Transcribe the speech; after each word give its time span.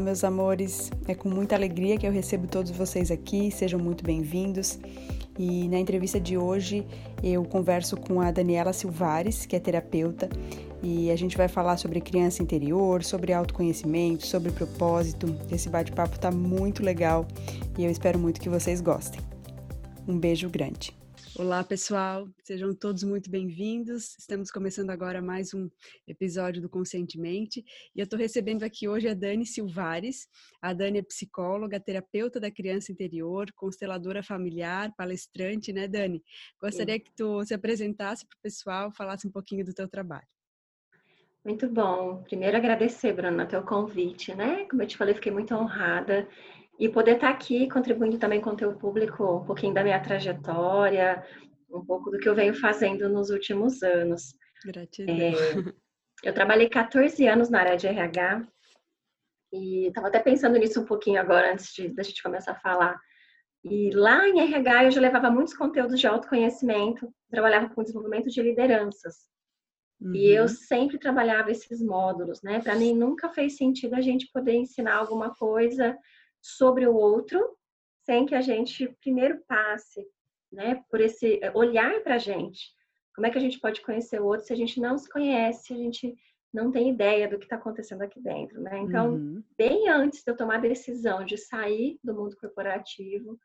Olá, 0.00 0.06
meus 0.06 0.24
amores. 0.24 0.90
É 1.06 1.14
com 1.14 1.28
muita 1.28 1.54
alegria 1.54 1.98
que 1.98 2.06
eu 2.06 2.10
recebo 2.10 2.46
todos 2.46 2.70
vocês 2.70 3.10
aqui. 3.10 3.50
Sejam 3.50 3.78
muito 3.78 4.02
bem-vindos. 4.02 4.78
E 5.38 5.68
na 5.68 5.78
entrevista 5.78 6.18
de 6.18 6.38
hoje 6.38 6.86
eu 7.22 7.44
converso 7.44 7.98
com 7.98 8.18
a 8.18 8.30
Daniela 8.30 8.72
Silvares, 8.72 9.44
que 9.44 9.54
é 9.54 9.60
terapeuta, 9.60 10.30
e 10.82 11.10
a 11.10 11.16
gente 11.16 11.36
vai 11.36 11.48
falar 11.48 11.76
sobre 11.76 12.00
criança 12.00 12.42
interior, 12.42 13.04
sobre 13.04 13.34
autoconhecimento, 13.34 14.26
sobre 14.26 14.50
propósito. 14.52 15.36
Esse 15.52 15.68
bate-papo 15.68 16.18
tá 16.18 16.30
muito 16.30 16.82
legal 16.82 17.28
e 17.76 17.84
eu 17.84 17.90
espero 17.90 18.18
muito 18.18 18.40
que 18.40 18.48
vocês 18.48 18.80
gostem. 18.80 19.20
Um 20.08 20.18
beijo 20.18 20.48
grande. 20.48 20.99
Olá, 21.40 21.64
pessoal, 21.64 22.28
sejam 22.44 22.74
todos 22.74 23.02
muito 23.02 23.30
bem-vindos. 23.30 24.14
Estamos 24.18 24.50
começando 24.50 24.90
agora 24.90 25.22
mais 25.22 25.54
um 25.54 25.70
episódio 26.06 26.60
do 26.60 26.68
Conscientemente 26.68 27.64
e 27.96 27.98
eu 27.98 28.04
estou 28.04 28.18
recebendo 28.18 28.62
aqui 28.62 28.86
hoje 28.86 29.08
a 29.08 29.14
Dani 29.14 29.46
Silvares. 29.46 30.28
A 30.60 30.74
Dani 30.74 30.98
é 30.98 31.02
psicóloga, 31.02 31.80
terapeuta 31.80 32.38
da 32.38 32.50
criança 32.50 32.92
interior, 32.92 33.50
consteladora 33.56 34.22
familiar, 34.22 34.92
palestrante, 34.98 35.72
né, 35.72 35.88
Dani? 35.88 36.22
Gostaria 36.60 36.96
Sim. 36.96 37.00
que 37.00 37.12
tu 37.16 37.42
se 37.42 37.54
apresentasse 37.54 38.26
para 38.26 38.36
o 38.36 38.42
pessoal, 38.42 38.92
falasse 38.92 39.26
um 39.26 39.32
pouquinho 39.32 39.64
do 39.64 39.72
teu 39.72 39.88
trabalho. 39.88 40.28
Muito 41.42 41.66
bom. 41.70 42.22
Primeiro 42.22 42.58
agradecer, 42.58 43.14
Bruna, 43.14 43.46
teu 43.46 43.62
convite, 43.62 44.34
né? 44.34 44.66
Como 44.66 44.82
eu 44.82 44.86
te 44.86 44.98
falei, 44.98 45.14
fiquei 45.14 45.32
muito 45.32 45.54
honrada 45.54 46.28
e 46.80 46.88
poder 46.88 47.16
estar 47.16 47.28
aqui 47.28 47.68
contribuindo 47.68 48.18
também 48.18 48.40
com 48.40 48.50
o 48.50 48.56
teu 48.56 48.72
público 48.72 49.36
um 49.36 49.44
pouquinho 49.44 49.74
da 49.74 49.84
minha 49.84 50.00
trajetória, 50.00 51.22
um 51.70 51.84
pouco 51.84 52.10
do 52.10 52.18
que 52.18 52.26
eu 52.26 52.34
venho 52.34 52.54
fazendo 52.54 53.06
nos 53.06 53.28
últimos 53.28 53.82
anos. 53.82 54.34
Gratidão. 54.64 55.14
É, 55.14 55.32
eu 56.24 56.32
trabalhei 56.32 56.70
14 56.70 57.28
anos 57.28 57.50
na 57.50 57.60
área 57.60 57.76
de 57.76 57.86
RH 57.86 58.46
e 59.52 59.88
estava 59.88 60.08
até 60.08 60.20
pensando 60.20 60.58
nisso 60.58 60.80
um 60.80 60.86
pouquinho 60.86 61.20
agora, 61.20 61.52
antes 61.52 61.70
de, 61.74 61.94
da 61.94 62.02
gente 62.02 62.22
começar 62.22 62.52
a 62.52 62.60
falar. 62.60 62.98
E 63.62 63.90
lá 63.90 64.26
em 64.26 64.40
RH 64.40 64.84
eu 64.84 64.90
já 64.90 65.00
levava 65.02 65.30
muitos 65.30 65.52
conteúdos 65.52 66.00
de 66.00 66.06
autoconhecimento, 66.06 67.12
trabalhava 67.30 67.68
com 67.68 67.82
desenvolvimento 67.82 68.30
de 68.30 68.40
lideranças. 68.40 69.28
Uhum. 70.00 70.14
E 70.14 70.30
eu 70.30 70.44
uhum. 70.44 70.48
sempre 70.48 70.98
trabalhava 70.98 71.50
esses 71.50 71.82
módulos, 71.82 72.40
né? 72.42 72.58
Para 72.62 72.74
mim 72.74 72.94
nunca 72.94 73.28
fez 73.28 73.58
sentido 73.58 73.96
a 73.96 74.00
gente 74.00 74.30
poder 74.32 74.54
ensinar 74.54 74.96
alguma 74.96 75.34
coisa 75.34 75.94
sobre 76.40 76.86
o 76.86 76.94
outro, 76.94 77.56
sem 78.04 78.26
que 78.26 78.34
a 78.34 78.40
gente 78.40 78.88
primeiro 79.00 79.40
passe, 79.46 80.06
né, 80.52 80.82
por 80.90 81.00
esse 81.00 81.38
eh, 81.42 81.52
olhar 81.54 82.02
para 82.02 82.16
a 82.16 82.18
gente. 82.18 82.60
Como 83.14 83.26
é 83.26 83.30
que 83.30 83.38
a 83.38 83.40
gente 83.40 83.60
pode 83.60 83.80
conhecer 83.82 84.20
o 84.20 84.26
outro 84.26 84.46
se 84.46 84.52
a 84.52 84.56
gente 84.56 84.80
não 84.80 84.96
se 84.96 85.08
conhece, 85.08 85.72
a 85.72 85.76
gente 85.76 86.16
não 86.52 86.70
tem 86.70 86.90
ideia 86.90 87.28
do 87.28 87.38
que 87.38 87.44
está 87.44 87.56
acontecendo 87.56 88.02
aqui 88.02 88.20
dentro, 88.20 88.60
né? 88.60 88.78
Então, 88.78 89.12
uhum. 89.12 89.44
bem 89.56 89.88
antes 89.88 90.22
de 90.24 90.30
eu 90.30 90.36
tomar 90.36 90.56
a 90.56 90.60
decisão 90.60 91.24
de 91.24 91.36
sair 91.36 91.98
do 92.02 92.14
mundo 92.14 92.36
corporativo, 92.36 93.38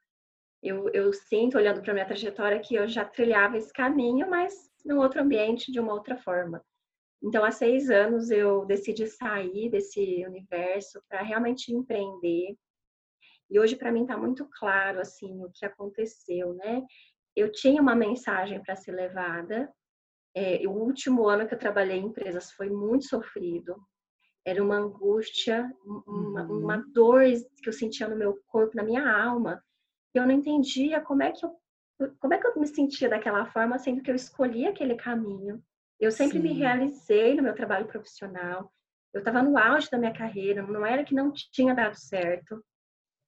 eu, 0.63 0.89
eu 0.89 1.13
sinto, 1.13 1.57
olhando 1.57 1.81
para 1.81 1.93
minha 1.93 2.05
trajetória, 2.05 2.59
que 2.59 2.73
eu 2.73 2.87
já 2.87 3.05
trilhava 3.05 3.57
esse 3.57 3.71
caminho, 3.71 4.27
mas 4.27 4.53
num 4.83 4.97
outro 4.97 5.21
ambiente, 5.21 5.71
de 5.71 5.79
uma 5.79 5.93
outra 5.93 6.17
forma. 6.17 6.63
Então, 7.23 7.43
há 7.43 7.51
seis 7.51 7.89
anos 7.89 8.31
eu 8.31 8.65
decidi 8.65 9.07
sair 9.07 9.69
desse 9.69 10.25
universo 10.25 11.01
para 11.07 11.21
realmente 11.21 11.71
empreender, 11.71 12.55
e 13.49 13.59
hoje 13.59 13.75
para 13.75 13.91
mim 13.91 14.01
está 14.01 14.17
muito 14.17 14.47
claro 14.59 14.99
assim 14.99 15.43
o 15.43 15.51
que 15.53 15.65
aconteceu, 15.65 16.53
né? 16.53 16.83
Eu 17.35 17.51
tinha 17.51 17.81
uma 17.81 17.95
mensagem 17.95 18.61
para 18.61 18.75
ser 18.75 18.91
levada. 18.91 19.71
É, 20.35 20.61
o 20.67 20.71
último 20.71 21.27
ano 21.27 21.47
que 21.47 21.53
eu 21.53 21.59
trabalhei 21.59 21.97
em 21.97 22.05
empresas 22.05 22.51
foi 22.51 22.69
muito 22.69 23.05
sofrido. 23.05 23.75
Era 24.45 24.63
uma 24.63 24.77
angústia, 24.77 25.69
uma, 25.85 26.43
uhum. 26.43 26.59
uma 26.59 26.77
dor 26.93 27.23
que 27.61 27.69
eu 27.69 27.73
sentia 27.73 28.07
no 28.07 28.15
meu 28.15 28.39
corpo, 28.47 28.75
na 28.75 28.83
minha 28.83 29.09
alma. 29.09 29.61
Eu 30.13 30.23
não 30.23 30.31
entendia 30.31 31.01
como 31.01 31.23
é 31.23 31.31
que 31.31 31.45
eu 31.45 31.51
como 32.19 32.33
é 32.33 32.37
que 32.37 32.47
eu 32.47 32.59
me 32.59 32.67
sentia 32.67 33.07
daquela 33.07 33.45
forma, 33.45 33.79
sendo 33.79 34.01
que 34.01 34.11
eu 34.11 34.15
escolhi 34.15 34.67
aquele 34.67 34.95
caminho. 34.95 35.63
Eu 35.99 36.11
sempre 36.11 36.37
Sim. 36.37 36.43
me 36.43 36.53
realizei 36.53 37.35
no 37.35 37.43
meu 37.43 37.55
trabalho 37.55 37.87
profissional. 37.87 38.69
Eu 39.13 39.19
estava 39.19 39.41
no 39.41 39.57
auge 39.57 39.89
da 39.89 39.97
minha 39.97 40.13
carreira, 40.13 40.61
não 40.61 40.85
era 40.85 41.05
que 41.05 41.15
não 41.15 41.31
tinha 41.31 41.73
dado 41.73 41.95
certo. 41.95 42.61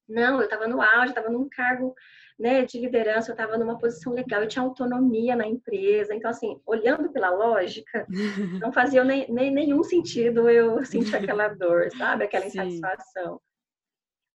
Não, 0.08 0.38
eu 0.38 0.44
estava 0.44 0.66
no 0.66 0.80
auge, 0.80 1.10
estava 1.10 1.28
num 1.28 1.48
cargo 1.48 1.94
né, 2.38 2.64
de 2.64 2.78
liderança, 2.78 3.30
eu 3.30 3.34
estava 3.34 3.58
numa 3.58 3.78
posição 3.78 4.12
legal, 4.12 4.42
eu 4.42 4.48
tinha 4.48 4.62
autonomia 4.62 5.34
na 5.34 5.46
empresa. 5.46 6.14
Então, 6.14 6.30
assim, 6.30 6.60
olhando 6.64 7.10
pela 7.10 7.30
lógica, 7.30 8.06
não 8.62 8.72
fazia 8.72 9.04
nem, 9.04 9.30
nem, 9.30 9.50
nenhum 9.50 9.82
sentido 9.82 10.48
eu 10.48 10.84
sentir 10.84 11.14
aquela 11.16 11.48
dor, 11.48 11.90
sabe? 11.92 12.24
Aquela 12.24 12.46
insatisfação. 12.46 13.40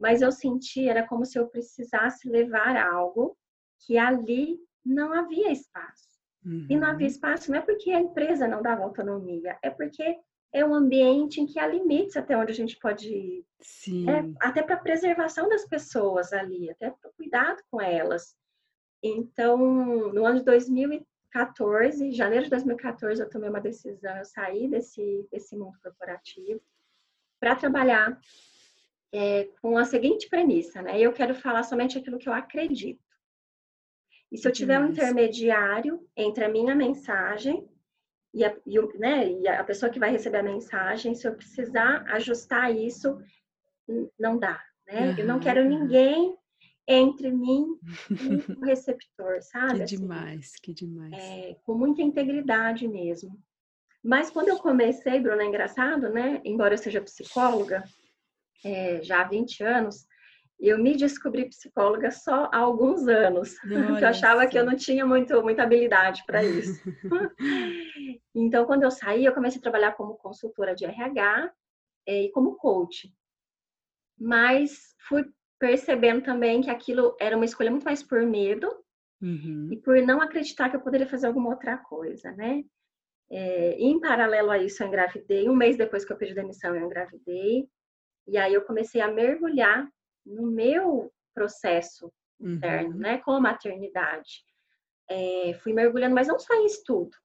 Mas 0.00 0.20
eu 0.20 0.32
senti, 0.32 0.88
era 0.88 1.06
como 1.06 1.24
se 1.24 1.38
eu 1.38 1.46
precisasse 1.46 2.28
levar 2.28 2.76
algo 2.76 3.36
que 3.86 3.96
ali 3.96 4.58
não 4.84 5.12
havia 5.12 5.52
espaço. 5.52 6.12
Uhum. 6.44 6.66
E 6.68 6.76
não 6.76 6.88
havia 6.88 7.06
uhum. 7.06 7.12
espaço 7.12 7.50
não 7.52 7.58
é 7.58 7.62
porque 7.62 7.92
a 7.92 8.00
empresa 8.00 8.48
não 8.48 8.60
dava 8.60 8.82
autonomia, 8.82 9.56
é 9.62 9.70
porque 9.70 10.18
é 10.52 10.64
um 10.64 10.74
ambiente 10.74 11.40
em 11.40 11.46
que 11.46 11.58
há 11.58 11.66
limites 11.66 12.16
até 12.16 12.36
onde 12.36 12.52
a 12.52 12.54
gente 12.54 12.78
pode 12.78 13.08
ir. 13.08 13.46
Sim. 13.60 14.08
É, 14.08 14.24
até 14.40 14.62
para 14.62 14.76
preservação 14.76 15.48
das 15.48 15.66
pessoas 15.66 16.32
ali, 16.32 16.70
até 16.70 16.90
para 16.90 17.10
cuidado 17.12 17.62
com 17.70 17.80
elas. 17.80 18.36
Então, 19.02 20.12
no 20.12 20.26
ano 20.26 20.40
de 20.40 20.44
2014, 20.44 22.12
janeiro 22.12 22.44
de 22.44 22.50
2014, 22.50 23.22
eu 23.22 23.30
tomei 23.30 23.48
uma 23.48 23.60
decisão, 23.60 24.16
eu 24.16 24.24
saí 24.24 24.68
desse, 24.68 25.26
desse 25.32 25.56
mundo 25.56 25.78
corporativo 25.82 26.60
para 27.40 27.56
trabalhar 27.56 28.20
é, 29.12 29.48
com 29.60 29.76
a 29.76 29.84
seguinte 29.84 30.28
premissa, 30.28 30.82
né? 30.82 31.00
Eu 31.00 31.12
quero 31.12 31.34
falar 31.34 31.62
somente 31.62 31.98
aquilo 31.98 32.18
que 32.18 32.28
eu 32.28 32.32
acredito. 32.32 33.02
E 34.30 34.38
se 34.38 34.46
eu 34.46 34.52
tiver 34.52 34.78
um 34.78 34.88
intermediário 34.88 36.08
entre 36.16 36.44
a 36.44 36.48
minha 36.48 36.74
mensagem 36.74 37.68
e 38.34 38.44
a, 38.44 38.56
e, 38.66 38.98
né, 38.98 39.30
e 39.30 39.48
a 39.48 39.62
pessoa 39.62 39.90
que 39.90 39.98
vai 39.98 40.10
receber 40.10 40.38
a 40.38 40.42
mensagem, 40.42 41.14
se 41.14 41.26
eu 41.26 41.34
precisar 41.34 42.04
ajustar 42.08 42.74
isso, 42.74 43.18
não 44.18 44.38
dá, 44.38 44.62
né? 44.86 45.10
Uhum, 45.10 45.18
eu 45.18 45.26
não 45.26 45.38
quero 45.40 45.64
ninguém 45.64 46.36
entre 46.86 47.30
mim 47.30 47.78
e 48.10 48.52
o 48.52 48.60
receptor, 48.64 49.42
sabe? 49.42 49.76
Que 49.76 49.82
assim, 49.82 49.96
demais, 49.98 50.52
que 50.56 50.72
demais. 50.72 51.12
É, 51.12 51.56
com 51.64 51.74
muita 51.74 52.02
integridade 52.02 52.88
mesmo. 52.88 53.38
Mas 54.02 54.30
quando 54.30 54.48
eu 54.48 54.58
comecei, 54.58 55.20
Bruna, 55.20 55.42
é 55.42 55.46
engraçado, 55.46 56.08
né? 56.08 56.40
Embora 56.44 56.74
eu 56.74 56.78
seja 56.78 57.00
psicóloga, 57.00 57.84
é, 58.64 59.02
já 59.02 59.20
há 59.20 59.24
20 59.24 59.62
anos, 59.62 60.06
eu 60.68 60.78
me 60.78 60.96
descobri 60.96 61.48
psicóloga 61.48 62.10
só 62.12 62.48
há 62.52 62.58
alguns 62.58 63.08
anos, 63.08 63.58
porque 63.60 64.04
eu 64.04 64.08
achava 64.08 64.46
que 64.46 64.56
eu 64.56 64.64
não 64.64 64.76
tinha 64.76 65.04
muito, 65.04 65.42
muita 65.42 65.64
habilidade 65.64 66.22
para 66.24 66.44
isso. 66.44 66.80
então, 68.34 68.64
quando 68.64 68.84
eu 68.84 68.90
saí, 68.90 69.24
eu 69.24 69.34
comecei 69.34 69.58
a 69.58 69.62
trabalhar 69.62 69.92
como 69.92 70.16
consultora 70.16 70.74
de 70.74 70.84
RH 70.84 71.52
eh, 72.06 72.22
e 72.24 72.30
como 72.30 72.54
coach. 72.56 73.12
Mas 74.16 74.94
fui 75.08 75.24
percebendo 75.58 76.22
também 76.22 76.60
que 76.60 76.70
aquilo 76.70 77.16
era 77.20 77.36
uma 77.36 77.44
escolha 77.44 77.70
muito 77.70 77.84
mais 77.84 78.02
por 78.02 78.22
medo 78.22 78.68
uhum. 79.20 79.68
e 79.72 79.76
por 79.76 80.00
não 80.02 80.20
acreditar 80.20 80.70
que 80.70 80.76
eu 80.76 80.80
poderia 80.80 81.08
fazer 81.08 81.26
alguma 81.26 81.50
outra 81.50 81.76
coisa, 81.76 82.30
né? 82.32 82.64
É, 83.30 83.76
em 83.78 83.98
paralelo 83.98 84.50
a 84.50 84.58
isso, 84.58 84.82
eu 84.82 84.88
engravidei. 84.88 85.48
Um 85.48 85.56
mês 85.56 85.76
depois 85.76 86.04
que 86.04 86.12
eu 86.12 86.16
pedi 86.16 86.34
demissão, 86.34 86.76
eu 86.76 86.84
engravidei. 86.84 87.66
E 88.28 88.36
aí 88.36 88.54
eu 88.54 88.62
comecei 88.62 89.00
a 89.00 89.10
mergulhar 89.10 89.88
no 90.24 90.46
meu 90.46 91.12
processo 91.34 92.12
interno, 92.40 92.94
uhum. 92.94 92.98
né, 92.98 93.18
com 93.18 93.32
a 93.32 93.40
maternidade. 93.40 94.44
É, 95.08 95.54
fui 95.62 95.72
mergulhando, 95.72 96.14
mas 96.14 96.28
não 96.28 96.38
só 96.38 96.54
em 96.54 96.66
estudo. 96.66 97.16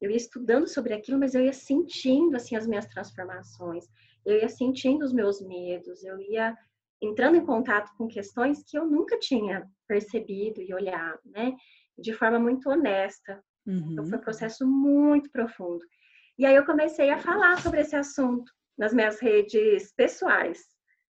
Eu 0.00 0.10
ia 0.10 0.16
estudando 0.16 0.66
sobre 0.66 0.94
aquilo, 0.94 1.18
mas 1.18 1.34
eu 1.34 1.42
ia 1.42 1.52
sentindo 1.52 2.36
assim 2.36 2.56
as 2.56 2.66
minhas 2.66 2.86
transformações. 2.86 3.86
Eu 4.26 4.36
ia 4.36 4.48
sentindo 4.48 5.04
os 5.04 5.12
meus 5.12 5.40
medos. 5.40 6.02
Eu 6.02 6.18
ia 6.20 6.56
entrando 7.00 7.36
em 7.36 7.44
contato 7.44 7.90
com 7.96 8.08
questões 8.08 8.64
que 8.64 8.76
eu 8.76 8.84
nunca 8.84 9.18
tinha 9.18 9.68
percebido 9.86 10.60
e 10.60 10.74
olhado, 10.74 11.20
né? 11.26 11.54
De 11.98 12.12
forma 12.12 12.38
muito 12.38 12.68
honesta. 12.68 13.42
Uhum. 13.66 13.92
Então 13.92 14.04
foi 14.04 14.14
um 14.14 14.16
uhum. 14.16 14.24
processo 14.24 14.66
muito 14.66 15.30
profundo. 15.30 15.84
E 16.38 16.46
aí 16.46 16.54
eu 16.56 16.64
comecei 16.64 17.10
a 17.10 17.18
falar 17.18 17.60
sobre 17.60 17.80
esse 17.80 17.94
assunto 17.94 18.50
nas 18.76 18.92
minhas 18.92 19.20
redes 19.20 19.92
pessoais. 19.94 20.60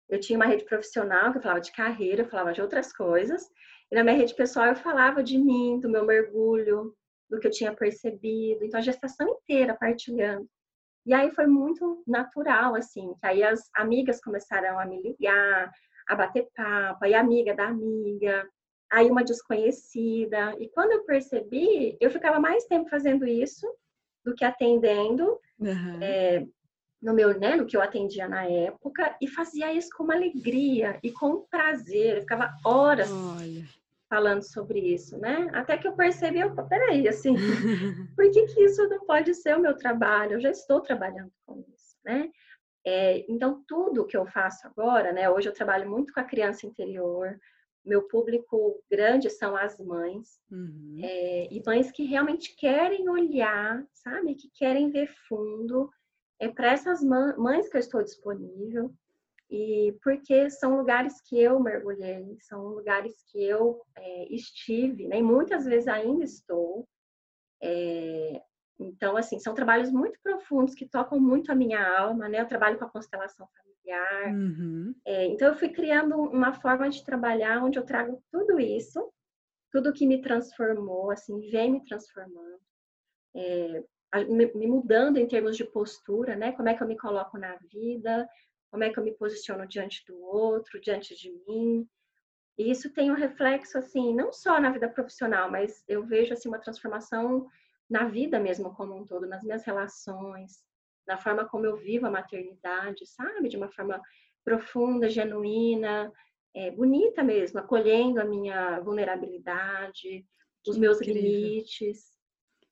Eu 0.09 0.19
tinha 0.19 0.37
uma 0.37 0.45
rede 0.45 0.65
profissional 0.65 1.31
que 1.31 1.37
eu 1.37 1.41
falava 1.41 1.61
de 1.61 1.71
carreira, 1.71 2.23
eu 2.23 2.29
falava 2.29 2.51
de 2.51 2.61
outras 2.61 2.91
coisas. 2.91 3.43
E 3.91 3.95
na 3.95 4.03
minha 4.03 4.15
rede 4.15 4.35
pessoal 4.35 4.67
eu 4.67 4.75
falava 4.75 5.23
de 5.23 5.37
mim, 5.37 5.79
do 5.79 5.89
meu 5.89 6.05
mergulho, 6.05 6.95
do 7.29 7.39
que 7.39 7.47
eu 7.47 7.51
tinha 7.51 7.75
percebido. 7.75 8.63
Então 8.63 8.79
a 8.79 8.83
gestação 8.83 9.27
inteira 9.27 9.77
partilhando. 9.79 10.47
E 11.05 11.13
aí 11.13 11.31
foi 11.31 11.47
muito 11.47 12.03
natural, 12.05 12.75
assim, 12.75 13.13
que 13.19 13.25
aí 13.25 13.43
as 13.43 13.69
amigas 13.75 14.21
começaram 14.21 14.79
a 14.79 14.85
me 14.85 15.01
ligar, 15.01 15.71
a 16.07 16.15
bater 16.15 16.47
papo, 16.55 17.05
aí 17.05 17.13
amiga 17.13 17.55
da 17.55 17.67
amiga, 17.67 18.47
aí 18.91 19.09
uma 19.09 19.23
desconhecida. 19.23 20.55
E 20.59 20.69
quando 20.69 20.91
eu 20.91 21.05
percebi, 21.05 21.97
eu 21.99 22.09
ficava 22.09 22.39
mais 22.39 22.65
tempo 22.65 22.89
fazendo 22.89 23.25
isso 23.25 23.67
do 24.25 24.35
que 24.35 24.43
atendendo. 24.43 25.39
Uhum. 25.59 26.01
É, 26.01 26.45
no 27.01 27.13
meu, 27.13 27.37
né, 27.39 27.55
no 27.55 27.65
que 27.65 27.77
eu 27.77 27.81
atendia 27.81 28.27
na 28.27 28.43
época 28.45 29.15
e 29.21 29.27
fazia 29.27 29.73
isso 29.73 29.89
com 29.95 30.03
uma 30.03 30.15
alegria 30.15 30.99
e 31.01 31.11
com 31.11 31.45
prazer. 31.49 32.15
Eu 32.15 32.21
ficava 32.21 32.53
horas 32.65 33.09
Olha. 33.09 33.65
falando 34.09 34.41
sobre 34.41 34.79
isso, 34.79 35.17
né? 35.17 35.49
Até 35.53 35.77
que 35.77 35.87
eu 35.87 35.93
percebi, 35.93 36.43
opa, 36.43 36.63
peraí, 36.63 37.07
assim, 37.07 37.35
por 38.15 38.29
que, 38.31 38.45
que 38.47 38.63
isso 38.63 38.87
não 38.89 39.05
pode 39.05 39.33
ser 39.33 39.55
o 39.55 39.61
meu 39.61 39.75
trabalho? 39.75 40.33
Eu 40.33 40.41
já 40.41 40.51
estou 40.51 40.81
trabalhando 40.81 41.31
com 41.45 41.63
isso, 41.73 41.95
né? 42.03 42.29
É, 42.85 43.25
então, 43.29 43.63
tudo 43.67 44.05
que 44.05 44.17
eu 44.17 44.25
faço 44.25 44.67
agora, 44.67 45.11
né? 45.13 45.29
Hoje 45.29 45.47
eu 45.47 45.53
trabalho 45.53 45.89
muito 45.89 46.13
com 46.13 46.19
a 46.19 46.25
criança 46.25 46.65
interior, 46.65 47.39
meu 47.85 48.03
público 48.03 48.81
grande 48.89 49.29
são 49.29 49.55
as 49.55 49.79
mães, 49.79 50.39
uhum. 50.51 50.99
é, 51.01 51.47
e 51.51 51.63
mães 51.65 51.91
que 51.91 52.03
realmente 52.03 52.55
querem 52.55 53.09
olhar, 53.09 53.83
sabe? 53.93 54.35
Que 54.35 54.49
querem 54.53 54.91
ver 54.91 55.07
fundo. 55.27 55.89
É 56.39 56.47
para 56.47 56.71
essas 56.71 57.03
mães 57.03 57.69
que 57.69 57.75
eu 57.75 57.79
estou 57.79 58.01
disponível, 58.01 58.93
e 59.49 59.97
porque 60.03 60.49
são 60.49 60.77
lugares 60.77 61.19
que 61.21 61.39
eu 61.39 61.59
mergulhei, 61.59 62.37
são 62.39 62.67
lugares 62.67 63.15
que 63.31 63.43
eu 63.43 63.81
é, 63.95 64.33
estive, 64.33 65.07
né? 65.07 65.17
E 65.17 65.23
muitas 65.23 65.65
vezes 65.65 65.87
ainda 65.87 66.23
estou. 66.23 66.87
É, 67.61 68.41
então, 68.79 69.17
assim, 69.17 69.39
são 69.39 69.55
trabalhos 69.55 69.91
muito 69.91 70.19
profundos 70.21 70.75
que 70.75 70.87
tocam 70.87 71.19
muito 71.19 71.51
a 71.51 71.55
minha 71.55 71.83
alma, 71.97 72.29
né? 72.29 72.39
Eu 72.39 72.47
trabalho 72.47 72.77
com 72.77 72.85
a 72.85 72.89
constelação 72.89 73.47
familiar. 73.57 74.33
Uhum. 74.33 74.95
É, 75.03 75.25
então, 75.25 75.47
eu 75.47 75.55
fui 75.55 75.69
criando 75.69 76.15
uma 76.15 76.53
forma 76.53 76.87
de 76.89 77.03
trabalhar 77.03 77.63
onde 77.63 77.79
eu 77.79 77.83
trago 77.83 78.23
tudo 78.31 78.59
isso, 78.59 79.11
tudo 79.71 79.93
que 79.93 80.05
me 80.05 80.21
transformou, 80.21 81.09
assim, 81.09 81.39
vem 81.49 81.71
me 81.71 81.85
transformando, 81.85 82.59
é, 83.35 83.83
me 84.27 84.67
mudando 84.67 85.17
em 85.17 85.27
termos 85.27 85.55
de 85.55 85.63
postura, 85.63 86.35
né? 86.35 86.51
Como 86.51 86.67
é 86.69 86.73
que 86.73 86.81
eu 86.81 86.87
me 86.87 86.97
coloco 86.97 87.37
na 87.37 87.55
vida, 87.71 88.27
como 88.71 88.83
é 88.83 88.89
que 88.89 88.99
eu 88.99 89.03
me 89.03 89.13
posiciono 89.13 89.67
diante 89.67 90.03
do 90.05 90.19
outro, 90.21 90.79
diante 90.79 91.15
de 91.15 91.31
mim. 91.47 91.87
E 92.57 92.69
isso 92.69 92.91
tem 92.91 93.11
um 93.11 93.15
reflexo, 93.15 93.77
assim, 93.77 94.13
não 94.13 94.31
só 94.31 94.59
na 94.59 94.69
vida 94.69 94.89
profissional, 94.89 95.49
mas 95.49 95.83
eu 95.87 96.05
vejo, 96.05 96.33
assim, 96.33 96.49
uma 96.49 96.59
transformação 96.59 97.47
na 97.89 98.07
vida 98.07 98.39
mesmo 98.39 98.73
como 98.75 98.95
um 98.95 99.05
todo, 99.05 99.25
nas 99.25 99.43
minhas 99.43 99.63
relações, 99.63 100.63
na 101.07 101.17
forma 101.17 101.47
como 101.47 101.65
eu 101.65 101.77
vivo 101.77 102.05
a 102.05 102.11
maternidade, 102.11 103.05
sabe? 103.07 103.49
De 103.49 103.57
uma 103.57 103.69
forma 103.69 103.99
profunda, 104.43 105.09
genuína, 105.09 106.11
é, 106.53 106.69
bonita 106.71 107.23
mesmo, 107.23 107.59
acolhendo 107.59 108.21
a 108.21 108.25
minha 108.25 108.79
vulnerabilidade, 108.81 110.25
os 110.67 110.77
meus 110.77 111.01
incrível. 111.01 111.21
limites. 111.21 112.18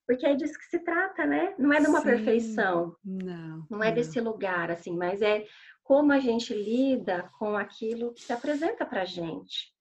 Porque 0.07 0.25
é 0.25 0.33
disso 0.35 0.57
que 0.57 0.65
se 0.65 0.79
trata, 0.79 1.25
né? 1.25 1.53
Não 1.59 1.73
é 1.73 1.81
de 1.81 1.87
uma 1.87 1.99
Sim. 1.99 2.05
perfeição. 2.05 2.95
Não. 3.03 3.67
Não 3.69 3.83
é 3.83 3.89
não. 3.89 3.95
desse 3.95 4.21
lugar, 4.21 4.71
assim, 4.71 4.95
mas 4.95 5.21
é 5.21 5.45
como 5.83 6.13
a 6.13 6.19
gente 6.19 6.53
lida 6.53 7.29
com 7.37 7.57
aquilo 7.57 8.13
que 8.13 8.21
se 8.21 8.31
apresenta 8.31 8.85
pra 8.85 9.03
gente. 9.03 9.73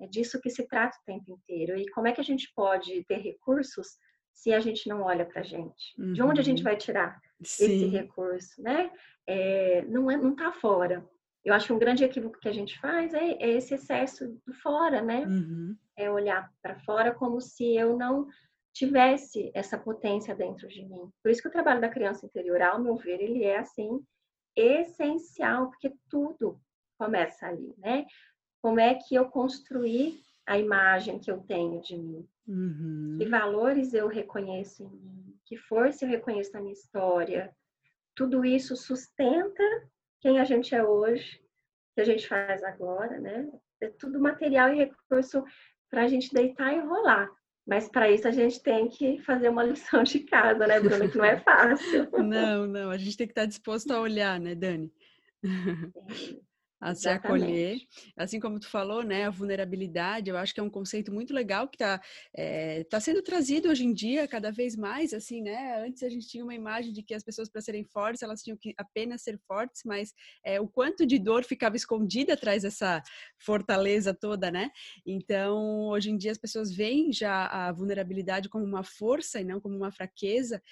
É 0.00 0.06
disso 0.06 0.40
que 0.40 0.50
se 0.50 0.66
trata 0.66 0.96
o 0.96 1.04
tempo 1.04 1.30
inteiro. 1.30 1.78
E 1.78 1.88
como 1.90 2.08
é 2.08 2.12
que 2.12 2.20
a 2.20 2.24
gente 2.24 2.50
pode 2.54 3.04
ter 3.04 3.18
recursos 3.18 3.86
se 4.32 4.52
a 4.52 4.58
gente 4.58 4.88
não 4.88 5.02
olha 5.02 5.24
para 5.24 5.40
a 5.40 5.44
gente? 5.44 5.94
Uhum. 5.98 6.12
De 6.14 6.22
onde 6.22 6.40
a 6.40 6.44
gente 6.44 6.58
uhum. 6.58 6.64
vai 6.64 6.76
tirar 6.76 7.20
Sim. 7.42 7.64
esse 7.64 7.86
recurso, 7.86 8.60
né? 8.60 8.90
É, 9.26 9.82
não 9.82 10.10
é, 10.10 10.16
não 10.16 10.32
está 10.32 10.50
fora. 10.52 11.08
Eu 11.44 11.54
acho 11.54 11.68
que 11.68 11.72
um 11.72 11.78
grande 11.78 12.04
equívoco 12.04 12.40
que 12.40 12.48
a 12.48 12.52
gente 12.52 12.78
faz 12.80 13.14
é, 13.14 13.32
é 13.34 13.50
esse 13.50 13.74
excesso 13.74 14.28
do 14.46 14.52
fora, 14.54 15.00
né? 15.00 15.20
Uhum. 15.26 15.76
É 15.96 16.10
olhar 16.10 16.50
para 16.60 16.78
fora 16.80 17.14
como 17.14 17.40
se 17.40 17.76
eu 17.76 17.96
não 17.96 18.26
tivesse 18.72 19.50
essa 19.54 19.78
potência 19.78 20.34
dentro 20.34 20.68
de 20.68 20.84
mim. 20.84 21.10
Por 21.22 21.30
isso 21.30 21.42
que 21.42 21.48
o 21.48 21.52
trabalho 21.52 21.80
da 21.80 21.88
criança 21.88 22.26
interior, 22.26 22.62
ao 22.62 22.80
meu 22.80 22.96
ver, 22.96 23.20
ele 23.20 23.44
é 23.44 23.58
assim 23.58 24.00
essencial, 24.56 25.70
porque 25.70 25.94
tudo 26.08 26.60
começa 26.98 27.46
ali, 27.46 27.74
né? 27.78 28.06
Como 28.62 28.78
é 28.78 28.94
que 28.94 29.14
eu 29.14 29.28
construí 29.28 30.20
a 30.46 30.58
imagem 30.58 31.18
que 31.18 31.30
eu 31.30 31.38
tenho 31.40 31.80
de 31.80 31.96
mim? 31.96 32.28
Uhum. 32.46 33.16
Que 33.18 33.26
valores 33.26 33.94
eu 33.94 34.08
reconheço 34.08 34.82
em 34.82 34.88
mim? 34.88 35.38
Que 35.46 35.56
força 35.56 36.04
eu 36.04 36.08
reconheço 36.08 36.52
na 36.52 36.60
minha 36.60 36.72
história? 36.72 37.54
Tudo 38.14 38.44
isso 38.44 38.76
sustenta 38.76 39.62
quem 40.20 40.38
a 40.38 40.44
gente 40.44 40.74
é 40.74 40.84
hoje, 40.84 41.42
que 41.94 42.00
a 42.00 42.04
gente 42.04 42.28
faz 42.28 42.62
agora, 42.62 43.18
né? 43.18 43.50
É 43.80 43.88
tudo 43.88 44.20
material 44.20 44.72
e 44.72 44.76
recurso 44.76 45.42
para 45.88 46.02
a 46.02 46.08
gente 46.08 46.32
deitar 46.32 46.72
e 46.74 46.80
rolar. 46.80 47.30
Mas 47.70 47.88
para 47.88 48.10
isso 48.10 48.26
a 48.26 48.32
gente 48.32 48.60
tem 48.60 48.88
que 48.88 49.20
fazer 49.20 49.48
uma 49.48 49.62
lição 49.62 50.02
de 50.02 50.18
casa, 50.18 50.66
né, 50.66 50.80
Bruna? 50.80 51.08
Que 51.08 51.16
não 51.16 51.24
é 51.24 51.38
fácil. 51.38 52.08
Não, 52.18 52.66
não, 52.66 52.90
a 52.90 52.98
gente 52.98 53.16
tem 53.16 53.28
que 53.28 53.30
estar 53.30 53.46
disposto 53.46 53.92
a 53.92 54.00
olhar, 54.00 54.40
né, 54.40 54.56
Dani? 54.56 54.92
Sim 56.10 56.40
a 56.80 56.94
se 56.94 57.08
acolher. 57.08 57.78
Assim 58.16 58.40
como 58.40 58.58
tu 58.58 58.68
falou, 58.68 59.02
né, 59.02 59.24
a 59.24 59.30
vulnerabilidade, 59.30 60.30
eu 60.30 60.36
acho 60.36 60.54
que 60.54 60.60
é 60.60 60.62
um 60.62 60.70
conceito 60.70 61.12
muito 61.12 61.34
legal 61.34 61.68
que 61.68 61.76
está 61.76 62.00
é, 62.34 62.84
tá 62.84 62.98
sendo 62.98 63.22
trazido 63.22 63.68
hoje 63.68 63.84
em 63.84 63.92
dia 63.92 64.26
cada 64.26 64.50
vez 64.50 64.74
mais, 64.76 65.12
assim, 65.12 65.42
né? 65.42 65.84
Antes 65.84 66.02
a 66.02 66.08
gente 66.08 66.26
tinha 66.26 66.42
uma 66.42 66.54
imagem 66.54 66.92
de 66.92 67.02
que 67.02 67.14
as 67.14 67.22
pessoas 67.22 67.50
para 67.50 67.60
serem 67.60 67.84
fortes, 67.84 68.22
elas 68.22 68.42
tinham 68.42 68.56
que 68.56 68.74
apenas 68.78 69.22
ser 69.22 69.38
fortes, 69.46 69.82
mas 69.84 70.14
é, 70.44 70.60
o 70.60 70.66
quanto 70.66 71.04
de 71.04 71.18
dor 71.18 71.44
ficava 71.44 71.76
escondida 71.76 72.32
atrás 72.32 72.62
dessa 72.62 73.02
fortaleza 73.38 74.14
toda, 74.14 74.50
né? 74.50 74.70
Então, 75.04 75.88
hoje 75.88 76.10
em 76.10 76.16
dia 76.16 76.32
as 76.32 76.38
pessoas 76.38 76.72
veem 76.74 77.12
já 77.12 77.46
a 77.46 77.72
vulnerabilidade 77.72 78.48
como 78.48 78.64
uma 78.64 78.82
força 78.82 79.40
e 79.40 79.44
não 79.44 79.60
como 79.60 79.76
uma 79.76 79.92
fraqueza, 79.92 80.62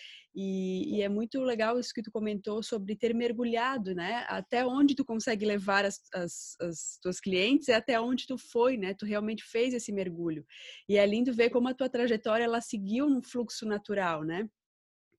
e, 0.40 0.94
e, 0.94 1.02
é 1.02 1.08
muito 1.08 1.40
legal 1.40 1.80
isso 1.80 1.92
que 1.92 2.00
tu 2.00 2.12
comentou 2.12 2.62
sobre 2.62 2.94
ter 2.94 3.12
mergulhado, 3.12 3.92
né? 3.92 4.24
Até 4.28 4.64
onde 4.64 4.94
tu 4.94 5.04
consegue 5.04 5.44
levar 5.44 5.84
as, 5.84 6.00
as, 6.14 6.54
as 6.60 6.98
tuas 7.02 7.18
clientes 7.18 7.66
e 7.66 7.72
até 7.72 8.00
onde 8.00 8.24
tu 8.24 8.38
foi, 8.38 8.76
né? 8.76 8.94
Tu 8.94 9.04
realmente 9.04 9.42
fez 9.42 9.74
esse 9.74 9.90
mergulho. 9.90 10.46
E 10.88 10.96
é 10.96 11.04
lindo 11.04 11.34
ver 11.34 11.50
como 11.50 11.66
a 11.66 11.74
tua 11.74 11.88
trajetória 11.88 12.44
ela 12.44 12.60
seguiu 12.60 13.10
num 13.10 13.20
fluxo 13.20 13.66
natural, 13.66 14.22
né? 14.22 14.48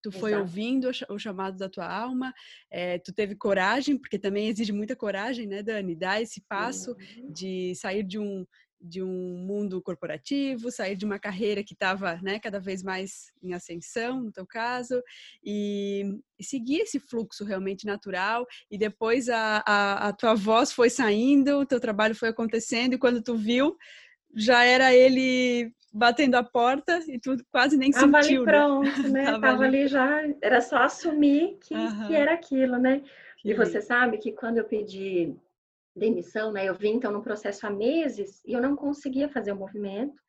Tu 0.01 0.09
foi 0.09 0.31
Exato. 0.31 0.43
ouvindo 0.43 0.89
o 1.09 1.19
chamado 1.19 1.57
da 1.57 1.67
tua 1.67 1.85
alma, 1.85 2.33
é, 2.71 2.97
tu 2.99 3.13
teve 3.13 3.35
coragem, 3.35 3.97
porque 3.97 4.17
também 4.17 4.47
exige 4.47 4.71
muita 4.71 4.95
coragem, 4.95 5.45
né, 5.45 5.61
Dani? 5.61 5.97
Dar 5.97 6.21
esse 6.21 6.41
passo 6.47 6.91
uhum. 6.91 7.33
de 7.33 7.75
sair 7.75 8.03
de 8.03 8.17
um, 8.17 8.45
de 8.81 9.03
um 9.03 9.37
mundo 9.37 9.81
corporativo, 9.81 10.71
sair 10.71 10.95
de 10.95 11.05
uma 11.05 11.19
carreira 11.19 11.63
que 11.63 11.73
estava 11.73 12.19
né, 12.21 12.39
cada 12.39 12.59
vez 12.59 12.81
mais 12.81 13.31
em 13.43 13.53
ascensão, 13.53 14.21
no 14.21 14.31
teu 14.31 14.45
caso, 14.45 15.01
e, 15.43 16.19
e 16.39 16.43
seguir 16.43 16.81
esse 16.81 16.99
fluxo 16.99 17.43
realmente 17.43 17.85
natural. 17.85 18.45
E 18.71 18.77
depois 18.77 19.29
a, 19.29 19.63
a, 19.65 20.07
a, 20.07 20.13
tua 20.13 20.33
voz 20.33 20.71
foi 20.71 20.89
saindo, 20.89 21.59
o 21.59 21.65
teu 21.65 21.79
trabalho 21.79 22.15
foi 22.15 22.29
acontecendo, 22.29 22.93
e 22.93 22.97
quando 22.97 23.21
tu 23.21 23.35
viu, 23.35 23.75
já 24.35 24.63
era 24.63 24.93
ele 24.93 25.73
batendo 25.91 26.35
a 26.35 26.43
porta 26.43 26.99
e 27.07 27.19
tu 27.19 27.35
quase 27.51 27.75
nem 27.75 27.91
Tava 27.91 28.21
sentiu. 28.21 28.45
Tava 28.45 28.57
ali 28.57 28.91
pronto, 28.91 29.09
né? 29.09 29.25
Tava, 29.25 29.39
Tava 29.41 29.63
ali. 29.63 29.79
ali. 29.79 29.87
já, 29.87 30.21
era 30.41 30.61
só 30.61 30.77
assumir 30.83 31.57
que, 31.61 31.75
que 32.07 32.15
era 32.15 32.33
aquilo, 32.33 32.77
né? 32.77 33.01
Que 33.37 33.51
e 33.51 33.53
você 33.53 33.81
sabe 33.81 34.17
que 34.17 34.31
quando 34.31 34.57
eu 34.57 34.65
pedi 34.65 35.35
demissão, 35.99 36.51
né? 36.51 36.67
Eu 36.67 36.73
vim 36.73 36.93
então 36.93 37.11
no 37.11 37.21
processo 37.21 37.67
há 37.67 37.69
meses 37.69 38.41
e 38.45 38.53
eu 38.53 38.61
não 38.61 38.75
conseguia 38.75 39.29
fazer 39.29 39.51
o 39.51 39.55
movimento. 39.55 40.19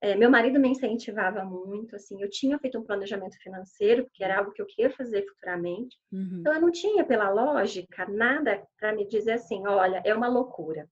É, 0.00 0.14
meu 0.14 0.30
marido 0.30 0.60
me 0.60 0.68
incentivava 0.68 1.44
muito, 1.44 1.96
assim, 1.96 2.22
eu 2.22 2.30
tinha 2.30 2.56
feito 2.58 2.78
um 2.78 2.84
planejamento 2.84 3.36
financeiro, 3.42 4.04
porque 4.04 4.22
era 4.22 4.38
algo 4.38 4.52
que 4.52 4.62
eu 4.62 4.66
queria 4.66 4.90
fazer 4.90 5.26
futuramente. 5.26 5.96
Uhum. 6.12 6.38
Então 6.40 6.54
eu 6.54 6.60
não 6.60 6.70
tinha, 6.70 7.04
pela 7.04 7.28
lógica, 7.30 8.06
nada 8.06 8.62
para 8.78 8.94
me 8.94 9.04
dizer 9.08 9.32
assim, 9.32 9.66
olha, 9.66 10.00
é 10.04 10.14
uma 10.14 10.28
loucura, 10.28 10.88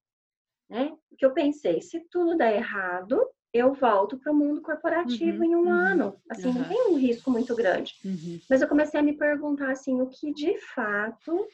né? 0.69 0.93
Porque 1.09 1.25
eu 1.25 1.33
pensei, 1.33 1.81
se 1.81 2.01
tudo 2.11 2.37
der 2.37 2.57
errado, 2.57 3.25
eu 3.53 3.73
volto 3.73 4.19
para 4.19 4.33
o 4.33 4.35
mundo 4.35 4.61
corporativo 4.61 5.39
uhum, 5.39 5.45
em 5.45 5.57
um 5.57 5.67
uhum, 5.67 5.71
ano. 5.71 6.21
Assim, 6.29 6.53
não 6.53 6.65
tem 6.65 6.89
um 6.89 6.97
risco 6.97 7.31
muito 7.31 7.55
grande. 7.55 7.95
Uhum. 8.05 8.41
Mas 8.51 8.61
eu 8.61 8.69
comecei 8.69 8.99
a 8.99 9.03
me 9.03 9.17
perguntar 9.17 9.71
assim, 9.71 10.01
o 10.01 10.09
que 10.09 10.33
de 10.33 10.59
fato 10.75 11.47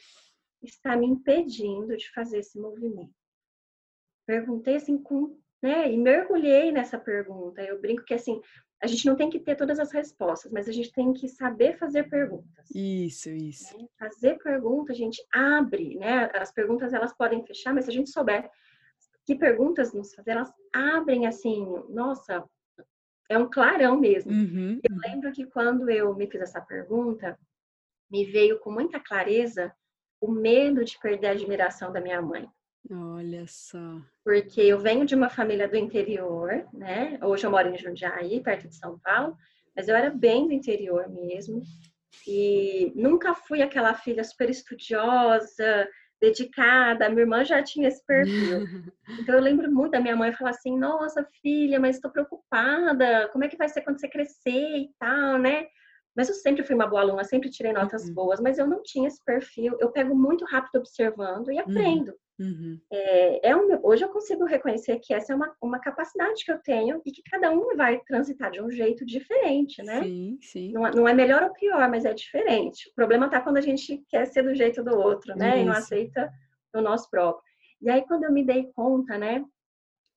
está 0.63 0.95
me 0.95 1.05
impedindo 1.05 1.95
de 1.95 2.09
fazer 2.11 2.39
esse 2.39 2.59
movimento? 2.59 3.13
Perguntei 4.25 4.75
assim 4.75 4.97
com, 4.97 5.37
né, 5.61 5.91
e 5.91 5.97
mergulhei 5.97 6.71
nessa 6.71 6.97
pergunta. 6.97 7.61
Eu 7.61 7.79
brinco 7.79 8.05
que 8.05 8.13
assim, 8.13 8.41
a 8.81 8.87
gente 8.87 9.05
não 9.05 9.15
tem 9.15 9.29
que 9.29 9.39
ter 9.39 9.55
todas 9.55 9.79
as 9.79 9.91
respostas, 9.91 10.51
mas 10.51 10.67
a 10.67 10.71
gente 10.71 10.91
tem 10.91 11.13
que 11.13 11.27
saber 11.29 11.77
fazer 11.77 12.09
perguntas. 12.09 12.69
Isso, 12.73 13.29
isso. 13.29 13.77
Né? 13.77 13.87
Fazer 13.97 14.37
perguntas, 14.39 14.95
a 14.95 14.99
gente 14.99 15.25
abre, 15.33 15.95
né? 15.95 16.29
As 16.35 16.51
perguntas 16.51 16.93
elas 16.93 17.15
podem 17.15 17.45
fechar, 17.45 17.73
mas 17.73 17.85
se 17.85 17.91
a 17.91 17.93
gente 17.93 18.09
souber 18.09 18.49
que 19.25 19.35
perguntas 19.35 19.93
nos 19.93 20.13
fazer, 20.13 20.31
elas 20.31 20.51
abrem 20.73 21.25
assim, 21.27 21.65
nossa, 21.89 22.43
é 23.29 23.37
um 23.37 23.49
clarão 23.49 23.97
mesmo. 23.97 24.31
Uhum. 24.31 24.81
Eu 24.83 24.95
uhum. 24.95 25.01
lembro 25.05 25.31
que 25.31 25.45
quando 25.45 25.89
eu 25.89 26.13
me 26.13 26.29
fiz 26.29 26.41
essa 26.41 26.59
pergunta, 26.59 27.39
me 28.11 28.25
veio 28.25 28.59
com 28.59 28.71
muita 28.71 28.99
clareza 28.99 29.73
o 30.23 30.31
medo 30.31 30.85
de 30.85 30.97
perder 30.97 31.27
a 31.27 31.31
admiração 31.31 31.91
da 31.91 31.99
minha 31.99 32.21
mãe. 32.21 32.47
Olha 32.89 33.45
só. 33.45 34.01
Porque 34.23 34.61
eu 34.61 34.79
venho 34.79 35.05
de 35.05 35.15
uma 35.15 35.29
família 35.29 35.67
do 35.67 35.75
interior, 35.75 36.65
né? 36.73 37.19
Hoje 37.21 37.45
eu 37.45 37.51
moro 37.51 37.67
em 37.67 37.77
Jundiaí, 37.77 38.41
perto 38.41 38.69
de 38.69 38.75
São 38.75 38.97
Paulo, 38.99 39.35
mas 39.75 39.89
eu 39.89 39.95
era 39.95 40.09
bem 40.09 40.47
do 40.47 40.53
interior 40.53 41.09
mesmo. 41.09 41.61
E 42.25 42.93
nunca 42.95 43.33
fui 43.33 43.61
aquela 43.61 43.93
filha 43.95 44.23
super 44.23 44.49
estudiosa, 44.49 45.89
dedicada. 46.21 47.09
Minha 47.09 47.23
irmã 47.23 47.43
já 47.43 47.61
tinha 47.61 47.89
esse 47.89 48.03
perfil. 48.05 48.63
Então 49.19 49.35
eu 49.35 49.41
lembro 49.41 49.71
muito 49.71 49.91
da 49.91 49.99
minha 49.99 50.15
mãe 50.15 50.33
falar 50.33 50.49
assim: 50.49 50.75
"Nossa, 50.75 51.23
filha, 51.39 51.79
mas 51.79 51.97
estou 51.97 52.09
preocupada. 52.09 53.29
Como 53.31 53.43
é 53.43 53.47
que 53.47 53.57
vai 53.57 53.69
ser 53.69 53.81
quando 53.81 53.99
você 53.99 54.07
crescer 54.07 54.77
e 54.77 54.89
tal, 54.97 55.37
né?" 55.37 55.67
Mas 56.15 56.29
eu 56.29 56.35
sempre 56.35 56.63
fui 56.63 56.75
uma 56.75 56.87
boa 56.87 57.01
aluna, 57.01 57.23
sempre 57.23 57.49
tirei 57.49 57.73
notas 57.73 58.07
uhum. 58.07 58.13
boas, 58.13 58.39
mas 58.39 58.57
eu 58.57 58.67
não 58.67 58.83
tinha 58.83 59.07
esse 59.07 59.23
perfil. 59.23 59.75
Eu 59.79 59.91
pego 59.91 60.15
muito 60.15 60.45
rápido 60.45 60.77
observando 60.77 61.51
e 61.51 61.55
uhum. 61.55 61.61
aprendo. 61.61 62.13
Uhum. 62.39 62.79
É, 62.91 63.49
é 63.49 63.55
um, 63.55 63.79
hoje 63.83 64.03
eu 64.03 64.09
consigo 64.09 64.43
reconhecer 64.45 64.99
que 64.99 65.13
essa 65.13 65.33
é 65.33 65.35
uma, 65.35 65.55
uma 65.61 65.79
capacidade 65.79 66.43
que 66.43 66.51
eu 66.51 66.59
tenho 66.59 67.01
e 67.05 67.11
que 67.11 67.21
cada 67.23 67.51
um 67.51 67.75
vai 67.75 67.99
transitar 67.99 68.51
de 68.51 68.61
um 68.61 68.69
jeito 68.69 69.05
diferente, 69.05 69.81
né? 69.83 70.03
Sim, 70.03 70.37
sim. 70.41 70.71
Não, 70.71 70.81
não 70.91 71.07
é 71.07 71.13
melhor 71.13 71.43
ou 71.43 71.53
pior, 71.53 71.89
mas 71.89 72.05
é 72.05 72.13
diferente. 72.13 72.89
O 72.89 72.95
problema 72.95 73.29
tá 73.29 73.39
quando 73.39 73.57
a 73.57 73.61
gente 73.61 74.03
quer 74.09 74.25
ser 74.25 74.43
do 74.43 74.55
jeito 74.55 74.83
do 74.83 74.97
outro, 74.97 75.35
né? 75.35 75.55
Isso. 75.55 75.61
E 75.61 75.65
não 75.65 75.73
aceita 75.73 76.33
o 76.73 76.81
nosso 76.81 77.09
próprio. 77.09 77.43
E 77.81 77.89
aí, 77.89 78.01
quando 78.07 78.23
eu 78.23 78.31
me 78.31 78.45
dei 78.45 78.71
conta, 78.73 79.17
né, 79.17 79.43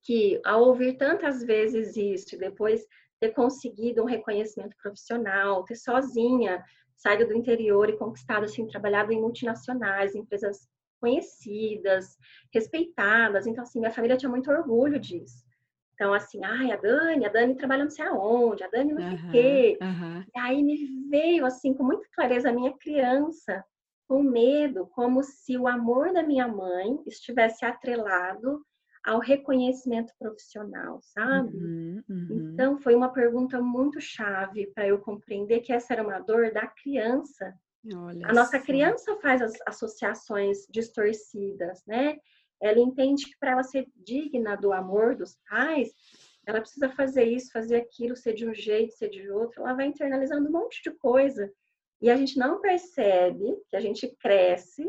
que 0.02 0.40
ao 0.44 0.62
ouvir 0.62 0.96
tantas 0.96 1.42
vezes 1.42 1.96
isso 1.96 2.36
e 2.36 2.38
depois 2.38 2.86
ter 3.20 3.30
conseguido 3.30 4.02
um 4.02 4.06
reconhecimento 4.06 4.76
profissional, 4.82 5.64
ter 5.64 5.76
sozinha 5.76 6.62
saído 6.96 7.26
do 7.26 7.34
interior 7.34 7.88
e 7.88 7.96
conquistado, 7.96 8.44
assim, 8.44 8.66
trabalhado 8.66 9.12
em 9.12 9.20
multinacionais, 9.20 10.14
empresas 10.14 10.68
conhecidas, 11.00 12.16
respeitadas. 12.52 13.46
Então, 13.46 13.62
assim, 13.62 13.78
minha 13.78 13.92
família 13.92 14.16
tinha 14.16 14.30
muito 14.30 14.50
orgulho 14.50 14.98
disso. 14.98 15.44
Então, 15.94 16.12
assim, 16.12 16.44
ai, 16.44 16.72
a 16.72 16.76
Dani, 16.76 17.24
a 17.24 17.28
Dani 17.30 17.54
trabalha 17.56 17.84
não 17.84 17.90
sei 17.90 18.04
aonde, 18.04 18.62
a 18.62 18.68
Dani 18.68 18.92
não 18.92 19.00
sei 19.00 19.14
o 19.14 19.30
quê. 19.30 19.78
Uhum. 19.80 20.24
E 20.34 20.38
aí 20.38 20.62
me 20.62 21.08
veio, 21.08 21.46
assim, 21.46 21.72
com 21.72 21.84
muita 21.84 22.06
clareza 22.14 22.50
a 22.50 22.52
minha 22.52 22.72
criança, 22.76 23.64
com 24.06 24.22
medo, 24.22 24.86
como 24.88 25.22
se 25.22 25.56
o 25.56 25.66
amor 25.66 26.12
da 26.12 26.22
minha 26.22 26.46
mãe 26.46 27.00
estivesse 27.06 27.64
atrelado 27.64 28.62
ao 29.06 29.20
reconhecimento 29.20 30.12
profissional, 30.18 30.98
sabe? 31.00 31.56
Uhum, 31.56 32.02
uhum. 32.08 32.50
Então, 32.52 32.76
foi 32.76 32.94
uma 32.94 33.12
pergunta 33.12 33.62
muito 33.62 34.00
chave 34.00 34.66
para 34.74 34.88
eu 34.88 34.98
compreender 34.98 35.60
que 35.60 35.72
essa 35.72 35.92
era 35.92 36.02
uma 36.02 36.18
dor 36.18 36.52
da 36.52 36.66
criança. 36.66 37.54
Olha 37.94 38.26
a 38.26 38.32
nossa 38.32 38.58
criança 38.58 39.16
faz 39.22 39.40
as 39.40 39.54
associações 39.64 40.66
distorcidas, 40.68 41.84
né? 41.86 42.16
Ela 42.60 42.80
entende 42.80 43.26
que 43.26 43.38
para 43.38 43.52
ela 43.52 43.62
ser 43.62 43.86
digna 43.94 44.56
do 44.56 44.72
amor 44.72 45.14
dos 45.14 45.38
pais, 45.48 45.94
ela 46.44 46.60
precisa 46.60 46.88
fazer 46.90 47.24
isso, 47.24 47.52
fazer 47.52 47.76
aquilo, 47.76 48.16
ser 48.16 48.32
de 48.32 48.48
um 48.48 48.54
jeito, 48.54 48.94
ser 48.94 49.08
de 49.08 49.30
outro. 49.30 49.60
Ela 49.60 49.74
vai 49.74 49.86
internalizando 49.86 50.48
um 50.48 50.52
monte 50.52 50.82
de 50.82 50.90
coisa. 50.90 51.52
E 52.00 52.10
a 52.10 52.16
gente 52.16 52.36
não 52.38 52.60
percebe 52.60 53.56
que 53.68 53.76
a 53.76 53.80
gente 53.80 54.08
cresce 54.18 54.84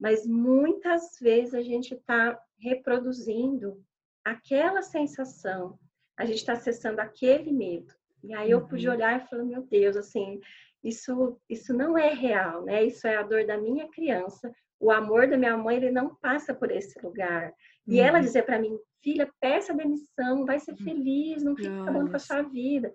mas 0.00 0.26
muitas 0.26 1.18
vezes 1.20 1.52
a 1.54 1.60
gente 1.60 1.94
está 1.94 2.40
reproduzindo 2.58 3.84
aquela 4.24 4.82
sensação, 4.82 5.78
a 6.16 6.24
gente 6.24 6.38
está 6.38 6.54
acessando 6.54 7.00
aquele 7.00 7.52
medo. 7.52 7.92
E 8.22 8.34
aí 8.34 8.50
eu 8.50 8.66
pude 8.66 8.88
uhum. 8.88 8.94
olhar 8.94 9.16
e 9.16 9.28
falar, 9.28 9.44
meu 9.44 9.62
Deus, 9.62 9.96
assim, 9.96 10.40
isso, 10.82 11.38
isso 11.48 11.74
não 11.74 11.96
é 11.96 12.12
real, 12.12 12.64
né? 12.64 12.84
Isso 12.84 13.06
é 13.06 13.16
a 13.16 13.22
dor 13.22 13.46
da 13.46 13.58
minha 13.58 13.88
criança. 13.88 14.50
O 14.78 14.90
amor 14.90 15.28
da 15.28 15.36
minha 15.36 15.56
mãe, 15.56 15.76
ele 15.76 15.90
não 15.90 16.14
passa 16.16 16.54
por 16.54 16.70
esse 16.70 16.98
lugar. 17.02 17.52
E 17.86 18.00
uhum. 18.00 18.06
ela 18.06 18.20
dizer 18.20 18.44
para 18.44 18.58
mim, 18.58 18.78
filha, 19.02 19.30
peça 19.40 19.74
demissão, 19.74 20.44
vai 20.44 20.58
ser 20.58 20.72
uhum. 20.72 20.78
feliz, 20.78 21.42
não 21.42 21.56
fique 21.56 21.68
acabando 21.68 22.10
com 22.10 22.16
a 22.16 22.20
sua 22.20 22.42
vida. 22.42 22.92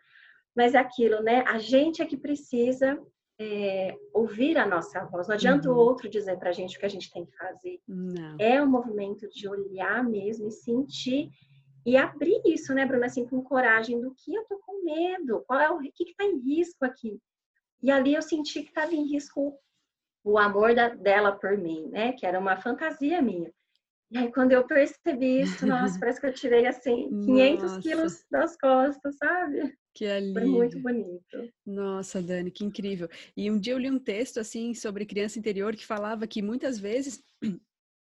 Mas 0.55 0.73
é 0.73 0.79
aquilo, 0.79 1.21
né? 1.21 1.43
A 1.47 1.59
gente 1.59 2.01
é 2.01 2.05
que 2.05 2.17
precisa 2.17 2.99
é, 3.39 3.95
ouvir 4.13 4.57
a 4.57 4.65
nossa 4.65 5.03
voz. 5.05 5.27
Não 5.27 5.35
adianta 5.35 5.69
uhum. 5.69 5.75
o 5.75 5.79
outro 5.79 6.09
dizer 6.09 6.37
para 6.37 6.49
a 6.49 6.53
gente 6.53 6.77
o 6.77 6.79
que 6.79 6.85
a 6.85 6.89
gente 6.89 7.11
tem 7.11 7.25
que 7.25 7.35
fazer. 7.35 7.79
Não. 7.87 8.37
É 8.39 8.61
um 8.61 8.67
movimento 8.67 9.27
de 9.29 9.47
olhar 9.47 10.03
mesmo 10.03 10.47
e 10.47 10.51
sentir 10.51 11.29
e 11.85 11.95
abrir 11.95 12.41
isso, 12.45 12.73
né, 12.73 12.83
Bruna, 12.85 13.05
assim, 13.05 13.27
com 13.27 13.43
coragem 13.43 14.01
do 14.01 14.13
que 14.15 14.33
eu 14.33 14.43
tô 14.45 14.57
com 14.57 14.83
medo, 14.83 15.43
qual 15.45 15.59
é 15.59 15.69
o 15.69 15.79
que 15.79 16.03
está 16.03 16.23
em 16.23 16.39
risco 16.39 16.83
aqui. 16.83 17.19
E 17.81 17.91
ali 17.91 18.15
eu 18.15 18.21
senti 18.23 18.63
que 18.63 18.69
estava 18.69 18.93
em 18.93 19.07
risco 19.07 19.55
o 20.23 20.39
amor 20.39 20.73
da, 20.73 20.89
dela 20.89 21.33
por 21.33 21.55
mim, 21.55 21.87
né, 21.89 22.13
que 22.13 22.25
era 22.25 22.39
uma 22.39 22.57
fantasia 22.57 23.21
minha. 23.21 23.53
E 24.09 24.17
aí, 24.17 24.31
quando 24.31 24.51
eu 24.51 24.65
percebi 24.65 25.41
isso, 25.41 25.65
nossa, 25.67 25.99
parece 25.99 26.19
que 26.19 26.25
eu 26.25 26.33
tirei, 26.33 26.65
assim, 26.65 27.09
500 27.25 27.63
nossa. 27.63 27.81
quilos 27.81 28.25
das 28.31 28.57
costas, 28.57 29.17
sabe? 29.17 29.77
Que 29.95 30.05
alívio. 30.05 30.41
Foi 30.41 30.45
muito 30.45 30.79
bonito. 30.81 31.53
Nossa, 31.65 32.21
Dani, 32.21 32.51
que 32.51 32.65
incrível. 32.65 33.07
E 33.35 33.49
um 33.49 33.57
dia 33.57 33.71
eu 33.71 33.79
li 33.79 33.89
um 33.89 33.97
texto, 33.97 34.41
assim, 34.41 34.73
sobre 34.73 35.05
criança 35.05 35.39
interior 35.39 35.73
que 35.73 35.85
falava 35.85 36.27
que 36.27 36.41
muitas 36.41 36.77
vezes 36.77 37.23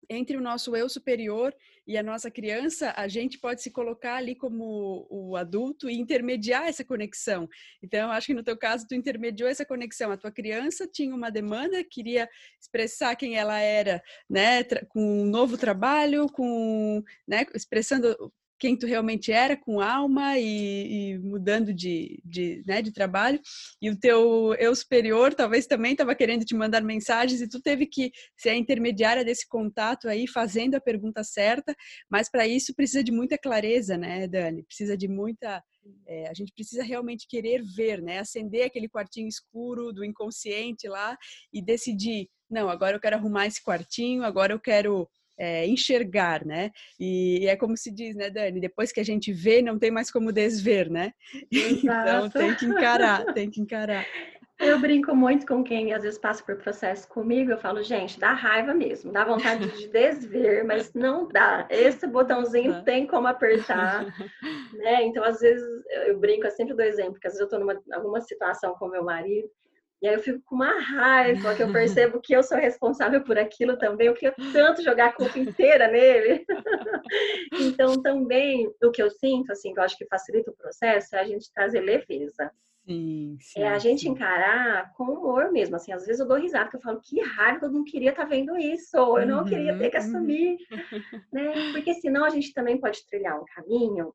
entre 0.10 0.36
o 0.36 0.42
nosso 0.42 0.76
eu 0.76 0.90
superior 0.90 1.56
e 1.88 1.98
a 1.98 2.04
nossa 2.04 2.30
criança, 2.30 2.94
a 2.98 3.08
gente 3.08 3.40
pode 3.40 3.62
se 3.62 3.72
colocar 3.72 4.16
ali 4.16 4.36
como 4.36 5.08
o 5.10 5.38
adulto 5.38 5.90
e 5.90 5.98
intermediar 5.98 6.68
essa 6.68 6.84
conexão. 6.84 7.48
Então, 7.82 8.12
acho 8.12 8.28
que 8.28 8.34
no 8.34 8.44
teu 8.44 8.58
caso, 8.58 8.86
tu 8.86 8.94
intermediou 8.94 9.50
essa 9.50 9.66
conexão. 9.66 10.12
A 10.12 10.18
tua 10.18 10.32
criança 10.32 10.86
tinha 10.86 11.16
uma 11.16 11.30
demanda, 11.30 11.82
queria 11.84 12.28
expressar 12.60 13.16
quem 13.16 13.38
ela 13.38 13.58
era, 13.58 14.04
né, 14.30 14.66
com 14.90 15.22
um 15.22 15.26
novo 15.26 15.58
trabalho, 15.58 16.28
com, 16.28 17.02
né, 17.26 17.46
expressando 17.56 18.34
quem 18.60 18.78
tu 18.78 18.86
realmente 18.86 19.32
era 19.32 19.56
com 19.56 19.80
alma 19.80 20.38
e, 20.38 21.14
e 21.14 21.20
mudando 21.20 21.74
de, 21.74 22.22
de, 22.26 22.62
né, 22.68 22.82
de 22.82 22.92
trabalho. 22.92 23.40
E 23.82 23.90
o 23.90 23.98
teu 23.98 24.54
eu 24.60 24.76
superior 24.76 25.34
talvez 25.34 25.66
também 25.66 25.94
estava 25.94 26.14
querendo 26.14 26.44
te 26.44 26.54
mandar 26.54 26.82
mensagens 26.84 27.42
e 27.42 27.48
tu 27.48 27.62
teve 27.62 27.86
que 27.86 28.12
ser 28.38 28.50
a 28.50 28.56
intermediária 28.56 29.24
desse 29.24 29.48
contato 29.48 30.10
aí 30.10 30.28
fazendo 30.28 30.76
a 30.76 30.82
pergunta 30.82 31.24
certa. 31.24 31.76
Mas 32.10 32.30
para 32.30 32.48
isso 32.48 32.76
precisa 32.76 33.04
de 33.04 33.12
muita 33.12 33.38
clareza 33.38 33.98
né 33.98 34.28
Dani? 34.28 34.64
Precisa 34.64 34.98
de 34.98 35.08
muita 35.08 35.64
é, 36.06 36.28
a 36.28 36.34
gente 36.34 36.52
precisa 36.54 36.84
realmente 36.84 37.26
querer 37.28 37.64
ver 37.64 38.02
né? 38.02 38.20
Acender 38.20 38.66
aquele 38.66 38.90
quartinho 38.90 39.28
escuro 39.28 39.94
do 39.94 40.04
inconsciente 40.04 40.88
lá 40.88 41.18
e 41.54 41.62
decidir 41.62 42.30
não 42.50 42.70
agora 42.70 42.98
eu 42.98 43.00
quero 43.00 43.16
arrumar 43.16 43.48
esse 43.48 43.64
quartinho 43.64 44.24
agora 44.24 44.54
eu 44.54 44.60
quero 44.60 45.08
é, 45.40 45.66
enxergar, 45.66 46.46
né? 46.46 46.72
E, 47.00 47.44
e, 47.44 47.48
é 47.48 47.56
como 47.56 47.78
se 47.78 47.90
diz, 47.90 48.16
né, 48.16 48.30
Dani? 48.30 48.60
Depois 48.60 48.92
que 48.92 49.00
a 49.00 49.06
gente 49.06 49.32
vê, 49.32 49.62
não 49.62 49.80
tem 49.80 49.90
mais 49.90 50.12
como 50.12 50.34
desver, 50.34 50.90
né? 50.90 51.14
Exato. 51.52 52.28
Então 52.28 52.30
tem 52.30 52.56
que 52.56 52.66
encarar, 52.66 53.34
tem 53.34 53.50
que 53.50 53.62
encarar. 53.62 54.06
Eu 54.60 54.78
brinco 54.78 55.16
muito 55.16 55.48
com 55.48 55.64
quem 55.64 55.94
às 55.94 56.04
vezes 56.04 56.20
passa 56.20 56.44
por 56.44 56.58
processo 56.58 57.08
comigo. 57.08 57.50
Eu 57.50 57.58
falo, 57.58 57.82
gente, 57.82 58.20
dá 58.20 58.34
raiva 58.34 58.74
mesmo, 58.74 59.10
dá 59.10 59.24
vontade 59.24 59.66
de 59.78 59.88
desver, 59.88 60.66
mas 60.66 60.94
não 60.94 61.30
dá. 61.30 61.66
Esse 61.70 62.06
botãozinho 62.06 62.84
tem 62.84 63.08
como 63.08 63.28
apertar, 63.28 64.06
né? 64.74 65.04
Então, 65.04 65.24
às 65.24 65.40
vezes 65.40 65.66
eu 66.08 66.20
brinco, 66.20 66.46
eu 66.46 66.52
sempre 66.52 66.76
dou 66.76 66.86
exemplo, 66.86 67.14
porque 67.14 67.28
às 67.28 67.34
vezes 67.34 67.40
eu 67.40 67.46
estou 67.46 67.60
numa 67.60 67.82
alguma 67.94 68.20
situação 68.20 68.74
com 68.74 68.90
meu 68.90 69.04
marido 69.04 69.50
e 70.02 70.08
aí 70.08 70.16
eu 70.16 70.22
fico 70.22 70.42
com 70.46 70.56
uma 70.56 70.80
raiva, 70.80 71.54
que 71.54 71.62
eu 71.62 71.72
percebo 71.74 72.22
que 72.22 72.34
eu 72.34 72.42
sou 72.42 72.58
responsável 72.58 73.22
por 73.22 73.38
aquilo 73.38 73.78
também. 73.78 74.08
Eu 74.08 74.14
queria 74.14 74.34
tanto 74.54 74.82
jogar 74.82 75.08
a 75.08 75.14
culpa 75.14 75.38
inteira 75.38 75.90
nele. 75.90 76.46
então, 77.60 78.02
também, 78.02 78.72
o 78.82 78.92
que 78.92 79.04
eu 79.04 79.10
sinto, 79.10 79.52
assim, 79.52 79.74
que 79.74 79.80
eu 79.80 79.84
acho 79.84 79.98
que 79.98 80.08
facilita 80.08 80.52
o 80.52 80.56
processo, 80.56 81.16
é 81.16 81.20
a 81.20 81.26
gente 81.26 81.52
trazer 81.54 81.82
leveza. 81.82 82.50
Sim, 82.86 83.38
sim, 83.42 83.62
é 83.62 83.68
a 83.68 83.78
gente 83.78 84.02
sim. 84.02 84.10
encarar 84.10 84.94
com 84.94 85.04
humor 85.04 85.52
mesmo. 85.52 85.76
Assim, 85.76 85.92
às 85.92 86.06
vezes 86.06 86.22
eu 86.22 86.28
dou 86.28 86.40
risada, 86.40 86.66
porque 86.66 86.78
eu 86.78 86.82
falo, 86.82 87.02
que 87.04 87.22
raiva, 87.22 87.66
eu 87.66 87.72
não 87.72 87.84
queria 87.84 88.12
estar 88.12 88.24
tá 88.24 88.30
vendo 88.30 88.58
isso, 88.58 88.96
eu 88.96 89.28
não 89.28 89.40
uhum, 89.40 89.46
queria 89.46 89.78
ter 89.78 89.90
que 89.90 89.98
uhum. 89.98 90.04
assumir. 90.04 90.58
né? 91.32 91.72
Porque 91.74 91.94
senão 91.96 92.24
a 92.24 92.30
gente 92.30 92.54
também 92.54 92.80
pode 92.80 93.06
trilhar 93.06 93.38
um 93.38 93.46
caminho 93.54 94.14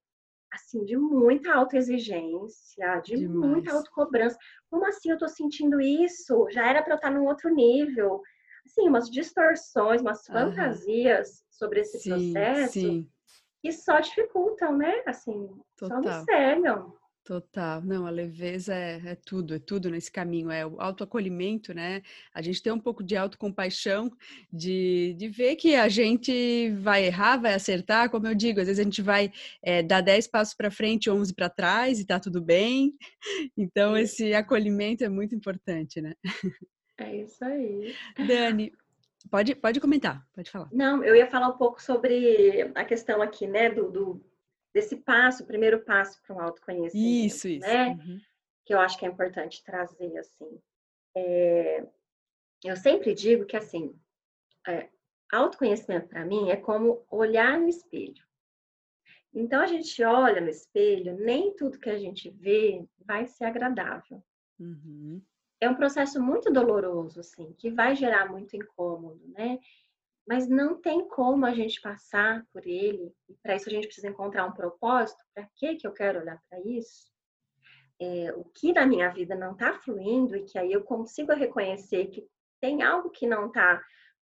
assim, 0.55 0.85
de 0.85 0.97
muita 0.97 1.53
autoexigência, 1.53 3.01
de 3.01 3.17
Demais. 3.17 3.51
muita 3.51 3.73
autocobrança. 3.75 4.39
Como 4.71 4.87
assim 4.87 5.11
eu 5.11 5.19
tô 5.19 5.29
sentindo 5.29 5.81
isso? 5.81 6.49
Já 6.51 6.67
era 6.69 6.83
para 6.83 6.95
eu 6.95 6.97
estar 6.97 7.11
num 7.11 7.27
outro 7.27 7.53
nível. 7.53 8.23
Assim, 8.65 8.89
umas 8.89 9.11
distorções, 9.11 10.01
umas 10.01 10.27
fantasias 10.27 11.45
sobre 11.51 11.81
esse 11.81 11.99
sim, 11.99 12.33
processo 12.33 12.73
sim. 12.73 13.11
que 13.61 13.73
só 13.73 14.01
dificultam, 14.01 14.79
né? 14.79 15.03
Assim, 15.07 15.51
Total. 15.77 16.03
só 16.03 16.09
me 16.09 16.25
cegam. 16.25 16.97
Total, 17.25 17.81
não, 17.81 18.07
a 18.07 18.11
leveza 18.11 18.75
é, 18.75 19.01
é, 19.03 19.15
tudo, 19.15 19.55
é 19.55 19.59
tudo 19.59 19.89
nesse 19.89 20.13
caminho, 20.13 20.51
é 20.51 20.67
o 20.67 20.79
autoacolhimento, 20.79 21.73
né? 21.73 22.03
A 22.35 22.43
gente 22.43 22.63
tem 22.63 22.71
um 22.71 22.79
pouco 22.79 23.03
de 23.03 23.17
autocompaixão, 23.17 24.13
de, 24.53 25.15
de 25.17 25.29
ver 25.29 25.57
que 25.57 25.75
a 25.75 25.89
gente 25.89 26.69
vai 26.83 27.07
errar, 27.07 27.39
vai 27.39 27.55
acertar, 27.55 28.11
como 28.11 28.27
eu 28.27 28.35
digo, 28.35 28.61
às 28.61 28.67
vezes 28.67 28.79
a 28.79 28.85
gente 28.85 29.01
vai 29.01 29.33
é, 29.63 29.83
dar 29.83 30.03
10 30.03 30.27
passos 30.27 30.53
para 30.53 30.71
frente, 30.71 31.09
11 31.09 31.35
para 31.35 31.49
trás 31.49 31.99
e 31.99 32.05
tá 32.05 32.21
tudo 32.21 32.43
bem. 32.43 32.95
Então, 33.57 33.97
esse 33.97 34.35
acolhimento 34.35 35.03
é 35.05 35.09
muito 35.09 35.35
importante, 35.35 36.01
né? 36.01 36.13
É 36.99 37.17
isso 37.17 37.43
aí. 37.45 37.95
Dani, 38.27 38.73
pode, 39.31 39.55
pode 39.55 39.81
comentar, 39.81 40.27
pode 40.35 40.51
falar. 40.51 40.69
Não, 40.73 41.03
eu 41.03 41.17
ia 41.17 41.27
falar 41.27 41.49
um 41.49 41.57
pouco 41.57 41.81
sobre 41.81 42.71
a 42.75 42.85
questão 42.85 43.23
aqui, 43.23 43.47
né, 43.47 43.71
do, 43.71 43.91
do 43.91 44.34
desse 44.75 44.97
passo, 44.97 45.45
o 45.45 45.47
primeiro 45.47 45.85
passo 45.85 46.21
para 46.23 46.35
um 46.35 46.41
autoconhecimento. 46.41 46.97
Isso, 46.97 47.49
isso. 47.49 47.67
Né? 47.67 47.91
Uhum. 47.91 48.19
Que 48.67 48.75
eu 48.75 48.81
acho 48.81 48.99
que 48.99 49.07
é 49.07 49.09
importante 49.09 49.63
trazer, 49.63 50.19
assim. 50.19 50.61
É, 51.17 51.87
eu 52.65 52.77
sempre 52.77 53.15
digo 53.15 53.47
que, 53.47 53.57
assim, 53.57 53.97
é, 54.67 54.89
autoconhecimento 55.33 56.09
para 56.09 56.25
mim 56.25 56.51
é 56.51 56.57
como 56.57 57.07
olhar 57.09 57.59
no 57.59 57.69
espelho. 57.69 58.25
Então, 59.33 59.61
a 59.61 59.67
gente 59.67 60.03
olha 60.03 60.41
no 60.41 60.49
espelho, 60.49 61.17
nem 61.17 61.55
tudo 61.55 61.79
que 61.79 61.91
a 61.91 61.99
gente 61.99 62.31
vê 62.31 62.85
vai 62.99 63.27
ser 63.27 63.45
agradável. 63.45 64.23
Uhum. 64.59 65.23
É 65.61 65.69
um 65.69 65.75
processo 65.75 66.21
muito 66.21 66.53
doloroso, 66.53 67.21
assim, 67.21 67.53
que 67.55 67.71
vai 67.71 67.95
gerar 67.95 68.31
muito 68.31 68.57
incômodo, 68.57 69.27
né? 69.29 69.59
Mas 70.27 70.49
não 70.49 70.81
tem 70.81 71.07
como 71.09 71.45
a 71.45 71.55
gente 71.55 71.81
passar 71.81 72.45
por 72.53 72.67
ele. 72.67 73.13
E 73.29 73.35
para 73.43 73.57
isso 73.57 73.69
a 73.69 73.73
gente 73.73 73.87
precisa 73.87 74.09
encontrar 74.09 74.47
um 74.47 74.53
propósito. 74.53 75.23
Para 75.35 75.49
que 75.57 75.77
que 75.77 75.87
eu 75.87 75.93
quero 75.93 76.21
olhar 76.21 76.41
para 76.49 76.61
isso? 76.61 77.13
É, 78.01 78.33
o 78.33 78.45
que 78.45 78.73
na 78.73 78.87
minha 78.87 79.09
vida 79.11 79.35
não 79.35 79.53
está 79.53 79.75
fluindo 79.75 80.37
e 80.37 80.45
que 80.45 80.59
aí 80.59 80.73
eu 80.73 80.83
consigo 80.83 81.33
reconhecer 81.33 82.07
que 82.07 82.27
tem 82.61 82.83
algo 82.83 83.11
que 83.11 83.27
não 83.27 83.49
está 83.49 83.83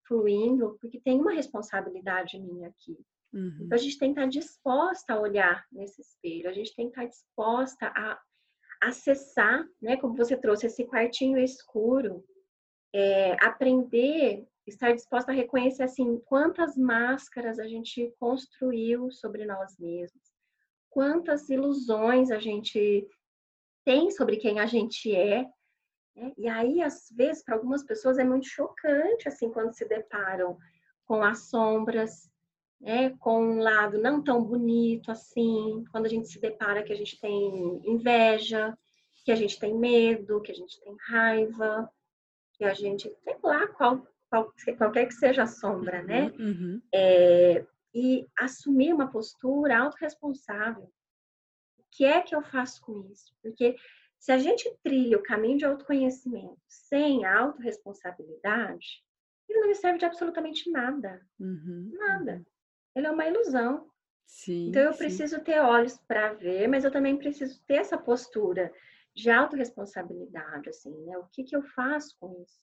fluindo, 0.08 0.76
porque 0.80 1.00
tem 1.00 1.20
uma 1.20 1.32
responsabilidade 1.32 2.38
minha 2.40 2.68
aqui. 2.68 2.98
Uhum. 3.32 3.58
Então 3.60 3.76
a 3.76 3.80
gente 3.80 3.98
tem 3.98 4.12
que 4.12 4.20
estar 4.20 4.28
disposta 4.28 5.14
a 5.14 5.20
olhar 5.20 5.64
nesse 5.70 6.00
espelho, 6.00 6.48
a 6.48 6.52
gente 6.52 6.74
tem 6.74 6.90
que 6.90 6.92
estar 6.92 7.06
disposta 7.06 7.86
a 7.94 8.20
acessar, 8.82 9.64
né, 9.80 9.96
como 9.98 10.16
você 10.16 10.36
trouxe, 10.36 10.66
esse 10.66 10.84
quartinho 10.84 11.38
escuro, 11.38 12.24
é, 12.94 13.32
aprender, 13.44 14.48
estar 14.74 14.92
disposta 14.92 15.32
a 15.32 15.34
reconhecer 15.34 15.82
assim 15.82 16.18
quantas 16.26 16.76
máscaras 16.76 17.58
a 17.58 17.66
gente 17.66 18.12
construiu 18.18 19.10
sobre 19.10 19.44
nós 19.44 19.78
mesmos, 19.78 20.22
quantas 20.88 21.48
ilusões 21.48 22.30
a 22.30 22.38
gente 22.38 23.06
tem 23.84 24.10
sobre 24.10 24.36
quem 24.36 24.60
a 24.60 24.66
gente 24.66 25.14
é. 25.14 25.48
Né? 26.16 26.32
E 26.36 26.48
aí, 26.48 26.82
às 26.82 27.08
vezes, 27.10 27.42
para 27.42 27.54
algumas 27.54 27.82
pessoas 27.82 28.18
é 28.18 28.24
muito 28.24 28.46
chocante 28.46 29.28
assim 29.28 29.50
quando 29.50 29.72
se 29.72 29.86
deparam 29.86 30.58
com 31.06 31.22
as 31.22 31.48
sombras, 31.48 32.30
né, 32.80 33.10
com 33.18 33.42
um 33.42 33.58
lado 33.58 33.98
não 33.98 34.22
tão 34.22 34.42
bonito 34.42 35.10
assim, 35.10 35.84
quando 35.92 36.06
a 36.06 36.08
gente 36.08 36.28
se 36.28 36.40
depara 36.40 36.82
que 36.82 36.92
a 36.92 36.96
gente 36.96 37.20
tem 37.20 37.82
inveja, 37.84 38.76
que 39.24 39.32
a 39.32 39.36
gente 39.36 39.58
tem 39.58 39.74
medo, 39.74 40.40
que 40.40 40.50
a 40.50 40.54
gente 40.54 40.80
tem 40.80 40.96
raiva, 41.08 41.90
que 42.54 42.64
a 42.64 42.72
gente, 42.72 43.10
sei 43.22 43.36
lá, 43.42 43.66
qual, 43.68 44.06
qualquer 44.76 45.06
que 45.06 45.14
seja 45.14 45.42
a 45.42 45.46
sombra, 45.46 46.02
né? 46.02 46.32
Uhum. 46.38 46.46
uhum. 46.46 46.82
É, 46.94 47.66
e 47.92 48.26
assumir 48.38 48.94
uma 48.94 49.10
postura 49.10 49.78
autorresponsável. 49.78 50.84
O 51.78 51.82
que 51.90 52.04
é 52.04 52.22
que 52.22 52.34
eu 52.34 52.42
faço 52.42 52.80
com 52.82 53.04
isso? 53.10 53.34
Porque 53.42 53.74
se 54.18 54.30
a 54.30 54.38
gente 54.38 54.72
trilha 54.82 55.18
o 55.18 55.22
caminho 55.22 55.58
de 55.58 55.64
autoconhecimento 55.64 56.60
sem 56.68 57.24
autorresponsabilidade, 57.24 59.02
ele 59.48 59.60
não 59.60 59.68
me 59.68 59.74
serve 59.74 59.98
de 59.98 60.04
absolutamente 60.04 60.70
nada. 60.70 61.20
Uhum. 61.40 61.90
Nada. 61.92 62.34
Uhum 62.34 62.44
ele 62.94 63.06
é 63.06 63.10
uma 63.10 63.26
ilusão. 63.26 63.88
Sim, 64.26 64.68
então 64.68 64.82
eu 64.82 64.92
sim. 64.92 64.98
preciso 64.98 65.40
ter 65.40 65.60
olhos 65.60 65.98
para 66.06 66.32
ver, 66.34 66.68
mas 66.68 66.84
eu 66.84 66.92
também 66.92 67.16
preciso 67.16 67.60
ter 67.64 67.74
essa 67.74 67.98
postura 67.98 68.72
de 69.14 69.28
autorresponsabilidade, 69.28 70.68
assim, 70.68 70.94
né? 71.04 71.18
O 71.18 71.26
que, 71.32 71.42
que 71.42 71.56
eu 71.56 71.62
faço 71.62 72.16
com 72.20 72.40
isso? 72.40 72.60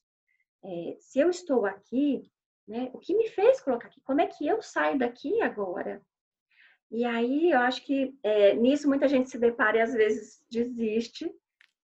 É, 0.67 0.97
se 1.00 1.17
eu 1.19 1.29
estou 1.29 1.65
aqui, 1.65 2.29
né? 2.67 2.89
O 2.93 3.00
que 3.00 3.15
me 3.15 3.29
fez 3.29 3.62
colocar 3.62 3.88
aqui? 3.88 4.01
Como 4.03 4.19
é 4.19 4.27
que 4.27 4.45
eu 4.45 4.62
saio 4.62 5.00
daqui 5.00 5.41
agora? 5.41 6.01
E 6.91 7.05
aí 7.05 7.51
eu 7.51 7.59
acho 7.59 7.86
que 7.86 8.13
é, 8.21 8.53
nisso 8.53 8.88
muita 8.88 9.07
gente 9.07 9.29
se 9.29 9.38
depara 9.38 9.77
e 9.77 9.81
às 9.81 9.93
vezes 9.93 10.43
desiste, 10.50 11.31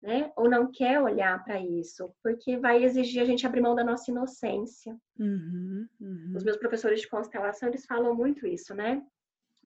né? 0.02 0.32
Ou 0.36 0.48
não 0.48 0.70
quer 0.72 1.00
olhar 1.00 1.42
para 1.44 1.60
isso, 1.60 2.10
porque 2.22 2.56
vai 2.56 2.82
exigir 2.82 3.22
a 3.22 3.26
gente 3.26 3.46
abrir 3.46 3.60
mão 3.60 3.74
da 3.74 3.84
nossa 3.84 4.10
inocência. 4.10 4.96
Uhum, 5.18 5.86
uhum. 6.00 6.32
Os 6.34 6.42
meus 6.42 6.56
professores 6.56 7.00
de 7.00 7.08
constelação, 7.08 7.68
eles 7.68 7.84
falam 7.84 8.14
muito 8.14 8.46
isso, 8.46 8.74
né? 8.74 9.02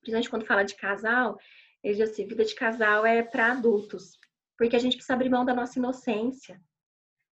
Principalmente 0.01 0.31
quando 0.31 0.47
fala 0.47 0.65
de 0.65 0.75
casal, 0.75 1.39
eles 1.83 1.97
dizem 1.99 2.13
assim, 2.13 2.27
vida 2.27 2.45
de 2.45 2.55
casal 2.55 3.07
é 3.07 3.23
para 3.23 3.53
adultos, 3.53 4.19
porque 4.59 4.75
a 4.75 4.79
gente 4.79 4.97
precisa 4.97 5.15
abrir 5.15 5.31
mão 5.31 5.45
da 5.45 5.55
nossa 5.55 5.79
inocência. 5.79 6.61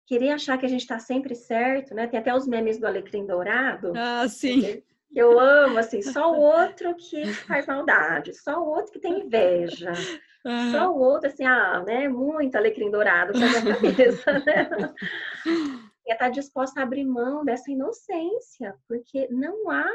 Querer 0.06 0.30
achar 0.30 0.58
que 0.58 0.66
a 0.66 0.68
gente 0.68 0.80
está 0.80 0.98
sempre 0.98 1.34
certo, 1.34 1.94
né? 1.94 2.06
Tem 2.06 2.18
até 2.18 2.34
os 2.34 2.46
memes 2.46 2.78
do 2.78 2.86
alecrim 2.86 3.26
dourado. 3.26 3.92
Ah, 3.96 4.26
sim. 4.28 4.82
Eu 5.14 5.38
amo, 5.38 5.78
assim, 5.78 6.00
só 6.00 6.32
o 6.32 6.40
outro 6.40 6.94
que 6.96 7.26
faz 7.46 7.66
maldade, 7.66 8.34
só 8.34 8.58
o 8.58 8.66
outro 8.66 8.92
que 8.92 9.00
tem 9.00 9.26
inveja. 9.26 9.92
Só 10.72 10.90
o 10.90 10.98
outro, 10.98 11.28
assim, 11.28 11.44
ah, 11.44 11.82
né? 11.86 12.08
Muito 12.08 12.56
alecrim 12.56 12.90
dourado 12.90 13.32
para 13.32 13.48
minha 13.48 13.76
cabeça, 13.76 14.32
né? 14.32 14.68
E 16.04 16.12
estar 16.12 16.24
tá 16.24 16.30
disposta 16.30 16.80
a 16.80 16.82
abrir 16.82 17.04
mão 17.04 17.44
dessa 17.44 17.70
inocência, 17.70 18.74
porque 18.88 19.28
não 19.30 19.70
há, 19.70 19.86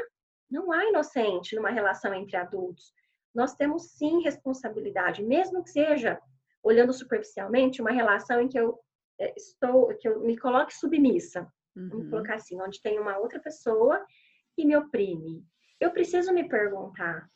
não 0.50 0.72
há 0.72 0.86
inocente 0.86 1.54
numa 1.54 1.68
relação 1.68 2.14
entre 2.14 2.34
adultos. 2.34 2.94
Nós 3.34 3.54
temos 3.54 3.90
sim 3.90 4.22
responsabilidade, 4.22 5.22
mesmo 5.22 5.62
que 5.62 5.68
seja 5.68 6.18
olhando 6.62 6.94
superficialmente 6.94 7.82
uma 7.82 7.90
relação 7.90 8.40
em 8.40 8.48
que 8.48 8.58
eu 8.58 8.78
estou, 9.36 9.88
que 9.96 10.08
eu 10.08 10.20
me 10.20 10.36
coloque 10.36 10.74
submissa. 10.74 11.46
Uhum. 11.76 11.88
Vamos 11.88 12.10
colocar 12.10 12.34
assim, 12.34 12.60
onde 12.60 12.80
tem 12.80 12.98
uma 12.98 13.18
outra 13.18 13.40
pessoa 13.40 14.04
que 14.54 14.64
me 14.64 14.76
oprime. 14.76 15.44
Eu 15.80 15.90
preciso 15.90 16.32
me 16.32 16.48
perguntar 16.48 17.28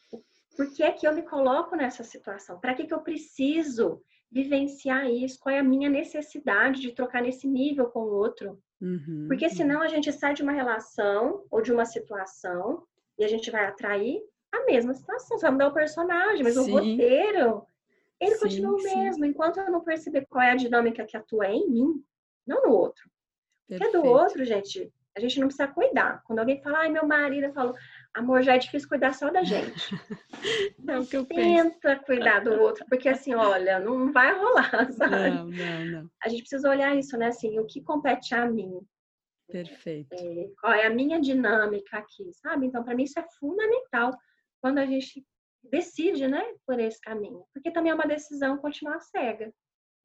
por 0.56 0.72
que 0.72 0.82
é 0.82 0.92
que 0.92 1.06
eu 1.06 1.14
me 1.14 1.22
coloco 1.22 1.76
nessa 1.76 2.04
situação? 2.04 2.58
Para 2.60 2.74
que, 2.74 2.86
que 2.86 2.92
eu 2.92 3.00
preciso 3.00 4.02
vivenciar 4.30 5.06
isso? 5.10 5.38
Qual 5.40 5.54
é 5.54 5.58
a 5.58 5.64
minha 5.64 5.88
necessidade 5.88 6.80
de 6.80 6.92
trocar 6.92 7.22
nesse 7.22 7.46
nível 7.46 7.86
com 7.86 8.00
o 8.00 8.12
outro? 8.12 8.58
Uhum, 8.80 9.26
Porque 9.28 9.48
senão 9.48 9.80
a 9.80 9.88
gente 9.88 10.12
sai 10.12 10.34
de 10.34 10.42
uma 10.42 10.52
relação 10.52 11.44
ou 11.50 11.62
de 11.62 11.72
uma 11.72 11.84
situação 11.84 12.82
e 13.18 13.24
a 13.24 13.28
gente 13.28 13.50
vai 13.50 13.66
atrair 13.66 14.20
a 14.50 14.64
mesma 14.64 14.92
situação. 14.92 15.38
Você 15.38 15.42
vai 15.42 15.52
mudar 15.52 15.68
o 15.68 15.74
personagem, 15.74 16.42
mas 16.42 16.54
sim. 16.54 16.60
o 16.60 16.74
roteiro, 16.74 17.64
ele 18.22 18.34
sim, 18.34 18.40
continua 18.40 18.72
o 18.72 18.82
mesmo. 18.82 19.24
Sim. 19.24 19.30
Enquanto 19.30 19.58
eu 19.58 19.70
não 19.70 19.80
perceber 19.80 20.26
qual 20.28 20.42
é 20.42 20.52
a 20.52 20.56
dinâmica 20.56 21.04
que 21.04 21.16
atua 21.16 21.48
em 21.48 21.68
mim, 21.68 22.04
não 22.46 22.62
no 22.62 22.70
outro. 22.70 23.10
Perfeito. 23.68 23.92
Porque 23.92 24.06
do 24.06 24.12
outro, 24.12 24.44
gente, 24.44 24.92
a 25.16 25.20
gente 25.20 25.40
não 25.40 25.48
precisa 25.48 25.68
cuidar. 25.68 26.22
Quando 26.24 26.38
alguém 26.38 26.62
fala, 26.62 26.78
ai, 26.78 26.88
meu 26.88 27.06
marido, 27.06 27.44
eu 27.44 27.52
falo, 27.52 27.74
amor, 28.14 28.42
já 28.42 28.54
é 28.54 28.58
difícil 28.58 28.88
cuidar 28.88 29.12
só 29.12 29.30
da 29.30 29.42
gente. 29.42 29.74
é 30.88 30.98
o 30.98 31.06
que 31.06 31.16
eu 31.16 31.24
Tenta 31.24 31.80
penso. 31.80 32.04
cuidar 32.04 32.40
do 32.40 32.52
outro, 32.60 32.84
porque 32.88 33.08
assim, 33.08 33.34
olha, 33.34 33.80
não 33.80 34.12
vai 34.12 34.32
rolar, 34.38 34.90
sabe? 34.92 35.30
Não, 35.30 35.46
não, 35.46 35.84
não. 35.86 36.10
A 36.22 36.28
gente 36.28 36.42
precisa 36.42 36.68
olhar 36.68 36.96
isso, 36.96 37.16
né? 37.16 37.26
Assim, 37.26 37.58
o 37.58 37.66
que 37.66 37.82
compete 37.82 38.34
a 38.34 38.46
mim. 38.46 38.80
Perfeito. 39.48 40.14
É, 40.14 40.48
qual 40.60 40.72
é 40.72 40.86
a 40.86 40.90
minha 40.90 41.20
dinâmica 41.20 41.98
aqui, 41.98 42.32
sabe? 42.34 42.66
Então, 42.66 42.82
para 42.82 42.94
mim, 42.94 43.02
isso 43.02 43.18
é 43.18 43.26
fundamental 43.38 44.16
quando 44.60 44.78
a 44.78 44.86
gente 44.86 45.26
decide, 45.62 46.28
né, 46.28 46.42
por 46.66 46.78
esse 46.78 47.00
caminho. 47.00 47.44
Porque 47.52 47.70
também 47.70 47.92
é 47.92 47.94
uma 47.94 48.06
decisão 48.06 48.58
continuar 48.58 49.00
cega. 49.00 49.52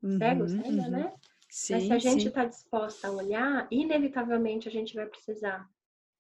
Uhum, 0.02 0.18
Cego, 0.18 0.48
cega, 0.48 0.70
uhum. 0.70 0.90
né? 0.90 1.14
Sim, 1.50 1.74
Mas 1.74 1.84
se 1.84 1.94
a 1.94 2.00
gente 2.00 2.28
está 2.28 2.46
disposta 2.46 3.08
a 3.08 3.12
olhar, 3.12 3.68
inevitavelmente 3.72 4.68
a 4.68 4.72
gente 4.72 4.94
vai 4.94 5.06
precisar 5.06 5.68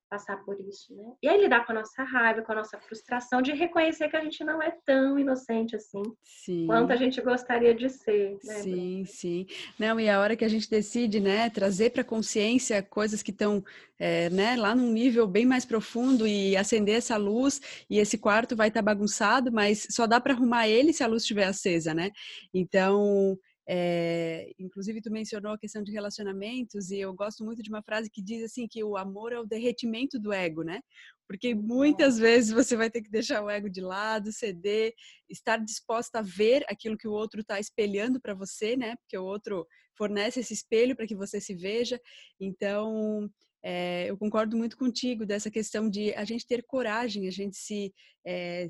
passar 0.10 0.38
por 0.43 0.60
isso, 0.60 0.96
né? 0.96 1.13
E 1.22 1.28
aí 1.28 1.41
lidar 1.41 1.65
com 1.65 1.72
a 1.72 1.76
nossa 1.76 2.04
raiva, 2.04 2.41
com 2.41 2.52
a 2.52 2.56
nossa 2.56 2.80
frustração 2.80 3.41
de 3.41 3.52
reconhecer 3.52 4.10
que 4.10 4.15
a 4.15 4.24
gente 4.24 4.43
não 4.43 4.62
é 4.62 4.72
tão 4.86 5.20
inocente 5.20 5.76
assim 5.76 6.02
sim. 6.24 6.65
quanto 6.65 6.91
a 6.91 6.96
gente 6.96 7.22
gostaria 7.22 7.74
de 7.74 7.89
ser, 7.89 8.38
né? 8.43 8.54
Sim, 8.56 8.72
Bruno? 8.72 9.06
sim. 9.06 9.46
Não, 9.78 10.00
e 10.00 10.10
a 10.10 10.20
hora 10.20 10.36
que 10.36 10.46
a 10.46 10.48
gente 10.48 10.70
decide, 10.70 11.20
né, 11.20 11.50
trazer 11.50 11.91
para 11.91 12.04
consciência 12.04 12.82
coisas 12.82 13.22
que 13.22 13.32
estão, 13.32 13.63
é, 14.00 14.30
né, 14.30 14.56
lá 14.56 14.76
num 14.76 14.91
nível 14.91 15.28
bem 15.28 15.46
mais 15.46 15.65
profundo 15.65 16.26
e 16.26 16.56
acender 16.56 16.96
essa 16.96 17.17
luz 17.17 17.62
e 17.89 18.00
esse 18.00 18.17
quarto 18.17 18.56
vai 18.56 18.70
estar 18.70 18.82
tá 18.82 18.86
bagunçado, 18.86 19.52
mas 19.52 19.88
só 19.89 20.08
dá 20.08 20.20
para 20.20 20.34
arrumar 20.34 20.67
ele 20.67 20.93
se 20.93 21.04
a 21.04 21.08
luz 21.08 21.24
estiver 21.24 21.46
acesa, 21.46 21.93
né? 21.93 22.12
Então, 22.54 23.38
é, 23.69 24.49
inclusive, 24.58 25.01
tu 25.01 25.12
mencionou 25.12 25.51
a 25.51 25.58
questão 25.58 25.84
de 25.84 25.91
relacionamentos 25.91 26.89
e 26.89 26.99
eu 26.99 27.13
gosto 27.13 27.43
muito 27.43 27.62
de 27.62 27.69
uma 27.69 27.84
frase 27.84 28.10
que 28.10 28.21
diz 28.21 28.41
assim 28.43 28.65
que 28.65 28.82
o 28.82 28.95
amor 28.95 29.34
é 29.34 29.39
o 29.39 29.45
derretimento 29.45 30.17
do 30.17 30.32
ego, 30.32 30.63
né? 30.63 30.80
Porque 31.27 31.53
muitas 31.53 32.17
vezes 32.17 32.51
você 32.51 32.77
vai 32.77 32.89
ter 32.89 33.01
que 33.01 33.12
deixar 33.12 33.43
o 33.43 33.49
ego 33.49 33.69
de 33.69 33.82
lado, 33.82 34.32
ceder, 34.32 34.93
estar 35.30 35.58
disposta 35.58 36.19
a 36.19 36.21
ver 36.21 36.63
aquilo 36.69 36.97
que 36.97 37.10
o 37.10 37.12
outro 37.12 37.41
está 37.41 37.60
espelhando 37.60 38.21
para 38.21 38.34
você, 38.34 38.77
né? 38.77 38.95
Porque 38.97 39.17
o 39.17 39.25
outro 39.25 39.67
fornece 39.97 40.39
esse 40.39 40.53
espelho 40.53 40.95
para 40.95 41.08
que 41.08 41.15
você 41.15 41.41
se 41.41 41.53
veja. 41.53 41.99
Então, 42.39 43.30
é, 43.62 44.06
eu 44.10 44.17
concordo 44.17 44.56
muito 44.56 44.77
contigo 44.77 45.25
dessa 45.25 45.51
questão 45.51 45.89
de 45.89 46.13
a 46.13 46.23
gente 46.23 46.47
ter 46.47 46.63
coragem, 46.63 47.27
a 47.27 47.32
gente 47.32 47.58
se 47.58 47.93
é, 48.25 48.67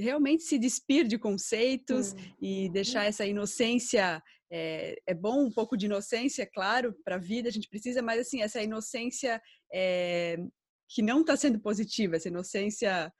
realmente 0.00 0.42
se 0.42 0.58
despir 0.58 1.06
de 1.06 1.18
conceitos 1.18 2.12
uhum. 2.12 2.18
e 2.40 2.68
deixar 2.70 3.04
essa 3.04 3.26
inocência. 3.26 4.22
É, 4.50 4.96
é, 5.06 5.12
bom 5.12 5.44
um 5.44 5.52
pouco 5.52 5.76
de 5.76 5.84
inocência, 5.84 6.48
claro, 6.50 6.94
para 7.04 7.16
a 7.16 7.18
vida 7.18 7.50
a 7.50 7.52
gente 7.52 7.68
precisa, 7.68 8.00
mas 8.00 8.18
assim, 8.18 8.40
essa 8.40 8.62
inocência 8.62 9.42
é, 9.70 10.38
que 10.88 11.02
não 11.02 11.20
está 11.20 11.36
sendo 11.36 11.60
positiva, 11.60 12.16
essa 12.16 12.28
inocência 12.28 13.12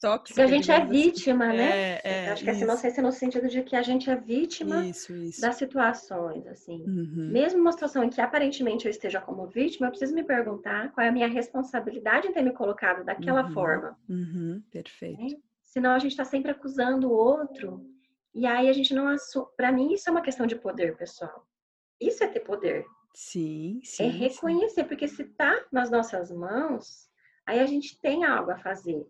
tóxica. 0.00 0.44
a 0.44 0.46
gente 0.46 0.70
é 0.70 0.76
assim. 0.76 0.90
vítima, 0.90 1.48
assim. 1.48 1.56
né? 1.56 1.70
É, 1.70 2.00
é, 2.04 2.30
acho 2.30 2.44
que 2.44 2.50
essa 2.50 2.64
inocência 2.64 3.02
no 3.02 3.12
sentido 3.12 3.48
de 3.48 3.62
que 3.62 3.74
a 3.74 3.82
gente 3.82 4.10
é 4.10 4.16
vítima 4.16 4.86
isso, 4.86 5.14
isso. 5.14 5.40
das 5.40 5.56
situações, 5.56 6.46
assim. 6.46 6.82
Uhum. 6.82 7.30
Mesmo 7.32 7.60
uma 7.60 7.72
situação 7.72 8.04
em 8.04 8.10
que 8.10 8.20
aparentemente 8.20 8.86
eu 8.86 8.90
esteja 8.90 9.20
como 9.20 9.46
vítima, 9.46 9.86
eu 9.86 9.90
preciso 9.90 10.14
me 10.14 10.22
perguntar 10.22 10.92
qual 10.92 11.04
é 11.04 11.08
a 11.08 11.12
minha 11.12 11.28
responsabilidade 11.28 12.28
em 12.28 12.32
ter 12.32 12.42
me 12.42 12.52
colocado 12.52 13.04
daquela 13.04 13.46
uhum. 13.46 13.52
forma. 13.52 13.98
Uhum. 14.08 14.62
Perfeito. 14.70 15.36
Senão 15.76 15.90
a 15.90 15.98
gente 15.98 16.12
está 16.12 16.24
sempre 16.24 16.50
acusando 16.50 17.10
o 17.10 17.12
outro 17.12 17.84
e 18.34 18.46
aí 18.46 18.68
a 18.68 18.72
gente 18.72 18.94
não 18.94 19.08
assume. 19.08 19.46
Para 19.56 19.70
mim, 19.70 19.92
isso 19.92 20.08
é 20.08 20.12
uma 20.12 20.22
questão 20.22 20.46
de 20.46 20.56
poder, 20.56 20.96
pessoal. 20.96 21.46
Isso 22.00 22.24
é 22.24 22.28
ter 22.28 22.40
poder. 22.40 22.86
Sim, 23.14 23.80
é 23.82 23.86
sim. 23.86 24.04
É 24.04 24.08
reconhecer, 24.08 24.82
sim. 24.82 24.88
porque 24.88 25.08
se 25.08 25.24
tá 25.24 25.66
nas 25.70 25.90
nossas 25.90 26.30
mãos, 26.30 27.08
aí 27.46 27.60
a 27.60 27.66
gente 27.66 28.00
tem 28.00 28.24
algo 28.24 28.50
a 28.50 28.58
fazer 28.58 29.06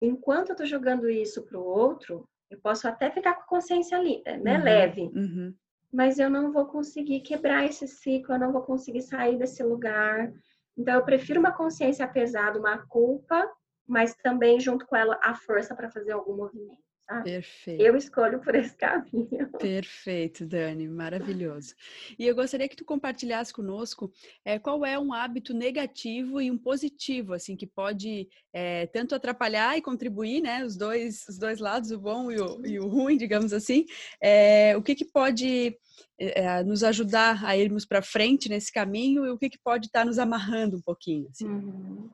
enquanto 0.00 0.50
eu 0.50 0.56
tô 0.56 0.64
jogando 0.64 1.08
isso 1.08 1.42
pro 1.42 1.62
outro, 1.62 2.26
eu 2.50 2.58
posso 2.60 2.88
até 2.88 3.10
ficar 3.10 3.34
com 3.34 3.42
a 3.42 3.46
consciência 3.46 3.98
ali, 3.98 4.22
né, 4.42 4.58
uhum, 4.58 4.64
leve. 4.64 5.02
Uhum. 5.14 5.54
Mas 5.92 6.18
eu 6.18 6.30
não 6.30 6.52
vou 6.52 6.66
conseguir 6.66 7.20
quebrar 7.20 7.64
esse 7.64 7.86
ciclo, 7.86 8.34
eu 8.34 8.38
não 8.38 8.52
vou 8.52 8.62
conseguir 8.62 9.02
sair 9.02 9.36
desse 9.36 9.62
lugar. 9.62 10.32
Então 10.76 10.94
eu 10.94 11.04
prefiro 11.04 11.40
uma 11.40 11.52
consciência 11.52 12.06
pesada, 12.08 12.58
uma 12.58 12.78
culpa, 12.86 13.48
mas 13.90 14.14
também 14.14 14.60
junto 14.60 14.86
com 14.86 14.94
ela 14.94 15.18
a 15.20 15.34
força 15.34 15.74
para 15.74 15.90
fazer 15.90 16.12
algum 16.12 16.36
movimento. 16.36 16.78
Perfeito. 17.24 17.82
Eu 17.82 17.96
escolho 17.96 18.38
por 18.38 18.54
esse 18.54 18.72
caminho. 18.78 19.50
Perfeito, 19.58 20.46
Dani, 20.46 20.86
maravilhoso. 20.86 21.74
E 22.16 22.24
eu 22.24 22.36
gostaria 22.36 22.68
que 22.68 22.76
tu 22.76 22.84
compartilhasse 22.84 23.52
conosco 23.52 24.12
é, 24.44 24.60
qual 24.60 24.86
é 24.86 24.96
um 24.96 25.12
hábito 25.12 25.52
negativo 25.52 26.40
e 26.40 26.52
um 26.52 26.56
positivo, 26.56 27.34
assim, 27.34 27.56
que 27.56 27.66
pode 27.66 28.28
é, 28.52 28.86
tanto 28.86 29.12
atrapalhar 29.12 29.76
e 29.76 29.82
contribuir, 29.82 30.40
né, 30.40 30.64
os 30.64 30.76
dois, 30.76 31.26
os 31.28 31.36
dois 31.36 31.58
lados, 31.58 31.90
o 31.90 31.98
bom 31.98 32.30
e 32.30 32.40
o, 32.40 32.64
e 32.64 32.78
o 32.78 32.86
ruim, 32.86 33.16
digamos 33.16 33.52
assim. 33.52 33.86
É, 34.22 34.76
o 34.76 34.82
que 34.82 34.94
que 34.94 35.04
pode 35.04 35.76
nos 36.66 36.84
ajudar 36.84 37.44
a 37.44 37.56
irmos 37.56 37.86
para 37.86 38.02
frente 38.02 38.48
nesse 38.48 38.70
caminho 38.70 39.24
e 39.24 39.30
o 39.30 39.38
que 39.38 39.48
que 39.48 39.58
pode 39.58 39.86
estar 39.86 40.00
tá 40.00 40.04
nos 40.04 40.18
amarrando 40.18 40.76
um 40.76 40.80
pouquinho, 40.80 41.26
assim. 41.30 41.46
Uhum. 41.46 42.10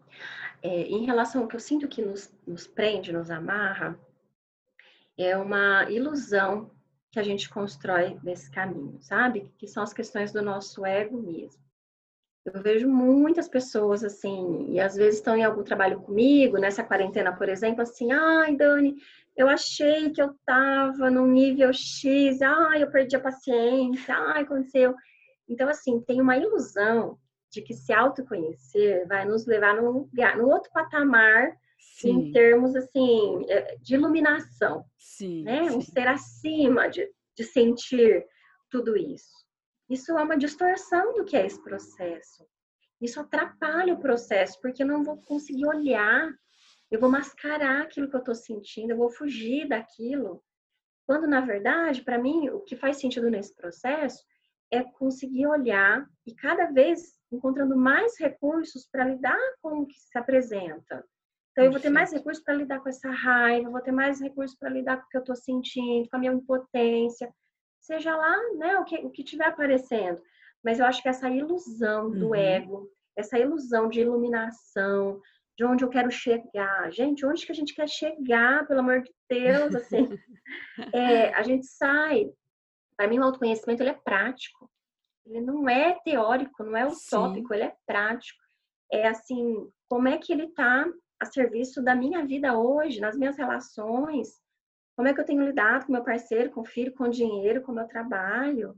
Em 0.66 1.04
relação 1.04 1.42
ao 1.42 1.48
que 1.48 1.56
eu 1.56 1.60
sinto 1.60 1.88
que 1.88 2.02
nos, 2.02 2.32
nos 2.46 2.66
prende, 2.66 3.12
nos 3.12 3.30
amarra, 3.30 3.98
é 5.18 5.36
uma 5.36 5.90
ilusão 5.90 6.70
que 7.10 7.18
a 7.18 7.22
gente 7.22 7.48
constrói 7.48 8.18
nesse 8.22 8.50
caminho, 8.50 8.98
sabe? 9.00 9.50
Que 9.58 9.66
são 9.66 9.82
as 9.82 9.92
questões 9.92 10.32
do 10.32 10.42
nosso 10.42 10.84
ego 10.84 11.20
mesmo. 11.20 11.62
Eu 12.44 12.62
vejo 12.62 12.88
muitas 12.88 13.48
pessoas 13.48 14.04
assim, 14.04 14.70
e 14.70 14.78
às 14.78 14.94
vezes 14.94 15.16
estão 15.16 15.36
em 15.36 15.42
algum 15.42 15.64
trabalho 15.64 16.00
comigo, 16.00 16.58
nessa 16.58 16.84
quarentena, 16.84 17.32
por 17.34 17.48
exemplo, 17.48 17.82
assim, 17.82 18.12
ai, 18.12 18.54
Dani, 18.54 18.96
eu 19.36 19.48
achei 19.48 20.10
que 20.10 20.22
eu 20.22 20.34
tava 20.46 21.10
no 21.10 21.26
nível 21.26 21.72
X, 21.72 22.40
ai, 22.42 22.82
eu 22.82 22.90
perdi 22.90 23.16
a 23.16 23.20
paciência, 23.20 24.14
ai, 24.14 24.42
aconteceu. 24.42 24.94
Então, 25.48 25.68
assim, 25.68 26.00
tem 26.00 26.20
uma 26.20 26.36
ilusão 26.36 27.18
de 27.50 27.62
que 27.62 27.74
se 27.74 27.92
autoconhecer 27.92 29.06
vai 29.06 29.24
nos 29.24 29.46
levar 29.46 29.76
num 29.76 29.90
lugar, 29.90 30.36
num 30.36 30.48
outro 30.48 30.70
patamar 30.72 31.56
Sim. 31.78 32.10
em 32.10 32.32
termos 32.32 32.74
assim 32.76 33.44
é, 33.48 33.76
de 33.76 33.94
iluminação, 33.94 34.84
sim, 34.98 35.42
né? 35.42 35.68
Sim. 35.68 35.76
Um 35.76 35.80
ser 35.80 36.08
acima 36.08 36.88
de, 36.88 37.10
de 37.36 37.44
sentir 37.44 38.26
tudo 38.70 38.96
isso. 38.96 39.34
Isso 39.88 40.12
é 40.12 40.22
uma 40.22 40.36
distorção 40.36 41.14
do 41.14 41.24
que 41.24 41.36
é 41.36 41.46
esse 41.46 41.62
processo. 41.62 42.46
Isso 43.00 43.20
atrapalha 43.20 43.94
o 43.94 44.00
processo 44.00 44.60
porque 44.60 44.82
eu 44.82 44.86
não 44.86 45.04
vou 45.04 45.18
conseguir 45.22 45.66
olhar, 45.66 46.30
eu 46.90 46.98
vou 46.98 47.10
mascarar 47.10 47.82
aquilo 47.82 48.08
que 48.08 48.16
eu 48.16 48.20
estou 48.20 48.34
sentindo, 48.34 48.90
eu 48.90 48.96
vou 48.96 49.10
fugir 49.10 49.68
daquilo. 49.68 50.42
Quando 51.06 51.26
na 51.26 51.40
verdade, 51.40 52.02
para 52.02 52.18
mim, 52.18 52.48
o 52.48 52.60
que 52.60 52.74
faz 52.74 52.98
sentido 52.98 53.30
nesse 53.30 53.54
processo 53.54 54.24
é 54.70 54.82
conseguir 54.82 55.46
olhar 55.46 56.06
e 56.26 56.34
cada 56.34 56.66
vez 56.66 57.15
encontrando 57.32 57.76
mais 57.76 58.18
recursos 58.18 58.88
para 58.90 59.04
lidar 59.04 59.38
com 59.60 59.80
o 59.80 59.86
que 59.86 59.98
se 59.98 60.16
apresenta. 60.18 61.04
Então, 61.52 61.64
eu 61.64 61.70
vou 61.70 61.80
ter 61.80 61.90
mais 61.90 62.12
recursos 62.12 62.44
para 62.44 62.54
lidar 62.54 62.80
com 62.80 62.88
essa 62.88 63.10
raiva, 63.10 63.70
vou 63.70 63.80
ter 63.80 63.92
mais 63.92 64.20
recursos 64.20 64.56
para 64.58 64.68
lidar 64.68 64.98
com 64.98 65.06
o 65.06 65.08
que 65.08 65.16
eu 65.16 65.20
estou 65.20 65.36
sentindo, 65.36 66.08
com 66.08 66.16
a 66.16 66.18
minha 66.18 66.32
impotência, 66.32 67.32
seja 67.80 68.14
lá, 68.14 68.36
né, 68.58 68.78
o 68.78 68.84
que, 68.84 68.96
o 68.96 69.10
que 69.10 69.24
tiver 69.24 69.46
aparecendo. 69.46 70.20
Mas 70.62 70.78
eu 70.78 70.84
acho 70.84 71.02
que 71.02 71.08
essa 71.08 71.30
ilusão 71.30 72.10
do 72.10 72.28
uhum. 72.28 72.34
ego, 72.34 72.90
essa 73.16 73.38
ilusão 73.38 73.88
de 73.88 74.00
iluminação, 74.00 75.20
de 75.56 75.64
onde 75.64 75.82
eu 75.84 75.88
quero 75.88 76.10
chegar. 76.10 76.92
Gente, 76.92 77.24
onde 77.24 77.46
que 77.46 77.52
a 77.52 77.54
gente 77.54 77.74
quer 77.74 77.88
chegar, 77.88 78.66
pelo 78.66 78.80
amor 78.80 79.02
de 79.02 79.10
Deus, 79.28 79.74
assim? 79.74 80.08
é, 80.92 81.32
a 81.32 81.42
gente 81.42 81.66
sai. 81.66 82.30
Para 82.96 83.08
mim, 83.08 83.18
o 83.18 83.24
autoconhecimento 83.24 83.82
ele 83.82 83.90
é 83.90 83.94
prático. 84.04 84.70
Ele 85.26 85.40
não 85.40 85.68
é 85.68 85.98
teórico, 86.04 86.62
não 86.62 86.76
é 86.76 86.86
utópico, 86.86 87.48
Sim. 87.48 87.54
ele 87.54 87.64
é 87.64 87.76
prático. 87.86 88.40
É 88.92 89.08
assim, 89.08 89.68
como 89.88 90.08
é 90.08 90.16
que 90.18 90.32
ele 90.32 90.44
está 90.44 90.86
a 91.20 91.26
serviço 91.26 91.82
da 91.82 91.94
minha 91.94 92.24
vida 92.24 92.56
hoje, 92.56 93.00
nas 93.00 93.16
minhas 93.16 93.36
relações, 93.36 94.40
como 94.96 95.08
é 95.08 95.14
que 95.14 95.20
eu 95.20 95.24
tenho 95.24 95.44
lidado 95.44 95.86
com 95.86 95.92
meu 95.92 96.04
parceiro, 96.04 96.50
com 96.50 96.62
o 96.62 96.66
filho, 96.66 96.94
com 96.94 97.04
o 97.04 97.10
dinheiro, 97.10 97.62
com 97.62 97.72
o 97.72 97.74
meu 97.74 97.86
trabalho, 97.86 98.74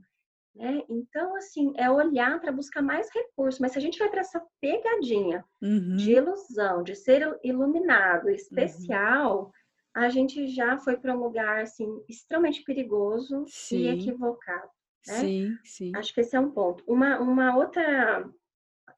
né? 0.55 0.83
Então, 0.89 1.35
assim, 1.35 1.71
é 1.77 1.89
olhar 1.89 2.39
para 2.41 2.51
buscar 2.51 2.81
mais 2.81 3.09
recursos, 3.13 3.59
mas 3.59 3.71
se 3.71 3.77
a 3.77 3.81
gente 3.81 3.99
vai 3.99 4.09
para 4.09 4.21
essa 4.21 4.43
pegadinha 4.59 5.45
uhum. 5.61 5.95
de 5.95 6.13
ilusão, 6.13 6.83
de 6.83 6.95
ser 6.95 7.39
iluminado, 7.43 8.29
especial, 8.29 9.45
uhum. 9.45 9.51
a 9.93 10.09
gente 10.09 10.47
já 10.47 10.77
foi 10.77 10.97
para 10.97 11.15
um 11.15 11.19
lugar, 11.19 11.61
assim, 11.61 12.03
extremamente 12.09 12.63
perigoso 12.63 13.45
sim. 13.47 13.77
e 13.77 13.87
equivocado. 13.87 14.69
Né? 15.07 15.13
Sim, 15.13 15.57
sim. 15.63 15.91
Acho 15.95 16.13
que 16.13 16.21
esse 16.21 16.35
é 16.35 16.39
um 16.39 16.51
ponto. 16.51 16.83
Uma, 16.87 17.19
uma 17.19 17.55
outra 17.57 18.29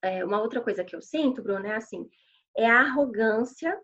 é, 0.01 0.25
uma 0.25 0.41
outra 0.41 0.61
coisa 0.61 0.83
que 0.83 0.95
eu 0.95 1.01
sinto, 1.01 1.41
Bruno, 1.41 1.65
é 1.65 1.75
assim, 1.75 2.09
é 2.57 2.67
a 2.67 2.81
arrogância, 2.81 3.79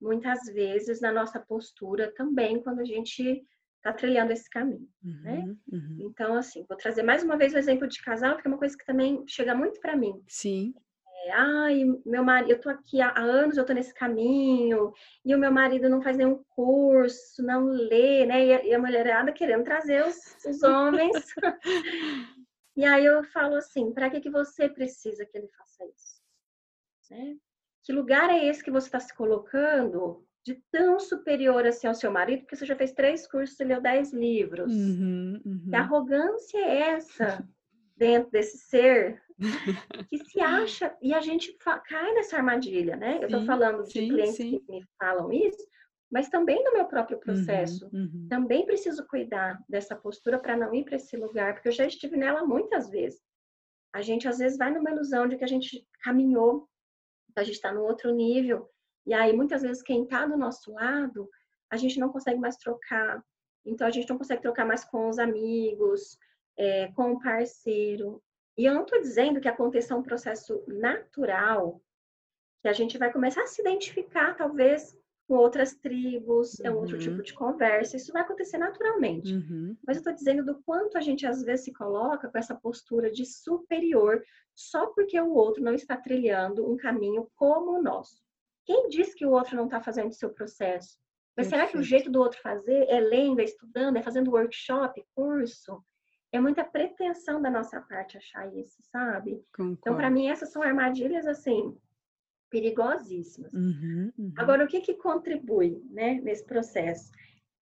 muitas 0.00 0.44
vezes, 0.46 1.00
na 1.00 1.12
nossa 1.12 1.38
postura 1.38 2.12
também, 2.14 2.60
quando 2.62 2.80
a 2.80 2.84
gente 2.84 3.44
está 3.76 3.92
trilhando 3.92 4.32
esse 4.32 4.48
caminho, 4.48 4.88
né? 5.02 5.38
uhum, 5.38 5.46
né? 5.46 5.56
Uhum. 5.72 5.96
Então, 6.00 6.34
assim, 6.34 6.64
vou 6.68 6.76
trazer 6.76 7.02
mais 7.02 7.22
uma 7.22 7.36
vez 7.36 7.52
o 7.52 7.58
exemplo 7.58 7.88
de 7.88 8.00
casal, 8.02 8.34
porque 8.34 8.46
é 8.46 8.50
uma 8.50 8.58
coisa 8.58 8.76
que 8.76 8.84
também 8.84 9.24
chega 9.26 9.54
muito 9.54 9.80
para 9.80 9.96
mim. 9.96 10.22
Sim. 10.28 10.74
É, 11.22 11.30
Ai, 11.32 11.84
meu 12.04 12.24
marido, 12.24 12.50
eu 12.50 12.60
tô 12.60 12.68
aqui 12.68 13.00
há 13.00 13.16
anos, 13.18 13.56
eu 13.56 13.64
tô 13.64 13.72
nesse 13.72 13.94
caminho, 13.94 14.92
e 15.24 15.34
o 15.34 15.38
meu 15.38 15.52
marido 15.52 15.88
não 15.88 16.02
faz 16.02 16.16
nenhum 16.16 16.42
curso, 16.50 17.42
não 17.42 17.66
lê, 17.66 18.26
né? 18.26 18.44
E 18.44 18.52
a, 18.52 18.64
e 18.64 18.74
a 18.74 18.78
mulherada 18.78 19.32
querendo 19.32 19.64
trazer 19.64 20.04
os, 20.04 20.16
os 20.44 20.62
homens. 20.62 21.12
e 22.76 22.84
aí 22.84 23.04
eu 23.04 23.22
falo 23.24 23.54
assim, 23.54 23.92
para 23.92 24.10
que, 24.10 24.20
que 24.20 24.30
você 24.30 24.68
precisa 24.68 25.24
que 25.24 25.38
ele 25.38 25.48
faça 25.56 25.84
isso? 25.84 26.22
Né? 27.10 27.36
Que 27.84 27.92
lugar 27.92 28.30
é 28.30 28.46
esse 28.46 28.62
que 28.62 28.70
você 28.70 28.88
está 28.88 28.98
se 28.98 29.14
colocando 29.14 30.26
de 30.44 30.60
tão 30.72 30.98
superior 30.98 31.64
assim 31.66 31.86
ao 31.86 31.94
seu 31.94 32.10
marido, 32.10 32.40
porque 32.40 32.56
você 32.56 32.66
já 32.66 32.74
fez 32.74 32.92
três 32.92 33.26
cursos 33.28 33.58
e 33.60 33.64
leu 33.64 33.80
dez 33.80 34.12
livros? 34.12 34.72
Uhum, 34.72 35.40
uhum. 35.44 35.66
Que 35.70 35.76
arrogância 35.76 36.58
é 36.58 36.78
essa 36.94 37.48
dentro 37.96 38.30
desse 38.30 38.58
ser 38.58 39.22
que 40.08 40.18
se 40.18 40.40
acha 40.40 40.96
e 41.02 41.12
a 41.12 41.20
gente 41.20 41.56
cai 41.86 42.14
nessa 42.14 42.36
armadilha, 42.36 42.96
né? 42.96 43.18
Eu 43.20 43.26
estou 43.26 43.44
falando 43.44 43.82
de 43.84 43.92
sim, 43.92 44.08
clientes 44.08 44.36
sim. 44.36 44.58
que 44.58 44.72
me 44.72 44.84
falam 44.98 45.32
isso, 45.32 45.66
mas 46.10 46.28
também 46.28 46.62
no 46.64 46.72
meu 46.72 46.86
próprio 46.86 47.16
uhum, 47.16 47.22
processo. 47.22 47.88
Uhum, 47.92 48.26
também 48.28 48.66
preciso 48.66 49.06
cuidar 49.06 49.58
dessa 49.68 49.96
postura 49.96 50.38
para 50.38 50.56
não 50.56 50.74
ir 50.74 50.84
para 50.84 50.96
esse 50.96 51.16
lugar, 51.16 51.54
porque 51.54 51.68
eu 51.68 51.72
já 51.72 51.86
estive 51.86 52.16
nela 52.16 52.44
muitas 52.44 52.88
vezes. 52.88 53.20
A 53.94 54.00
gente 54.00 54.26
às 54.26 54.38
vezes 54.38 54.56
vai 54.56 54.72
numa 54.72 54.90
ilusão 54.90 55.28
de 55.28 55.36
que 55.36 55.44
a 55.44 55.48
gente 55.48 55.86
caminhou 56.02 56.68
a 57.36 57.44
gente 57.44 57.54
está 57.54 57.72
no 57.72 57.82
outro 57.82 58.12
nível. 58.12 58.68
E 59.06 59.14
aí, 59.14 59.32
muitas 59.32 59.62
vezes, 59.62 59.82
quem 59.82 60.04
está 60.04 60.26
do 60.26 60.36
nosso 60.36 60.72
lado, 60.72 61.28
a 61.70 61.76
gente 61.76 61.98
não 61.98 62.10
consegue 62.10 62.38
mais 62.38 62.56
trocar. 62.56 63.22
Então, 63.64 63.86
a 63.86 63.90
gente 63.90 64.08
não 64.08 64.18
consegue 64.18 64.42
trocar 64.42 64.64
mais 64.64 64.84
com 64.84 65.08
os 65.08 65.18
amigos, 65.18 66.18
é, 66.56 66.90
com 66.92 67.12
o 67.12 67.20
parceiro. 67.20 68.22
E 68.56 68.64
eu 68.64 68.74
não 68.74 68.82
estou 68.82 69.00
dizendo 69.00 69.40
que 69.40 69.48
aconteça 69.48 69.96
um 69.96 70.02
processo 70.02 70.62
natural, 70.66 71.80
que 72.60 72.68
a 72.68 72.72
gente 72.72 72.98
vai 72.98 73.12
começar 73.12 73.42
a 73.42 73.46
se 73.46 73.60
identificar, 73.60 74.34
talvez, 74.34 74.96
com 75.26 75.34
outras 75.34 75.74
tribos, 75.74 76.60
é 76.60 76.70
um 76.70 76.76
outro 76.76 76.98
tipo 76.98 77.16
uhum. 77.16 77.22
de 77.22 77.32
conversa, 77.32 77.96
isso 77.96 78.12
vai 78.12 78.22
acontecer 78.22 78.58
naturalmente. 78.58 79.34
Uhum. 79.34 79.76
Mas 79.86 79.96
eu 79.96 80.00
estou 80.00 80.12
dizendo 80.12 80.44
do 80.44 80.62
quanto 80.62 80.98
a 80.98 81.00
gente 81.00 81.26
às 81.26 81.42
vezes 81.42 81.64
se 81.64 81.72
coloca 81.72 82.28
com 82.28 82.38
essa 82.38 82.54
postura 82.54 83.10
de 83.10 83.24
superior 83.24 84.22
só 84.54 84.88
porque 84.88 85.18
o 85.18 85.32
outro 85.32 85.62
não 85.62 85.74
está 85.74 85.96
trilhando 85.96 86.70
um 86.70 86.76
caminho 86.76 87.28
como 87.34 87.78
o 87.78 87.82
nosso. 87.82 88.22
Quem 88.64 88.88
diz 88.88 89.14
que 89.14 89.24
o 89.24 89.30
outro 89.30 89.56
não 89.56 89.64
está 89.64 89.80
fazendo 89.80 90.10
o 90.10 90.14
seu 90.14 90.30
processo? 90.30 90.98
Mas 91.36 91.48
Perfeito. 91.48 91.50
será 91.50 91.66
que 91.66 91.78
o 91.78 91.82
jeito 91.82 92.10
do 92.10 92.20
outro 92.20 92.40
fazer 92.40 92.86
é 92.88 93.00
lendo, 93.00 93.40
é 93.40 93.44
estudando, 93.44 93.96
é 93.96 94.02
fazendo 94.02 94.30
workshop, 94.30 95.02
curso? 95.14 95.82
É 96.32 96.40
muita 96.40 96.64
pretensão 96.64 97.40
da 97.40 97.50
nossa 97.50 97.80
parte 97.80 98.16
achar 98.16 98.52
isso, 98.56 98.82
sabe? 98.90 99.44
Concordo. 99.54 99.78
Então, 99.80 99.96
para 99.96 100.10
mim, 100.10 100.28
essas 100.28 100.50
são 100.50 100.62
armadilhas 100.62 101.26
assim 101.26 101.76
perigosíssimas. 102.50 103.52
Uhum, 103.54 104.12
uhum. 104.18 104.32
Agora, 104.36 104.64
o 104.64 104.68
que, 104.68 104.80
que 104.80 104.94
contribui 104.94 105.82
né, 105.90 106.20
nesse 106.22 106.44
processo? 106.44 107.10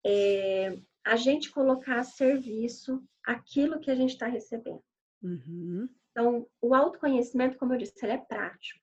É 0.05 0.79
a 1.05 1.15
gente 1.15 1.51
colocar 1.51 1.99
a 1.99 2.03
serviço 2.03 3.03
aquilo 3.23 3.79
que 3.79 3.89
a 3.89 3.95
gente 3.95 4.12
está 4.12 4.27
recebendo. 4.27 4.84
Uhum. 5.23 5.89
Então, 6.12 6.47
o 6.62 6.75
autoconhecimento, 6.75 7.58
como 7.58 7.73
eu 7.73 7.77
disse, 7.77 7.93
ele 8.03 8.13
é 8.13 8.17
prático. 8.17 8.79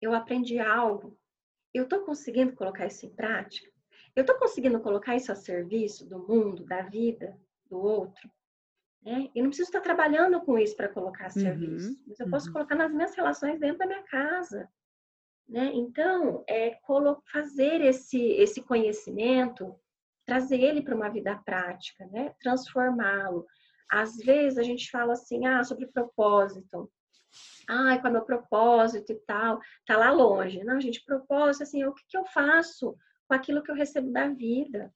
Eu 0.00 0.12
aprendi 0.12 0.58
algo, 0.58 1.18
eu 1.72 1.84
estou 1.84 2.00
conseguindo 2.04 2.54
colocar 2.54 2.86
isso 2.86 3.06
em 3.06 3.14
prática? 3.14 3.70
Eu 4.14 4.22
estou 4.22 4.38
conseguindo 4.38 4.80
colocar 4.80 5.16
isso 5.16 5.32
a 5.32 5.34
serviço 5.34 6.06
do 6.06 6.18
mundo, 6.26 6.64
da 6.64 6.82
vida, 6.82 7.38
do 7.68 7.78
outro? 7.78 8.30
Né? 9.06 9.30
Eu 9.36 9.44
não 9.44 9.50
preciso 9.50 9.68
estar 9.68 9.80
trabalhando 9.80 10.40
com 10.40 10.58
isso 10.58 10.74
para 10.76 10.88
colocar 10.88 11.26
uhum, 11.26 11.30
serviço, 11.30 11.96
mas 12.08 12.18
eu 12.18 12.28
posso 12.28 12.48
uhum. 12.48 12.54
colocar 12.54 12.74
nas 12.74 12.92
minhas 12.92 13.14
relações 13.14 13.60
dentro 13.60 13.78
da 13.78 13.86
minha 13.86 14.02
casa. 14.02 14.68
Né? 15.48 15.70
Então, 15.74 16.42
é 16.48 16.76
fazer 17.32 17.80
esse, 17.82 18.20
esse 18.32 18.60
conhecimento, 18.62 19.78
trazer 20.26 20.60
ele 20.60 20.82
para 20.82 20.96
uma 20.96 21.08
vida 21.08 21.40
prática, 21.44 22.04
né? 22.06 22.34
transformá-lo. 22.40 23.46
Às 23.88 24.16
vezes 24.16 24.58
a 24.58 24.64
gente 24.64 24.90
fala 24.90 25.12
assim, 25.12 25.46
ah, 25.46 25.62
sobre 25.62 25.86
propósito. 25.86 26.90
Ah, 27.68 27.96
qual 28.00 28.06
é 28.06 28.08
o 28.08 28.12
meu 28.12 28.24
propósito 28.24 29.12
e 29.12 29.20
tal? 29.24 29.60
Tá 29.86 29.96
lá 29.96 30.10
longe. 30.10 30.64
Não, 30.64 30.80
gente, 30.80 31.04
propósito, 31.04 31.62
assim, 31.62 31.84
o 31.84 31.94
que, 31.94 32.02
que 32.08 32.18
eu 32.18 32.24
faço 32.24 32.96
com 33.28 33.34
aquilo 33.34 33.62
que 33.62 33.70
eu 33.70 33.76
recebo 33.76 34.10
da 34.10 34.26
vida? 34.26 34.92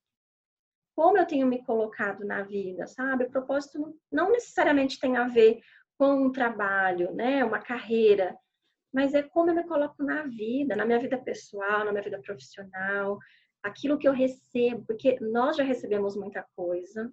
Como 1.01 1.17
eu 1.17 1.25
tenho 1.25 1.47
me 1.47 1.65
colocado 1.65 2.27
na 2.27 2.43
vida, 2.43 2.87
sabe? 2.87 3.25
O 3.25 3.31
propósito 3.31 3.99
não 4.13 4.31
necessariamente 4.31 5.01
tem 5.01 5.17
a 5.17 5.27
ver 5.27 5.59
com 5.97 6.27
um 6.27 6.31
trabalho, 6.31 7.11
né? 7.15 7.43
Uma 7.43 7.59
carreira, 7.59 8.37
mas 8.93 9.15
é 9.15 9.23
como 9.23 9.49
eu 9.49 9.55
me 9.55 9.67
coloco 9.67 10.03
na 10.03 10.25
vida, 10.25 10.77
na 10.77 10.85
minha 10.85 10.99
vida 10.99 11.17
pessoal, 11.17 11.87
na 11.87 11.91
minha 11.91 12.05
vida 12.05 12.21
profissional, 12.21 13.19
aquilo 13.63 13.97
que 13.97 14.07
eu 14.07 14.13
recebo, 14.13 14.85
porque 14.85 15.19
nós 15.23 15.57
já 15.57 15.65
recebemos 15.65 16.15
muita 16.17 16.47
coisa. 16.55 17.11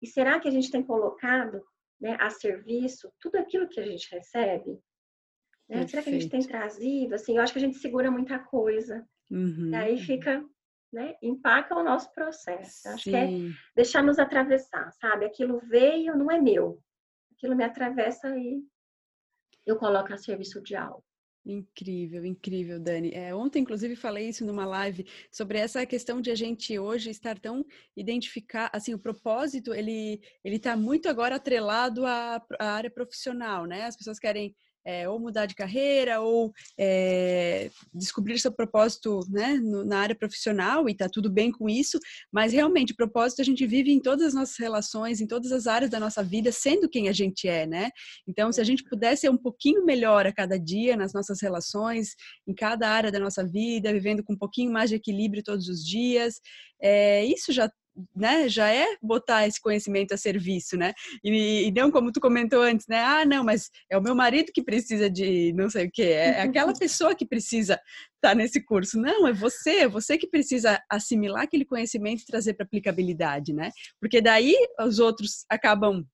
E 0.00 0.06
será 0.06 0.38
que 0.38 0.46
a 0.46 0.52
gente 0.52 0.70
tem 0.70 0.84
colocado 0.84 1.64
né, 2.00 2.16
a 2.20 2.30
serviço 2.30 3.12
tudo 3.20 3.34
aquilo 3.38 3.68
que 3.68 3.80
a 3.80 3.84
gente 3.84 4.08
recebe? 4.14 4.78
Né? 5.68 5.84
Será 5.88 6.00
que 6.00 6.10
a 6.10 6.12
gente 6.12 6.28
tem 6.28 6.46
trazido? 6.46 7.16
Assim, 7.16 7.38
eu 7.38 7.42
acho 7.42 7.52
que 7.52 7.58
a 7.58 7.62
gente 7.62 7.76
segura 7.78 8.08
muita 8.08 8.38
coisa. 8.38 9.04
Uhum. 9.28 9.70
E 9.70 9.74
aí 9.74 9.98
fica, 9.98 10.44
né, 10.94 11.16
empaca 11.20 11.76
o 11.76 11.82
nosso 11.82 12.12
processo. 12.12 12.88
Acho 12.88 13.04
que 13.04 13.16
é 13.16 13.28
deixar 13.74 14.02
nos 14.02 14.18
atravessar, 14.18 14.90
sabe? 14.92 15.24
Aquilo 15.26 15.60
veio, 15.68 16.16
não 16.16 16.30
é 16.30 16.40
meu. 16.40 16.80
Aquilo 17.32 17.56
me 17.56 17.64
atravessa 17.64 18.28
e 18.38 18.62
eu 19.66 19.76
coloco 19.76 20.12
a 20.12 20.16
serviço 20.16 20.62
de 20.62 20.76
algo. 20.76 21.04
Incrível, 21.44 22.24
incrível, 22.24 22.80
Dani. 22.80 23.10
É, 23.12 23.34
ontem, 23.34 23.60
inclusive, 23.60 23.94
falei 23.96 24.30
isso 24.30 24.46
numa 24.46 24.64
live 24.64 25.06
sobre 25.30 25.58
essa 25.58 25.84
questão 25.84 26.18
de 26.18 26.30
a 26.30 26.34
gente 26.34 26.78
hoje 26.78 27.10
estar 27.10 27.38
tão 27.38 27.62
identificar, 27.94 28.70
assim, 28.72 28.94
o 28.94 28.98
propósito 28.98 29.74
ele 29.74 30.22
ele 30.42 30.56
está 30.56 30.74
muito 30.74 31.06
agora 31.06 31.36
atrelado 31.36 32.06
à, 32.06 32.42
à 32.58 32.72
área 32.72 32.90
profissional, 32.90 33.66
né? 33.66 33.84
As 33.84 33.94
pessoas 33.94 34.18
querem 34.18 34.56
é, 34.84 35.08
ou 35.08 35.18
mudar 35.18 35.46
de 35.46 35.54
carreira 35.54 36.20
ou 36.20 36.52
é, 36.78 37.70
descobrir 37.92 38.38
seu 38.38 38.52
propósito 38.52 39.20
né, 39.30 39.54
no, 39.54 39.84
na 39.84 39.98
área 39.98 40.14
profissional 40.14 40.88
e 40.88 40.94
tá 40.94 41.08
tudo 41.08 41.30
bem 41.30 41.50
com 41.50 41.68
isso, 41.68 41.98
mas 42.32 42.52
realmente 42.52 42.94
propósito 42.94 43.40
a 43.40 43.44
gente 43.44 43.66
vive 43.66 43.90
em 43.90 44.00
todas 44.00 44.26
as 44.26 44.34
nossas 44.34 44.58
relações, 44.58 45.20
em 45.20 45.26
todas 45.26 45.52
as 45.52 45.66
áreas 45.66 45.90
da 45.90 45.98
nossa 45.98 46.22
vida, 46.22 46.52
sendo 46.52 46.88
quem 46.88 47.08
a 47.08 47.12
gente 47.12 47.48
é, 47.48 47.66
né? 47.66 47.90
Então, 48.28 48.52
se 48.52 48.60
a 48.60 48.64
gente 48.64 48.84
pudesse 48.84 49.22
ser 49.22 49.30
um 49.30 49.36
pouquinho 49.36 49.84
melhor 49.84 50.26
a 50.26 50.32
cada 50.32 50.58
dia 50.58 50.96
nas 50.96 51.12
nossas 51.12 51.40
relações, 51.40 52.14
em 52.46 52.54
cada 52.54 52.88
área 52.88 53.10
da 53.10 53.18
nossa 53.18 53.44
vida, 53.44 53.92
vivendo 53.92 54.22
com 54.22 54.34
um 54.34 54.38
pouquinho 54.38 54.72
mais 54.72 54.90
de 54.90 54.96
equilíbrio 54.96 55.42
todos 55.42 55.68
os 55.68 55.84
dias, 55.84 56.40
é, 56.82 57.24
isso 57.24 57.52
já 57.52 57.70
né, 58.14 58.48
já 58.48 58.72
é 58.72 58.86
botar 59.02 59.46
esse 59.46 59.60
conhecimento 59.60 60.12
a 60.12 60.16
serviço, 60.16 60.76
né? 60.76 60.92
E, 61.22 61.68
e, 61.68 61.72
não 61.72 61.90
como 61.90 62.10
tu 62.12 62.20
comentou 62.20 62.62
antes, 62.62 62.86
né? 62.88 63.00
Ah, 63.00 63.24
não, 63.24 63.44
mas 63.44 63.70
é 63.90 63.96
o 63.96 64.02
meu 64.02 64.14
marido 64.14 64.52
que 64.52 64.62
precisa 64.62 65.08
de 65.08 65.52
não 65.52 65.70
sei 65.70 65.86
o 65.86 65.90
quê, 65.92 66.02
é 66.02 66.42
aquela 66.42 66.72
pessoa 66.78 67.14
que 67.14 67.26
precisa 67.26 67.74
estar 67.74 68.30
tá 68.30 68.34
nesse 68.34 68.60
curso. 68.60 68.98
Não, 68.98 69.26
é 69.28 69.32
você, 69.32 69.80
é 69.80 69.88
você 69.88 70.18
que 70.18 70.26
precisa 70.26 70.82
assimilar 70.90 71.42
aquele 71.42 71.64
conhecimento 71.64 72.22
e 72.22 72.26
trazer 72.26 72.54
para 72.54 72.64
aplicabilidade, 72.64 73.52
né? 73.52 73.70
Porque 74.00 74.20
daí 74.20 74.54
os 74.80 74.98
outros 74.98 75.44
acabam 75.48 76.02
é, 76.02 76.04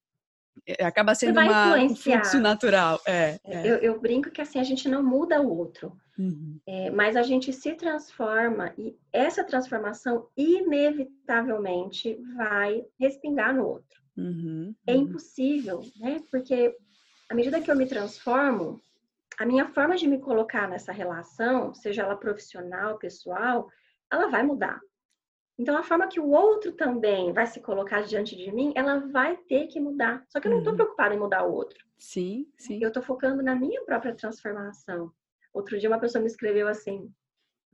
acaba 0.80 1.14
sendo 1.14 1.40
uma, 1.40 1.76
um 1.76 1.94
fluxo 1.96 2.38
natural. 2.38 3.00
É, 3.06 3.40
é. 3.44 3.66
Eu, 3.66 3.76
eu, 3.76 4.00
brinco 4.00 4.30
que 4.30 4.40
assim 4.40 4.58
a 4.58 4.64
gente 4.64 4.88
não 4.88 5.02
muda 5.02 5.40
o 5.40 5.56
outro, 5.56 5.96
uhum. 6.18 6.58
é, 6.66 6.90
mas 6.90 7.16
a 7.16 7.22
gente 7.22 7.52
se 7.52 7.74
transforma 7.74 8.72
e 8.78 8.96
essa 9.12 9.44
transformação 9.44 10.28
inevitavelmente 10.36 12.18
vai 12.36 12.84
respingar 12.98 13.54
no 13.54 13.66
outro. 13.66 14.00
Uhum. 14.16 14.74
É 14.86 14.94
uhum. 14.94 15.02
impossível, 15.02 15.80
né? 15.98 16.20
Porque 16.30 16.74
à 17.28 17.34
medida 17.34 17.60
que 17.60 17.70
eu 17.70 17.76
me 17.76 17.86
transformo, 17.86 18.80
a 19.38 19.46
minha 19.46 19.66
forma 19.68 19.96
de 19.96 20.06
me 20.06 20.18
colocar 20.18 20.68
nessa 20.68 20.92
relação, 20.92 21.72
seja 21.72 22.02
ela 22.02 22.16
profissional, 22.16 22.98
pessoal, 22.98 23.70
ela 24.12 24.28
vai 24.28 24.42
mudar. 24.42 24.80
Então, 25.60 25.76
a 25.76 25.82
forma 25.82 26.08
que 26.08 26.18
o 26.18 26.30
outro 26.30 26.72
também 26.72 27.34
vai 27.34 27.46
se 27.46 27.60
colocar 27.60 28.00
diante 28.00 28.34
de 28.34 28.50
mim, 28.50 28.72
ela 28.74 29.00
vai 29.12 29.36
ter 29.36 29.66
que 29.66 29.78
mudar. 29.78 30.24
Só 30.26 30.40
que 30.40 30.48
eu 30.48 30.50
não 30.50 30.60
estou 30.60 30.72
uhum. 30.72 30.78
preocupada 30.78 31.14
em 31.14 31.18
mudar 31.18 31.44
o 31.44 31.52
outro. 31.52 31.84
Sim, 31.98 32.50
sim. 32.56 32.82
Eu 32.82 32.88
estou 32.88 33.02
focando 33.02 33.42
na 33.42 33.54
minha 33.54 33.84
própria 33.84 34.14
transformação. 34.14 35.12
Outro 35.52 35.78
dia, 35.78 35.90
uma 35.90 36.00
pessoa 36.00 36.22
me 36.22 36.28
escreveu 36.28 36.66
assim: 36.66 37.12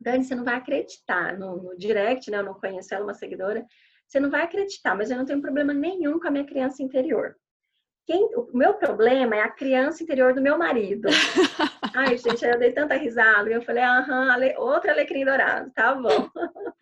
Dani, 0.00 0.24
você 0.24 0.34
não 0.34 0.42
vai 0.42 0.56
acreditar. 0.56 1.38
No, 1.38 1.62
no 1.62 1.78
direct, 1.78 2.28
né? 2.28 2.38
Eu 2.38 2.42
não 2.42 2.54
conheço 2.54 2.92
ela, 2.92 3.04
uma 3.04 3.14
seguidora. 3.14 3.64
Você 4.04 4.18
não 4.18 4.30
vai 4.30 4.42
acreditar, 4.42 4.96
mas 4.96 5.12
eu 5.12 5.16
não 5.16 5.24
tenho 5.24 5.40
problema 5.40 5.72
nenhum 5.72 6.18
com 6.18 6.26
a 6.26 6.30
minha 6.32 6.44
criança 6.44 6.82
interior. 6.82 7.36
Quem, 8.06 8.24
o 8.36 8.56
meu 8.56 8.74
problema 8.74 9.34
é 9.34 9.40
a 9.40 9.50
criança 9.50 10.02
interior 10.02 10.32
do 10.32 10.40
meu 10.40 10.56
marido. 10.56 11.08
Ai, 11.92 12.16
gente, 12.16 12.44
eu 12.44 12.58
dei 12.58 12.70
tanta 12.70 12.94
risada. 12.94 13.50
E 13.50 13.52
eu 13.52 13.62
falei, 13.62 13.82
aham, 13.82 14.30
ale, 14.30 14.54
outro 14.56 14.90
alecrim 14.90 15.24
dourado, 15.24 15.72
tá 15.74 15.92
bom. 15.94 16.30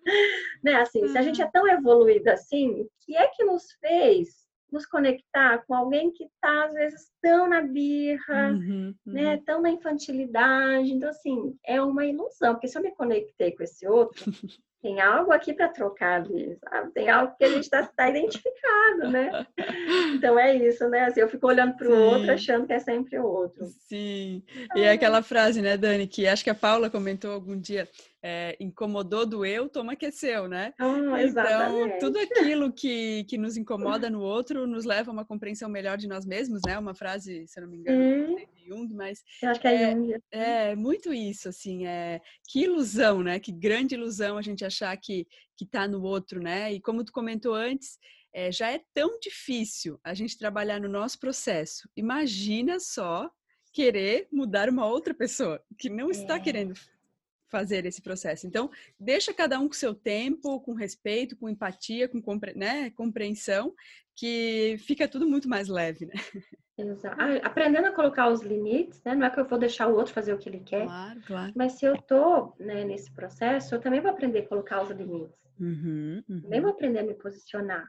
né, 0.63 0.75
assim, 0.77 1.09
se 1.09 1.17
a 1.17 1.23
gente 1.23 1.41
é 1.41 1.51
tão 1.51 1.67
evoluído 1.67 2.29
assim, 2.29 2.83
o 2.83 2.91
que 3.01 3.17
é 3.17 3.27
que 3.29 3.43
nos 3.43 3.73
fez 3.81 4.45
nos 4.75 4.85
conectar 4.85 5.65
com 5.67 5.75
alguém 5.75 6.11
que 6.11 6.29
tá, 6.41 6.65
às 6.65 6.75
vezes, 6.75 7.13
tão 7.23 7.49
na 7.49 7.63
birra, 7.63 8.51
uhum, 8.51 8.95
uhum. 9.07 9.13
né, 9.13 9.41
tão 9.47 9.63
na 9.63 9.71
infantilidade. 9.71 10.93
Então, 10.93 11.09
assim, 11.09 11.57
é 11.65 11.81
uma 11.81 12.05
ilusão, 12.05 12.55
porque 12.55 12.67
se 12.67 12.77
eu 12.77 12.83
me 12.83 12.91
conectei 12.91 13.53
com 13.53 13.63
esse 13.63 13.87
outro, 13.87 14.25
tem 14.85 15.01
algo 15.01 15.33
aqui 15.33 15.55
para 15.55 15.71
trocar 15.71 16.21
ali, 16.21 16.59
sabe? 16.63 16.93
Tem 16.93 17.09
algo 17.09 17.35
que 17.39 17.45
a 17.45 17.49
gente 17.49 17.63
está 17.63 17.85
tá 17.85 18.11
identificado, 18.11 19.11
né? 19.11 19.47
Então 20.15 20.39
é 20.39 20.55
isso, 20.55 20.87
né? 20.89 21.07
Assim, 21.07 21.21
eu 21.21 21.29
fico 21.29 21.47
olhando 21.47 21.75
para 21.75 21.89
o 21.89 21.99
outro 21.99 22.31
achando 22.31 22.67
que 22.67 22.73
é 22.73 22.79
sempre 22.79 23.19
o 23.19 23.25
outro. 23.25 23.67
Sim. 23.89 24.43
E 24.77 24.83
é 24.83 24.93
aquela 24.93 25.23
frase, 25.23 25.63
né, 25.63 25.77
Dani, 25.77 26.07
que 26.07 26.27
acho 26.27 26.45
que 26.45 26.51
a 26.51 26.55
Paula 26.55 26.91
comentou 26.91 27.33
algum 27.33 27.59
dia, 27.59 27.89
é, 28.27 28.57
incomodou, 28.59 29.27
doeu, 29.27 29.69
toma 29.69 29.95
que 29.95 30.07
é 30.07 30.11
seu, 30.11 30.49
né? 30.49 30.73
Ah, 30.79 31.23
então, 31.23 31.99
tudo 32.01 32.19
aquilo 32.57 32.73
que, 32.73 33.25
que 33.25 33.37
nos 33.37 33.59
incomoda 33.59 34.09
no 34.09 34.23
outro 34.23 34.67
nos 34.67 34.87
leva 34.87 35.11
a 35.11 35.13
uma 35.13 35.27
compreensão 35.27 35.69
melhor 35.69 35.99
de 35.99 36.09
nós 36.09 36.25
mesmos, 36.25 36.63
né? 36.67 36.79
Uma 36.79 36.95
frase, 36.95 37.47
se 37.47 37.61
eu 37.61 37.65
não 37.65 37.71
me 37.71 37.77
engano, 37.77 38.33
hum. 38.33 38.37
de 38.37 38.67
Jung, 38.67 38.95
mas 38.95 39.23
eu 39.43 39.51
acho 39.51 39.61
que 39.61 39.69
é, 39.69 39.75
é 39.75 39.91
Jung. 39.91 40.15
É 40.31 40.75
muito 40.75 41.13
isso, 41.13 41.51
assim, 41.51 41.87
é 41.87 42.23
que 42.49 42.63
ilusão, 42.63 43.23
né? 43.23 43.39
Que 43.39 43.53
grande 43.53 43.95
ilusão 43.95 44.39
a 44.39 44.43
gente 44.43 44.65
achar 44.65 44.97
que 44.97 45.27
que 45.57 45.67
tá 45.67 45.87
no 45.87 46.03
outro, 46.03 46.41
né? 46.41 46.73
E 46.73 46.81
como 46.81 47.05
tu 47.05 47.13
comentou 47.13 47.55
antes, 47.55 47.99
é, 48.33 48.51
já 48.51 48.73
é 48.73 48.81
tão 48.93 49.21
difícil 49.21 50.01
a 50.03 50.15
gente 50.15 50.37
trabalhar 50.37 50.81
no 50.81 50.89
nosso 50.89 51.21
processo. 51.21 51.89
Imagina 51.97 52.81
só 52.81 53.31
querer 53.73 54.27
mudar 54.33 54.69
uma 54.69 54.87
outra 54.87 55.13
pessoa 55.13 55.63
que 55.79 55.89
não 55.91 56.11
está 56.11 56.37
é. 56.37 56.41
querendo 56.41 56.75
fazer 57.55 57.87
esse 57.87 58.03
processo. 58.03 58.49
Então, 58.49 58.69
deixa 58.99 59.33
cada 59.33 59.61
um 59.61 59.69
com 59.69 59.75
seu 59.75 59.95
tempo, 59.95 60.61
com 60.61 60.75
respeito, 60.75 61.37
com 61.37 61.49
empatia, 61.49 62.09
com 62.09 62.21
compre 62.21 62.53
né, 62.57 62.91
compreensão, 62.91 63.73
que 64.17 64.77
fica 64.81 65.07
tudo 65.07 65.29
muito 65.29 65.49
mais 65.49 65.69
leve, 65.69 66.07
né? 66.07 66.15
Exato. 66.77 67.17
Aprendendo 67.45 67.87
a 67.87 67.93
colocar 67.93 68.29
os 68.29 68.43
limites, 68.43 69.01
né? 69.05 69.15
Não 69.15 69.25
é 69.25 69.31
que 69.31 69.39
eu 69.39 69.47
vou 69.47 69.57
deixar 69.57 69.87
o 69.87 69.95
outro 69.95 70.13
fazer 70.13 70.35
o 70.35 70.39
que 70.39 70.49
ele 70.49 70.59
quer. 70.59 70.87
Claro, 70.87 71.21
claro. 71.25 71.53
Mas 71.55 71.75
se 71.75 71.85
eu 71.87 71.97
tô 72.03 72.53
né, 72.59 72.85
nesse 72.85 73.13
processo, 73.13 73.73
eu 73.73 73.81
também 73.81 74.01
vou 74.01 74.11
aprender 74.11 74.41
a 74.41 74.49
colocar 74.49 74.83
os 74.83 74.91
limites. 74.91 75.39
Uhum, 75.61 76.21
uhum. 76.29 76.41
Também 76.43 76.61
vou 76.61 76.71
aprender 76.71 76.99
a 76.99 77.05
me 77.05 77.15
posicionar. 77.15 77.89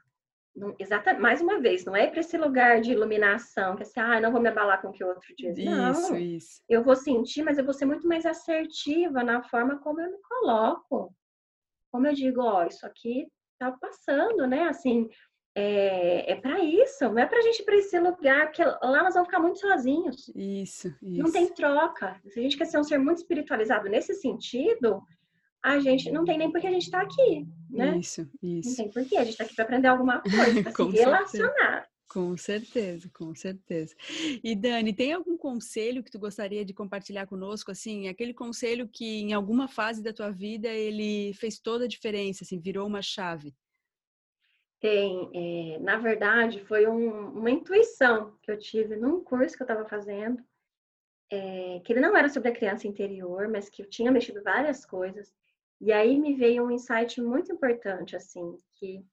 Não, 0.56 0.74
exatamente, 0.80 1.22
mais 1.22 1.41
uma 1.41 1.60
vez, 1.60 1.84
não 1.84 1.96
é 1.96 2.08
para 2.08 2.22
esse 2.22 2.38
lugar 2.38 2.80
de 2.80 2.94
iluminação, 2.94 3.76
que 3.76 3.84
é 3.84 3.86
assim, 3.86 4.00
ah, 4.00 4.22
não 4.22 4.32
vou 4.32 4.41
me 4.41 4.48
abalar 4.48 4.82
com 4.82 4.88
o 4.88 4.91
que 4.91 5.04
o 5.04 5.08
outro 5.08 5.34
diz. 5.38 5.58
Isso, 5.58 5.70
não, 5.70 6.18
isso. 6.18 6.62
Eu 6.70 6.82
vou 6.82 6.96
sentir, 6.96 7.44
mas 7.44 7.58
eu 7.58 7.65
vou 7.65 7.74
ser 7.74 7.86
muito 7.86 8.08
mais 8.08 8.26
assertiva 8.26 9.22
na 9.22 9.44
forma 9.44 9.80
como 9.80 10.00
eu 10.00 10.10
me 10.10 10.18
coloco. 10.22 11.13
Como 11.91 12.08
eu 12.08 12.13
digo, 12.13 12.41
ó, 12.41 12.65
isso 12.65 12.86
aqui 12.86 13.28
tá 13.60 13.72
passando, 13.72 14.48
né? 14.48 14.63
Assim, 14.70 15.10
é, 15.54 16.34
é 16.34 16.36
para 16.36 16.60
isso, 16.63 17.06
não 17.06 17.20
é 17.20 17.26
para 17.26 17.39
a 17.39 17.41
gente 17.41 17.62
ir 17.62 17.65
para 17.65 17.78
esse 17.78 17.98
lugar, 18.00 18.48
porque 18.48 18.63
lá 18.63 19.04
nós 19.04 19.13
vamos 19.13 19.28
ficar 19.28 19.39
muito 19.39 19.60
sozinhos. 19.60 20.30
Isso, 20.36 20.88
isso. 21.02 21.24
Não 21.24 21.32
tem 21.32 21.48
troca. 21.54 22.20
Se 22.28 22.39
a 22.39 22.44
gente 22.44 22.58
quer 22.58 22.65
ser 22.65 22.78
um 22.78 22.84
ser 22.84 22.98
muito 22.98 23.18
espiritualizado 23.20 23.89
nesse 23.89 24.13
sentido, 24.15 25.02
a 25.65 25.80
gente 25.80 26.12
não 26.12 26.23
tem 26.23 26.38
nem 26.38 26.51
por 26.51 26.62
que 26.62 26.67
a 26.67 26.71
gente 26.71 26.84
está 26.84 27.01
aqui, 27.01 27.47
né? 27.71 27.97
Isso, 27.97 28.30
isso. 28.41 28.69
Não 28.69 28.75
tem 28.75 28.91
por 28.91 29.04
que, 29.04 29.17
a 29.17 29.23
gente 29.23 29.32
está 29.32 29.45
aqui 29.45 29.56
para 29.56 29.65
aprender 29.65 29.88
alguma 29.88 30.21
coisa, 30.21 30.63
para 30.63 30.71
se 30.71 31.38
relacionar. 31.38 31.89
Com 32.08 32.38
certeza, 32.38 33.10
com 33.12 33.34
certeza. 33.34 33.95
E 34.43 34.56
Dani, 34.56 34.93
tem 34.93 35.12
algum 35.12 35.36
conselho 35.36 36.04
que 36.04 36.12
tu 36.12 36.19
gostaria 36.19 36.63
de 36.63 36.71
compartilhar 36.71 37.25
conosco, 37.25 37.71
assim, 37.71 38.08
aquele 38.08 38.32
conselho 38.32 38.88
que 38.88 39.21
em 39.21 39.34
alguma 39.34 39.67
fase 39.67 40.04
da 40.04 40.13
tua 40.13 40.30
vida 40.30 40.67
ele 40.67 41.34
fez 41.34 41.58
toda 41.58 41.86
a 41.86 41.89
diferença, 41.89 42.43
assim, 42.43 42.60
virou 42.60 42.86
uma 42.86 43.01
chave? 43.01 43.51
Tem, 44.80 45.32
é, 45.34 45.80
na 45.80 45.97
verdade, 45.97 46.63
foi 46.65 46.86
um, 46.86 47.30
uma 47.30 47.49
intuição 47.49 48.38
que 48.43 48.51
eu 48.51 48.60
tive 48.60 48.95
num 48.95 49.23
curso 49.23 49.58
que 49.58 49.63
eu 49.63 49.65
estava 49.65 49.89
fazendo, 49.89 50.43
é, 51.32 51.82
que 51.84 51.91
ele 51.91 52.01
não 52.01 52.15
era 52.15 52.30
sobre 52.30 52.49
a 52.49 52.56
criança 52.56 52.88
interior, 52.88 53.47
mas 53.47 53.67
que 53.67 53.82
eu 53.82 53.89
tinha 53.89 54.12
mexido 54.12 54.43
várias 54.43 54.86
coisas. 54.86 55.34
E 55.86 55.93
aí 55.93 56.17
me 56.17 56.34
veio 56.34 56.65
um 56.65 56.71
insight 56.71 57.21
muito 57.21 57.54
importante, 57.54 58.15
assim, 58.15 58.58
que 58.74 59.06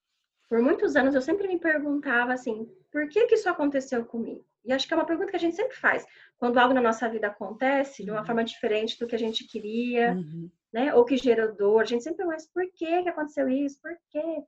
por 0.48 0.62
muitos 0.62 0.96
anos 0.96 1.14
eu 1.14 1.20
sempre 1.20 1.46
me 1.46 1.58
perguntava 1.60 2.32
assim, 2.32 2.66
por 2.90 3.06
que 3.10 3.26
que 3.26 3.34
isso 3.34 3.46
aconteceu 3.46 4.06
comigo? 4.06 4.42
E 4.64 4.72
acho 4.72 4.88
que 4.88 4.94
é 4.94 4.96
uma 4.96 5.04
pergunta 5.04 5.30
que 5.30 5.36
a 5.36 5.38
gente 5.38 5.54
sempre 5.54 5.76
faz. 5.76 6.02
Quando 6.38 6.56
algo 6.56 6.72
na 6.72 6.80
nossa 6.80 7.06
vida 7.10 7.26
acontece 7.26 8.02
de 8.02 8.10
uma 8.10 8.20
uhum. 8.20 8.26
forma 8.26 8.42
diferente 8.42 8.98
do 8.98 9.06
que 9.06 9.14
a 9.14 9.18
gente 9.18 9.46
queria, 9.46 10.12
uhum. 10.12 10.50
né? 10.72 10.94
Ou 10.94 11.04
que 11.04 11.18
gerou 11.18 11.54
dor, 11.54 11.82
a 11.82 11.84
gente 11.84 12.04
sempre 12.04 12.24
mas 12.24 12.50
por 12.50 12.64
que 12.72 13.02
que 13.02 13.08
aconteceu 13.10 13.50
isso? 13.50 13.78
Por 13.78 13.94
quê? 14.08 14.42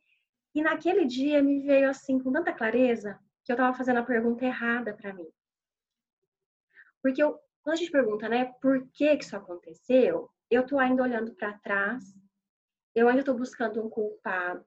E 0.55 0.63
naquele 0.63 1.05
dia 1.05 1.43
me 1.43 1.61
veio 1.61 1.91
assim 1.91 2.19
com 2.19 2.33
tanta 2.33 2.55
clareza 2.55 3.19
que 3.45 3.53
eu 3.53 3.55
estava 3.55 3.77
fazendo 3.77 3.99
a 3.99 4.03
pergunta 4.03 4.47
errada 4.47 4.95
para 4.95 5.13
mim. 5.13 5.29
Porque 7.03 7.23
eu, 7.23 7.39
quando 7.61 7.75
a 7.75 7.79
gente 7.79 7.91
pergunta, 7.91 8.31
né, 8.31 8.47
por 8.63 8.81
que 8.95 9.15
que 9.15 9.25
isso 9.25 9.37
aconteceu, 9.37 10.31
eu 10.51 10.67
tô 10.67 10.79
ainda 10.79 11.03
olhando 11.03 11.35
para 11.35 11.59
trás, 11.59 12.05
eu 12.95 13.09
ainda 13.09 13.21
estou 13.21 13.37
buscando 13.37 13.85
um 13.85 13.89
culpado, 13.89 14.65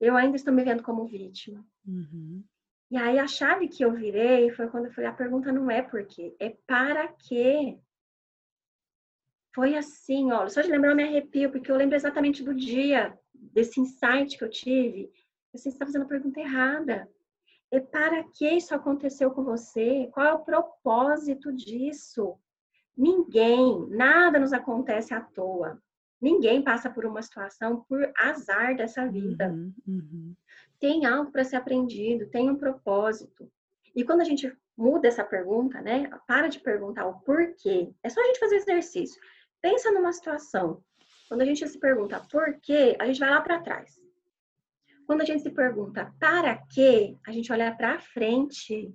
eu 0.00 0.16
ainda 0.16 0.36
estou 0.36 0.52
me 0.52 0.64
vendo 0.64 0.82
como 0.82 1.06
vítima. 1.06 1.64
Uhum. 1.86 2.44
E 2.90 2.96
aí 2.96 3.18
a 3.18 3.26
chave 3.26 3.68
que 3.68 3.84
eu 3.84 3.92
virei 3.92 4.50
foi 4.50 4.68
quando 4.68 4.86
eu 4.86 4.92
falei, 4.92 5.10
a 5.10 5.14
pergunta 5.14 5.50
não 5.50 5.70
é 5.70 5.82
por 5.82 6.04
quê, 6.06 6.34
é 6.38 6.50
para 6.66 7.08
quê. 7.08 7.78
Foi 9.54 9.76
assim, 9.76 10.32
ó, 10.32 10.48
só 10.48 10.60
de 10.60 10.70
lembrar 10.70 10.90
eu 10.90 10.96
me 10.96 11.04
arrepio, 11.04 11.50
porque 11.50 11.70
eu 11.70 11.76
lembro 11.76 11.96
exatamente 11.96 12.42
do 12.42 12.54
dia 12.54 13.18
desse 13.32 13.80
insight 13.80 14.36
que 14.36 14.44
eu 14.44 14.50
tive, 14.50 15.12
você 15.52 15.68
está 15.68 15.86
fazendo 15.86 16.02
a 16.02 16.08
pergunta 16.08 16.40
errada. 16.40 17.08
É 17.70 17.80
para 17.80 18.22
que 18.24 18.48
isso 18.48 18.74
aconteceu 18.74 19.30
com 19.30 19.42
você? 19.44 20.08
Qual 20.12 20.26
é 20.26 20.32
o 20.32 20.44
propósito 20.44 21.52
disso? 21.52 22.38
Ninguém, 22.96 23.86
nada 23.88 24.38
nos 24.38 24.52
acontece 24.52 25.12
à 25.12 25.20
toa. 25.20 25.80
Ninguém 26.20 26.62
passa 26.62 26.88
por 26.88 27.04
uma 27.04 27.22
situação 27.22 27.84
por 27.88 28.10
azar 28.16 28.76
dessa 28.76 29.06
vida. 29.06 29.48
Uhum, 29.48 29.74
uhum. 29.86 30.34
Tem 30.80 31.04
algo 31.04 31.30
para 31.30 31.44
ser 31.44 31.56
aprendido, 31.56 32.30
tem 32.30 32.48
um 32.48 32.56
propósito. 32.56 33.50
E 33.94 34.04
quando 34.04 34.20
a 34.20 34.24
gente 34.24 34.50
muda 34.76 35.08
essa 35.08 35.24
pergunta, 35.24 35.80
né? 35.80 36.10
Para 36.26 36.48
de 36.48 36.60
perguntar 36.60 37.06
o 37.06 37.20
porquê. 37.20 37.92
É 38.02 38.08
só 38.08 38.20
a 38.20 38.24
gente 38.24 38.40
fazer 38.40 38.56
exercício. 38.56 39.20
Pensa 39.60 39.90
numa 39.90 40.12
situação. 40.12 40.82
Quando 41.28 41.42
a 41.42 41.44
gente 41.44 41.66
se 41.66 41.78
pergunta 41.78 42.20
por 42.30 42.58
quê, 42.60 42.96
a 42.98 43.06
gente 43.06 43.20
vai 43.20 43.30
lá 43.30 43.40
para 43.40 43.60
trás. 43.60 43.98
Quando 45.06 45.22
a 45.22 45.24
gente 45.24 45.42
se 45.42 45.50
pergunta 45.50 46.12
para 46.18 46.56
quê, 46.72 47.16
a 47.26 47.32
gente 47.32 47.52
olha 47.52 47.74
para 47.74 47.98
frente. 47.98 48.92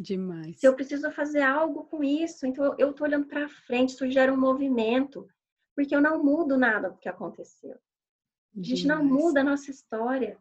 Demais. 0.00 0.60
Se 0.60 0.66
eu 0.66 0.74
preciso 0.74 1.10
fazer 1.10 1.42
algo 1.42 1.84
com 1.84 2.04
isso, 2.04 2.46
então 2.46 2.74
eu 2.78 2.90
estou 2.90 3.06
olhando 3.06 3.26
para 3.26 3.48
frente, 3.48 3.90
isso 3.90 4.10
gera 4.10 4.32
um 4.32 4.40
movimento, 4.40 5.28
porque 5.74 5.94
eu 5.94 6.00
não 6.00 6.22
mudo 6.22 6.56
nada 6.56 6.90
do 6.90 6.98
que 6.98 7.08
aconteceu. 7.08 7.76
A 8.56 8.62
gente 8.62 8.82
Demais. 8.82 8.98
não 8.98 9.04
muda 9.04 9.40
a 9.40 9.44
nossa 9.44 9.70
história, 9.70 10.38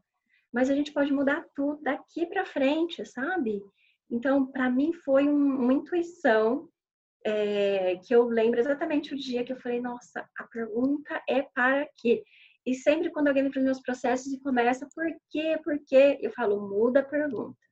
mas 0.51 0.69
a 0.69 0.75
gente 0.75 0.91
pode 0.91 1.11
mudar 1.11 1.45
tudo 1.55 1.81
daqui 1.83 2.25
para 2.25 2.45
frente, 2.45 3.05
sabe? 3.05 3.61
Então, 4.09 4.45
para 4.45 4.69
mim 4.69 4.93
foi 4.93 5.27
um, 5.27 5.61
uma 5.61 5.73
intuição 5.73 6.69
é, 7.25 7.97
que 7.97 8.15
eu 8.15 8.25
lembro 8.25 8.59
exatamente 8.59 9.13
o 9.13 9.17
dia 9.17 9.43
que 9.43 9.51
eu 9.51 9.59
falei, 9.59 9.81
nossa, 9.81 10.27
a 10.37 10.43
pergunta 10.45 11.21
é 11.27 11.41
para 11.41 11.87
quê? 11.97 12.23
E 12.65 12.73
sempre 12.73 13.11
quando 13.11 13.27
alguém 13.27 13.43
vem 13.43 13.51
para 13.51 13.59
os 13.59 13.65
meus 13.65 13.81
processos 13.81 14.31
e 14.31 14.39
começa, 14.39 14.87
por 14.93 15.05
quê, 15.29 15.59
por 15.63 15.77
quê? 15.85 16.17
Eu 16.21 16.31
falo, 16.31 16.67
muda 16.69 17.01
a 17.01 17.03
pergunta. 17.03 17.66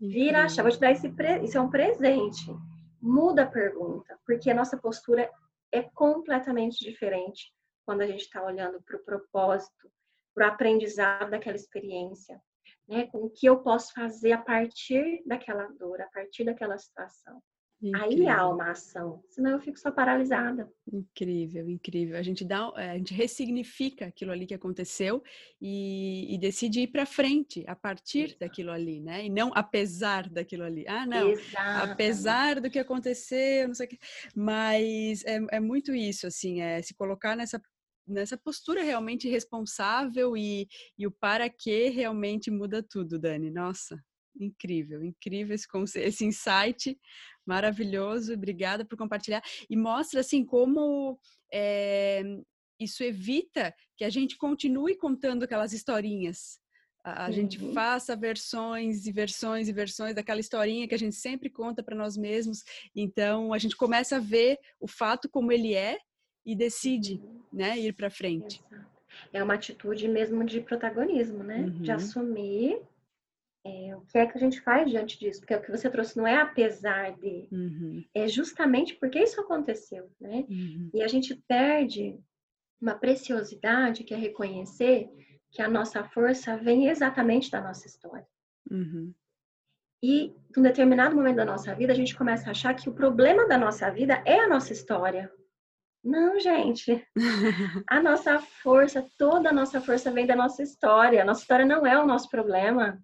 Vira 0.00 0.44
a 0.44 0.48
chave, 0.48 0.62
vou 0.62 0.70
te 0.70 0.80
dar 0.80 0.92
esse, 0.92 1.10
pre... 1.10 1.44
isso 1.44 1.58
é 1.58 1.60
um 1.60 1.68
presente. 1.68 2.46
Muda 3.00 3.42
a 3.42 3.50
pergunta, 3.50 4.18
porque 4.24 4.50
a 4.50 4.54
nossa 4.54 4.78
postura 4.78 5.30
é 5.70 5.82
completamente 5.82 6.78
diferente 6.82 7.52
quando 7.84 8.00
a 8.00 8.06
gente 8.06 8.22
está 8.22 8.42
olhando 8.42 8.80
para 8.82 8.96
o 8.96 9.04
propósito, 9.04 9.92
para 10.34 10.48
o 10.48 10.50
aprendizado 10.50 11.30
daquela 11.30 11.56
experiência, 11.56 12.40
né? 12.88 13.06
Com 13.08 13.24
o 13.24 13.30
que 13.30 13.46
eu 13.46 13.58
posso 13.60 13.92
fazer 13.92 14.32
a 14.32 14.40
partir 14.40 15.22
daquela 15.26 15.66
dor, 15.66 16.00
a 16.00 16.08
partir 16.08 16.44
daquela 16.44 16.78
situação. 16.78 17.42
Incrível. 17.82 18.28
Aí 18.28 18.28
há 18.28 18.48
uma 18.48 18.70
ação, 18.70 19.22
senão 19.28 19.52
eu 19.52 19.60
fico 19.60 19.78
só 19.78 19.90
paralisada. 19.90 20.70
Incrível, 20.92 21.68
incrível. 21.68 22.16
A 22.16 22.22
gente 22.22 22.44
dá, 22.44 22.70
eh, 22.76 22.90
a 22.90 22.98
gente 22.98 23.14
ressignifica 23.14 24.06
aquilo 24.06 24.32
ali 24.32 24.46
que 24.46 24.52
aconteceu 24.54 25.22
e, 25.60 26.34
e 26.34 26.38
decide 26.38 26.80
ir 26.80 26.88
para 26.88 27.06
frente 27.06 27.64
a 27.66 27.74
partir 27.74 28.36
daquilo 28.38 28.70
ali, 28.70 29.00
né? 29.00 29.24
E 29.24 29.30
não 29.30 29.50
apesar 29.54 30.28
daquilo 30.28 30.64
ali. 30.64 30.84
Ah, 30.86 31.06
não, 31.06 31.30
Exatamente. 31.30 31.92
apesar 31.92 32.60
do 32.60 32.70
que 32.70 32.78
aconteceu, 32.78 33.68
não 33.68 33.74
sei 33.74 33.86
o 33.86 33.88
que. 33.88 33.98
Mas 34.34 35.24
é, 35.24 35.38
é 35.52 35.60
muito 35.60 35.94
isso, 35.94 36.26
assim, 36.26 36.60
é 36.60 36.82
se 36.82 36.94
colocar 36.94 37.36
nessa 37.36 37.60
nessa 38.06 38.36
postura 38.36 38.82
realmente 38.82 39.28
responsável 39.28 40.36
e, 40.36 40.66
e 40.98 41.06
o 41.06 41.12
para 41.12 41.48
que 41.48 41.88
realmente 41.90 42.50
muda 42.50 42.82
tudo, 42.82 43.18
Dani. 43.18 43.50
Nossa, 43.50 44.02
incrível, 44.38 45.04
incrível 45.04 45.54
esse, 45.54 45.66
esse 45.98 46.24
insight 46.24 46.98
maravilhoso. 47.46 48.34
Obrigada 48.34 48.84
por 48.84 48.96
compartilhar 48.96 49.42
e 49.68 49.76
mostra 49.76 50.20
assim 50.20 50.44
como 50.44 51.18
é, 51.52 52.22
isso 52.78 53.02
evita 53.02 53.74
que 53.96 54.04
a 54.04 54.10
gente 54.10 54.36
continue 54.36 54.96
contando 54.96 55.42
aquelas 55.42 55.72
historinhas. 55.72 56.58
A, 57.04 57.26
a 57.26 57.30
gente 57.30 57.62
uhum. 57.62 57.72
faça 57.72 58.14
versões 58.14 59.06
e 59.06 59.12
versões 59.12 59.68
e 59.68 59.72
versões 59.72 60.14
daquela 60.14 60.40
historinha 60.40 60.86
que 60.86 60.94
a 60.94 60.98
gente 60.98 61.16
sempre 61.16 61.48
conta 61.48 61.82
para 61.82 61.96
nós 61.96 62.16
mesmos. 62.16 62.62
Então 62.94 63.52
a 63.52 63.58
gente 63.58 63.76
começa 63.76 64.16
a 64.16 64.20
ver 64.20 64.58
o 64.78 64.86
fato 64.86 65.28
como 65.28 65.52
ele 65.52 65.74
é 65.74 65.98
e 66.44 66.54
decide, 66.54 67.14
uhum. 67.14 67.42
né, 67.52 67.78
ir 67.78 67.92
para 67.94 68.10
frente. 68.10 68.62
É 69.32 69.42
uma 69.42 69.54
atitude 69.54 70.08
mesmo 70.08 70.44
de 70.44 70.60
protagonismo, 70.60 71.42
né? 71.42 71.60
Uhum. 71.60 71.82
De 71.82 71.90
assumir 71.90 72.80
é, 73.64 73.94
o 73.96 74.00
que 74.02 74.18
é 74.18 74.26
que 74.26 74.36
a 74.36 74.40
gente 74.40 74.60
faz 74.60 74.90
diante 74.90 75.18
disso? 75.18 75.40
Porque 75.40 75.54
o 75.54 75.60
que 75.60 75.70
você 75.70 75.90
trouxe 75.90 76.16
não 76.16 76.26
é 76.26 76.40
apesar 76.40 77.12
de, 77.16 77.48
uhum. 77.52 78.04
é 78.14 78.26
justamente 78.26 78.94
porque 78.94 79.18
isso 79.18 79.40
aconteceu, 79.40 80.10
né? 80.20 80.46
Uhum. 80.48 80.90
E 80.94 81.02
a 81.02 81.08
gente 81.08 81.34
perde 81.46 82.18
uma 82.80 82.94
preciosidade 82.94 84.04
que 84.04 84.14
é 84.14 84.16
reconhecer 84.16 85.10
que 85.50 85.60
a 85.60 85.68
nossa 85.68 86.02
força 86.04 86.56
vem 86.56 86.88
exatamente 86.88 87.50
da 87.50 87.60
nossa 87.60 87.86
história. 87.86 88.26
Uhum. 88.70 89.12
E, 90.02 90.34
num 90.56 90.62
determinado 90.62 91.14
momento 91.14 91.36
da 91.36 91.44
nossa 91.44 91.74
vida, 91.74 91.92
a 91.92 91.96
gente 91.96 92.16
começa 92.16 92.48
a 92.48 92.52
achar 92.52 92.74
que 92.74 92.88
o 92.88 92.94
problema 92.94 93.46
da 93.46 93.58
nossa 93.58 93.90
vida 93.90 94.22
é 94.24 94.40
a 94.40 94.48
nossa 94.48 94.72
história. 94.72 95.30
Não, 96.02 96.40
gente. 96.40 97.06
A 97.86 98.02
nossa 98.02 98.38
força, 98.38 99.06
toda 99.18 99.50
a 99.50 99.52
nossa 99.52 99.78
força 99.82 100.10
vem 100.10 100.26
da 100.26 100.34
nossa 100.34 100.62
história. 100.62 101.20
A 101.20 101.24
nossa 101.24 101.42
história 101.42 101.66
não 101.66 101.86
é 101.86 102.02
o 102.02 102.06
nosso 102.06 102.30
problema. 102.30 102.98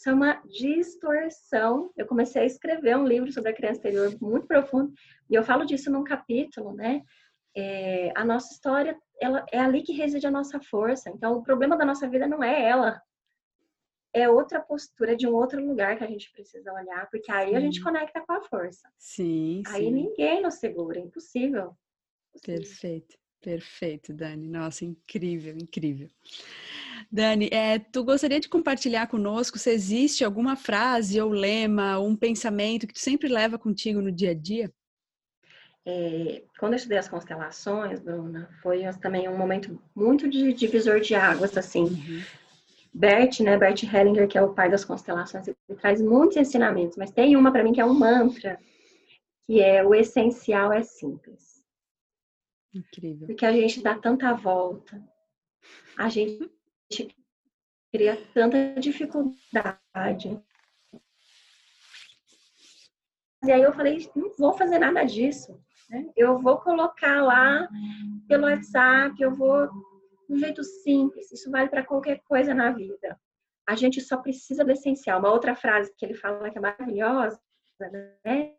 Isso 0.00 0.08
é 0.08 0.14
uma 0.14 0.42
distorção. 0.46 1.92
Eu 1.94 2.06
comecei 2.06 2.40
a 2.40 2.46
escrever 2.46 2.96
um 2.96 3.06
livro 3.06 3.30
sobre 3.30 3.50
a 3.50 3.54
criança 3.54 3.80
interior 3.80 4.16
muito 4.18 4.46
profundo 4.46 4.94
e 5.28 5.34
eu 5.34 5.44
falo 5.44 5.66
disso 5.66 5.90
num 5.90 6.02
capítulo, 6.02 6.72
né? 6.72 7.02
É, 7.54 8.10
a 8.16 8.24
nossa 8.24 8.50
história, 8.50 8.98
ela 9.20 9.44
é 9.52 9.58
ali 9.58 9.82
que 9.82 9.92
reside 9.92 10.26
a 10.26 10.30
nossa 10.30 10.58
força. 10.58 11.10
Então, 11.10 11.34
o 11.34 11.42
problema 11.42 11.76
da 11.76 11.84
nossa 11.84 12.08
vida 12.08 12.26
não 12.26 12.42
é 12.42 12.64
ela, 12.64 12.98
é 14.14 14.26
outra 14.26 14.58
postura 14.58 15.14
de 15.14 15.26
um 15.26 15.34
outro 15.34 15.62
lugar 15.62 15.98
que 15.98 16.04
a 16.04 16.08
gente 16.08 16.32
precisa 16.32 16.72
olhar, 16.72 17.06
porque 17.10 17.30
aí 17.30 17.50
sim. 17.50 17.56
a 17.56 17.60
gente 17.60 17.82
conecta 17.82 18.22
com 18.22 18.32
a 18.32 18.42
força. 18.44 18.88
Sim. 18.96 19.62
Aí 19.66 19.84
sim. 19.84 19.90
ninguém 19.90 20.40
nos 20.40 20.54
segura, 20.54 20.98
é 20.98 21.02
impossível. 21.02 21.76
Perfeito, 22.42 23.18
perfeito, 23.40 24.12
Dani. 24.12 24.46
Nossa, 24.46 24.84
incrível, 24.84 25.54
incrível. 25.56 26.08
Dani, 27.10 27.48
é, 27.50 27.78
tu 27.78 28.04
gostaria 28.04 28.40
de 28.40 28.48
compartilhar 28.48 29.06
conosco 29.06 29.58
se 29.58 29.70
existe 29.70 30.24
alguma 30.24 30.56
frase 30.56 31.20
ou 31.20 31.30
lema, 31.30 31.98
ou 31.98 32.08
um 32.08 32.16
pensamento 32.16 32.86
que 32.86 32.94
tu 32.94 33.00
sempre 33.00 33.28
leva 33.28 33.58
contigo 33.58 34.00
no 34.00 34.12
dia 34.12 34.30
a 34.30 34.34
dia? 34.34 34.70
É, 35.84 36.42
quando 36.58 36.74
eu 36.74 36.76
estudei 36.76 36.98
as 36.98 37.08
constelações, 37.08 38.00
Bruna, 38.00 38.50
foi 38.62 38.82
também 39.00 39.28
um 39.28 39.36
momento 39.36 39.80
muito 39.94 40.28
de 40.28 40.52
divisor 40.52 41.00
de 41.00 41.14
águas, 41.14 41.56
assim. 41.56 41.84
Uhum. 41.84 42.22
Bert, 42.92 43.40
né, 43.40 43.56
Bert 43.56 43.82
Hellinger, 43.84 44.28
que 44.28 44.36
é 44.36 44.42
o 44.42 44.52
pai 44.52 44.68
das 44.68 44.84
constelações, 44.84 45.46
ele 45.46 45.56
traz 45.80 46.02
muitos 46.02 46.36
ensinamentos, 46.36 46.96
mas 46.96 47.10
tem 47.10 47.36
uma 47.36 47.52
para 47.52 47.62
mim 47.62 47.72
que 47.72 47.80
é 47.80 47.84
um 47.84 47.94
mantra, 47.94 48.58
que 49.46 49.60
é 49.60 49.82
o 49.84 49.94
essencial 49.94 50.72
é 50.72 50.82
simples. 50.82 51.49
Incrível. 52.74 53.26
Porque 53.26 53.44
a 53.44 53.52
gente 53.52 53.82
dá 53.82 53.98
tanta 53.98 54.32
volta, 54.34 55.02
a 55.98 56.08
gente 56.08 56.50
cria 57.92 58.16
tanta 58.32 58.74
dificuldade. 58.80 60.40
E 63.44 63.50
aí 63.50 63.62
eu 63.62 63.72
falei, 63.72 64.10
não 64.14 64.30
vou 64.36 64.52
fazer 64.52 64.78
nada 64.78 65.02
disso. 65.04 65.58
Né? 65.88 66.10
Eu 66.16 66.38
vou 66.38 66.58
colocar 66.58 67.22
lá 67.22 67.68
pelo 68.28 68.44
WhatsApp, 68.44 69.20
eu 69.20 69.34
vou 69.34 69.66
de 69.66 70.34
um 70.34 70.38
jeito 70.38 70.62
simples. 70.62 71.32
Isso 71.32 71.50
vale 71.50 71.68
para 71.68 71.84
qualquer 71.84 72.20
coisa 72.20 72.54
na 72.54 72.70
vida. 72.70 73.18
A 73.66 73.74
gente 73.74 74.00
só 74.00 74.16
precisa 74.16 74.64
do 74.64 74.70
essencial. 74.70 75.18
Uma 75.18 75.32
outra 75.32 75.56
frase 75.56 75.92
que 75.96 76.04
ele 76.04 76.14
fala 76.14 76.50
que 76.50 76.58
é 76.58 76.60
maravilhosa, 76.60 77.40
né? 77.80 78.54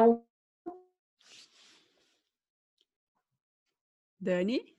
O 0.00 0.24
Dani? 4.20 4.76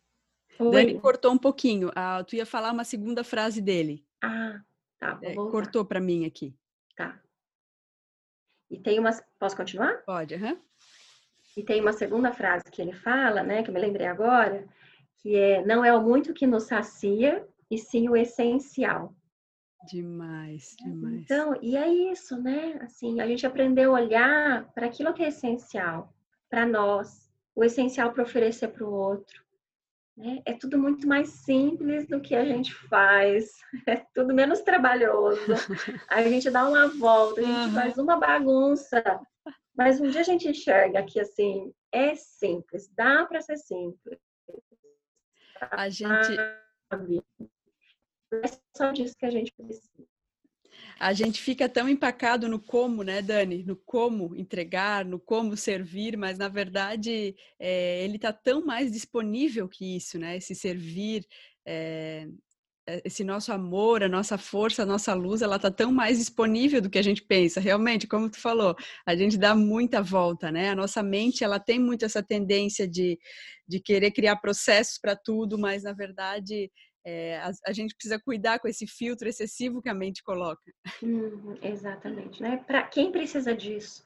Oi. 0.60 0.72
Dani 0.72 1.00
cortou 1.00 1.32
um 1.32 1.38
pouquinho. 1.38 1.92
Ah, 1.96 2.24
tu 2.24 2.36
ia 2.36 2.46
falar 2.46 2.74
uma 2.74 2.84
segunda 2.84 3.24
frase 3.24 3.62
dele. 3.62 4.06
Ah, 4.22 4.62
tá. 5.00 5.18
É, 5.22 5.34
cortou 5.34 5.86
para 5.86 6.02
mim 6.02 6.26
aqui. 6.26 6.54
Tá. 6.96 7.20
E 8.70 8.78
tem 8.78 9.00
uma. 9.00 9.12
Posso 9.40 9.56
continuar? 9.56 10.04
Pode, 10.06 10.36
aham. 10.36 10.52
Uhum. 10.52 10.62
E 11.58 11.64
tem 11.64 11.82
uma 11.82 11.94
segunda 11.94 12.32
frase 12.32 12.66
que 12.72 12.82
ele 12.82 12.94
fala, 12.94 13.44
né, 13.44 13.64
que 13.64 13.70
eu 13.70 13.74
me 13.74 13.80
lembrei 13.80 14.08
agora, 14.08 14.68
que 15.18 15.36
é: 15.36 15.66
não 15.66 15.84
é 15.84 15.96
o 15.96 16.02
muito 16.02 16.34
que 16.34 16.46
nos 16.46 16.64
sacia, 16.64 17.48
e 17.72 17.78
sim 17.78 18.10
o 18.10 18.16
essencial. 18.16 19.14
Demais, 19.88 20.76
demais. 20.78 21.22
Então, 21.22 21.58
e 21.62 21.78
é 21.78 21.88
isso, 21.88 22.42
né? 22.42 22.78
Assim, 22.82 23.22
a 23.22 23.28
gente 23.28 23.46
aprendeu 23.46 23.96
a 23.96 24.02
olhar 24.02 24.72
para 24.74 24.88
aquilo 24.88 25.14
que 25.14 25.24
é 25.24 25.30
essencial 25.30 26.14
para 26.50 26.66
nós, 26.66 27.30
o 27.56 27.64
essencial 27.64 28.12
para 28.12 28.24
oferecer 28.24 28.70
para 28.70 28.86
o 28.86 28.92
outro. 28.92 29.42
Né? 30.18 30.42
É 30.46 30.54
tudo 30.54 30.78
muito 30.78 31.08
mais 31.08 31.30
simples 31.30 32.06
do 32.08 32.20
que 32.20 32.36
a 32.36 32.44
gente 32.44 32.74
faz, 32.90 33.52
é 33.88 34.06
tudo 34.14 34.34
menos 34.34 34.60
trabalhoso. 34.62 35.40
A 36.10 36.22
gente 36.24 36.50
dá 36.50 36.68
uma 36.68 36.88
volta, 36.88 37.40
a 37.40 37.44
gente 37.44 37.70
uhum. 37.70 37.74
faz 37.74 37.98
uma 37.98 38.18
bagunça, 38.18 39.02
mas 39.74 40.02
um 40.02 40.10
dia 40.10 40.22
a 40.22 40.26
gente 40.26 40.50
enxerga 40.50 41.04
que 41.04 41.22
assim 41.22 41.74
é 41.90 42.16
simples, 42.16 42.90
dá 42.96 43.26
para 43.26 43.40
ser 43.40 43.58
simples. 43.58 44.20
A 45.72 45.90
gente 45.90 46.38
é 48.32 48.48
só 48.76 48.92
disso 48.92 49.16
que 49.18 49.26
a 49.26 49.32
gente 49.32 49.54
precisa. 49.54 49.90
A 51.00 51.14
gente 51.14 51.42
fica 51.42 51.70
tão 51.70 51.88
empacado 51.88 52.50
no 52.50 52.60
como, 52.60 53.04
né, 53.04 53.22
Dani? 53.22 53.64
No 53.64 53.76
como 53.76 54.36
entregar, 54.36 55.06
no 55.06 55.18
como 55.18 55.56
servir, 55.56 56.18
mas 56.18 56.38
na 56.38 56.50
verdade 56.50 57.36
é, 57.58 58.04
ele 58.04 58.18
está 58.18 58.34
tão 58.34 58.66
mais 58.66 58.92
disponível 58.92 59.68
que 59.70 59.96
isso, 59.96 60.20
né? 60.20 60.36
Esse 60.36 60.54
servir, 60.54 61.26
é, 61.66 62.28
esse 63.06 63.24
nosso 63.24 63.52
amor, 63.54 64.04
a 64.04 64.10
nossa 64.10 64.38
força, 64.38 64.84
a 64.84 64.86
nossa 64.86 65.14
luz, 65.14 65.42
ela 65.42 65.56
está 65.56 65.72
tão 65.72 65.92
mais 65.92 66.18
disponível 66.18 66.82
do 66.82 66.90
que 66.90 66.98
a 66.98 67.04
gente 67.04 67.22
pensa. 67.22 67.62
Realmente, 67.62 68.08
como 68.08 68.30
tu 68.30 68.40
falou, 68.40 68.76
a 69.06 69.16
gente 69.16 69.38
dá 69.38 69.56
muita 69.56 70.02
volta, 70.02 70.52
né? 70.52 70.70
A 70.70 70.76
nossa 70.76 71.02
mente, 71.02 71.44
ela 71.44 71.60
tem 71.60 71.80
muito 71.80 72.04
essa 72.04 72.22
tendência 72.22 72.88
de, 72.88 73.18
de 73.68 73.80
querer 73.80 74.12
criar 74.12 74.38
processos 74.38 74.98
para 74.98 75.16
tudo, 75.16 75.58
mas 75.58 75.84
na 75.84 75.94
verdade 75.94 76.70
é, 77.06 77.38
a, 77.40 77.52
a, 77.68 77.74
gente 77.74 77.96
precisa 77.96 78.20
cuidar 78.20 78.60
com 78.60 78.68
esse 78.68 78.86
filtro 78.86 79.28
excessivo 79.28 79.82
que 79.82 79.90
a 79.90 79.94
mente 79.94 80.24
coloca. 80.24 80.62
Uhum, 81.02 81.58
exatamente, 81.62 82.42
né? 82.42 82.58
Para 82.58 82.84
quem 82.84 83.12
precisa 83.12 83.56
disso? 83.56 84.04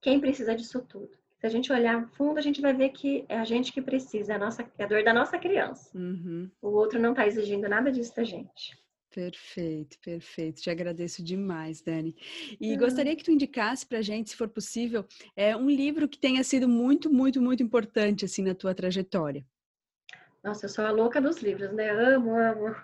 Quem 0.00 0.20
precisa 0.20 0.54
disso 0.54 0.82
tudo? 0.82 1.10
Se 1.38 1.46
a 1.46 1.50
gente 1.50 1.72
olhar 1.72 2.08
fundo, 2.10 2.38
a 2.38 2.42
gente 2.42 2.60
vai 2.60 2.72
ver 2.72 2.90
que 2.90 3.24
é 3.28 3.38
a 3.38 3.44
gente 3.44 3.72
que 3.72 3.82
precisa, 3.82 4.32
é 4.32 4.36
a, 4.36 4.38
nossa, 4.38 4.70
é 4.78 4.84
a 4.84 4.86
dor 4.86 5.02
da 5.04 5.12
nossa 5.12 5.38
criança. 5.38 5.90
Uhum. 5.96 6.50
O 6.62 6.68
outro 6.68 6.98
não 6.98 7.10
está 7.10 7.26
exigindo 7.26 7.68
nada 7.68 7.90
disso 7.90 8.14
da 8.16 8.24
gente. 8.24 8.76
Perfeito, 9.14 9.96
perfeito. 10.00 10.60
Te 10.60 10.70
agradeço 10.70 11.22
demais, 11.22 11.80
Dani. 11.80 12.16
E 12.60 12.76
gostaria 12.76 13.14
que 13.14 13.22
tu 13.22 13.30
indicasse 13.30 13.86
para 13.86 13.98
a 13.98 14.02
gente, 14.02 14.30
se 14.30 14.36
for 14.36 14.48
possível, 14.48 15.06
é 15.36 15.56
um 15.56 15.70
livro 15.70 16.08
que 16.08 16.18
tenha 16.18 16.42
sido 16.42 16.68
muito, 16.68 17.12
muito, 17.12 17.40
muito 17.40 17.62
importante 17.62 18.24
assim 18.24 18.42
na 18.42 18.56
tua 18.56 18.74
trajetória. 18.74 19.46
Nossa, 20.44 20.66
eu 20.66 20.68
sou 20.68 20.84
a 20.84 20.90
louca 20.90 21.22
dos 21.22 21.38
livros, 21.38 21.72
né? 21.72 21.88
Amo, 21.88 22.36
amo. 22.38 22.76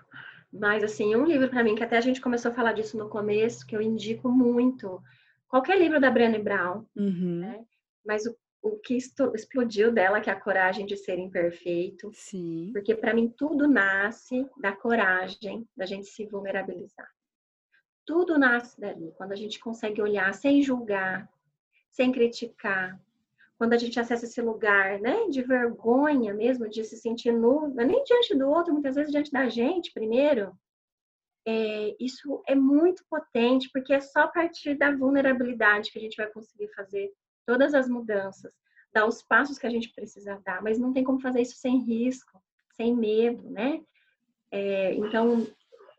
Mas, 0.51 0.83
assim, 0.83 1.15
um 1.15 1.25
livro 1.25 1.47
para 1.47 1.63
mim, 1.63 1.75
que 1.75 1.83
até 1.83 1.95
a 1.95 2.01
gente 2.01 2.19
começou 2.19 2.49
a 2.49 2.53
falar 2.53 2.73
disso 2.73 2.97
no 2.97 3.07
começo, 3.07 3.65
que 3.67 3.75
eu 3.75 3.81
indico 3.81 4.27
muito. 4.29 4.99
Qualquer 5.47 5.77
livro 5.77 6.01
da 6.01 6.09
Brené 6.09 6.39
Brown, 6.39 6.85
uhum. 6.95 7.39
né? 7.39 7.63
Mas 8.03 8.25
o, 8.25 8.35
o 8.63 8.77
que 8.77 8.97
explodiu 8.97 9.91
dela, 9.91 10.19
que 10.19 10.29
é 10.29 10.33
a 10.33 10.39
coragem 10.39 10.87
de 10.87 10.97
ser 10.97 11.19
imperfeito. 11.19 12.09
Sim. 12.13 12.71
Porque, 12.73 12.95
para 12.95 13.13
mim, 13.13 13.29
tudo 13.29 13.67
nasce 13.67 14.49
da 14.57 14.71
coragem 14.71 15.69
da 15.77 15.85
gente 15.85 16.07
se 16.07 16.25
vulnerabilizar. 16.25 17.09
Tudo 18.03 18.39
nasce 18.39 18.81
dali, 18.81 19.13
quando 19.15 19.33
a 19.33 19.35
gente 19.35 19.59
consegue 19.59 20.01
olhar 20.01 20.33
sem 20.33 20.63
julgar, 20.63 21.29
sem 21.91 22.11
criticar, 22.11 22.99
quando 23.61 23.73
a 23.73 23.77
gente 23.77 23.99
acessa 23.99 24.25
esse 24.25 24.41
lugar, 24.41 24.99
né, 24.99 25.27
de 25.29 25.43
vergonha 25.43 26.33
mesmo, 26.33 26.67
de 26.67 26.83
se 26.83 26.97
sentir 26.97 27.31
nu, 27.31 27.71
é 27.79 27.85
nem 27.85 28.03
diante 28.03 28.33
do 28.33 28.49
outro, 28.49 28.73
muitas 28.73 28.95
vezes 28.95 29.11
diante 29.11 29.31
da 29.31 29.47
gente 29.49 29.93
primeiro, 29.93 30.51
é, 31.45 31.95
isso 31.99 32.41
é 32.47 32.55
muito 32.55 33.05
potente, 33.07 33.69
porque 33.71 33.93
é 33.93 33.99
só 33.99 34.21
a 34.21 34.27
partir 34.29 34.73
da 34.73 34.89
vulnerabilidade 34.95 35.91
que 35.91 35.99
a 35.99 36.01
gente 36.01 36.17
vai 36.17 36.25
conseguir 36.25 36.69
fazer 36.69 37.13
todas 37.45 37.75
as 37.75 37.87
mudanças, 37.87 38.51
dar 38.91 39.05
os 39.05 39.21
passos 39.21 39.59
que 39.59 39.67
a 39.67 39.69
gente 39.69 39.93
precisa 39.93 40.41
dar, 40.43 40.63
mas 40.63 40.79
não 40.79 40.91
tem 40.91 41.03
como 41.03 41.21
fazer 41.21 41.41
isso 41.41 41.57
sem 41.57 41.83
risco, 41.83 42.41
sem 42.73 42.95
medo, 42.95 43.47
né? 43.47 43.79
É, 44.49 44.95
então, 44.95 45.45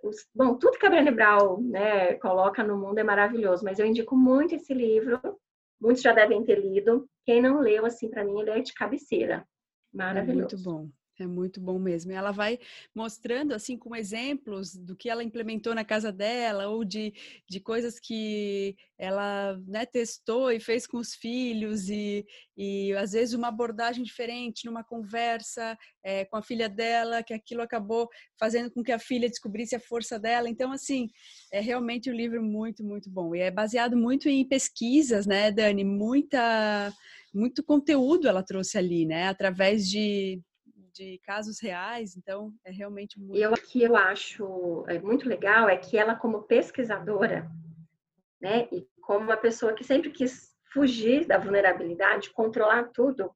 os, 0.03 0.29
bom, 0.35 0.57
tudo 0.57 0.81
que 0.81 0.87
a 0.87 0.91
Brené 0.91 1.13
Brown 1.13 1.63
né, 1.63 2.15
coloca 2.15 2.65
no 2.65 2.77
mundo 2.77 2.99
é 2.99 3.05
maravilhoso, 3.05 3.65
mas 3.65 3.79
eu 3.79 3.87
indico 3.87 4.17
muito 4.17 4.53
esse 4.53 4.75
livro, 4.75 5.21
Muitos 5.83 6.01
já 6.01 6.13
devem 6.13 6.45
ter 6.45 6.61
lido. 6.61 7.09
Quem 7.27 7.43
não 7.43 7.59
leu, 7.59 7.85
assim, 7.85 8.09
para 8.09 8.25
mim, 8.25 8.41
ele 8.41 8.51
é 8.51 8.61
de 8.61 8.73
cabeceira. 8.73 9.45
Maravilhoso. 9.93 10.55
É 10.55 10.57
muito 10.57 10.63
bom. 10.63 10.89
É 11.23 11.27
muito 11.27 11.61
bom 11.61 11.79
mesmo. 11.79 12.13
Ela 12.13 12.33
vai 12.33 12.59
mostrando, 12.95 13.53
assim, 13.53 13.77
com 13.77 13.95
exemplos 13.95 14.75
do 14.75 14.97
que 14.97 15.09
ela 15.09 15.23
implementou 15.23 15.75
na 15.75 15.85
casa 15.85 16.13
dela, 16.13 16.69
ou 16.69 16.85
de, 16.85 17.13
de 17.49 17.61
coisas 17.61 17.99
que 17.99 18.77
ela 18.99 19.59
né, 19.67 19.85
testou 19.85 20.51
e 20.51 20.61
fez 20.61 20.87
com 20.87 20.99
os 20.99 21.15
filhos, 21.15 21.89
e, 21.89 22.25
e 22.57 22.93
às 22.95 23.13
vezes 23.13 23.35
uma 23.35 23.49
abordagem 23.49 24.05
diferente 24.05 24.65
numa 24.65 24.85
conversa 24.85 25.77
é, 26.05 26.25
com 26.25 26.37
a 26.37 26.43
filha 26.43 26.69
dela, 26.69 27.23
que 27.23 27.35
aquilo 27.35 27.63
acabou 27.63 28.09
fazendo 28.39 28.71
com 28.71 28.83
que 28.83 28.93
a 28.93 28.99
filha 28.99 29.29
descobrisse 29.29 29.75
a 29.75 29.81
força 29.81 30.19
dela. 30.19 30.49
Então, 30.49 30.73
assim, 30.73 31.09
é 31.53 31.61
realmente 31.61 32.11
um 32.11 32.15
livro 32.15 32.43
muito, 32.43 32.85
muito 32.85 33.11
bom. 33.11 33.35
E 33.35 33.41
é 33.41 33.51
baseado 33.51 33.97
muito 33.97 34.29
em 34.29 34.47
pesquisas, 34.47 35.27
né, 35.27 35.51
Dani? 35.51 35.85
Muita, 35.85 36.93
muito 37.35 37.63
conteúdo 37.63 38.29
ela 38.29 38.43
trouxe 38.43 38.79
ali, 38.79 39.07
né? 39.07 39.29
Através 39.29 39.89
de 39.89 40.41
de 40.93 41.19
casos 41.25 41.61
reais, 41.61 42.17
então 42.17 42.53
é 42.65 42.71
realmente 42.71 43.19
muito. 43.19 43.37
E 43.37 43.47
o 43.47 43.55
que 43.55 43.83
eu 43.83 43.97
acho 43.97 44.85
é, 44.89 44.99
muito 44.99 45.29
legal 45.29 45.69
é 45.69 45.77
que 45.77 45.97
ela, 45.97 46.15
como 46.15 46.43
pesquisadora, 46.43 47.51
né, 48.41 48.69
e 48.73 48.87
como 49.01 49.25
uma 49.25 49.37
pessoa 49.37 49.73
que 49.73 49.85
sempre 49.85 50.11
quis 50.11 50.53
fugir 50.73 51.27
da 51.27 51.39
vulnerabilidade, 51.39 52.31
controlar 52.31 52.91
tudo, 52.93 53.31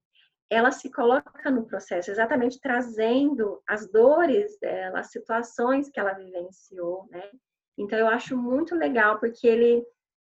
ela 0.49 0.71
se 0.71 0.91
coloca 0.91 1.51
no 1.51 1.67
processo, 1.67 2.11
exatamente 2.11 2.61
trazendo 2.61 3.61
as 3.67 3.91
dores 3.91 4.59
dela, 4.61 5.01
as 5.01 5.11
situações 5.11 5.91
que 5.91 5.99
ela 5.99 6.13
vivenciou, 6.13 7.07
né? 7.11 7.29
Então 7.77 7.99
eu 7.99 8.07
acho 8.07 8.37
muito 8.37 8.75
legal 8.75 9.19
porque 9.19 9.47
ele 9.47 9.85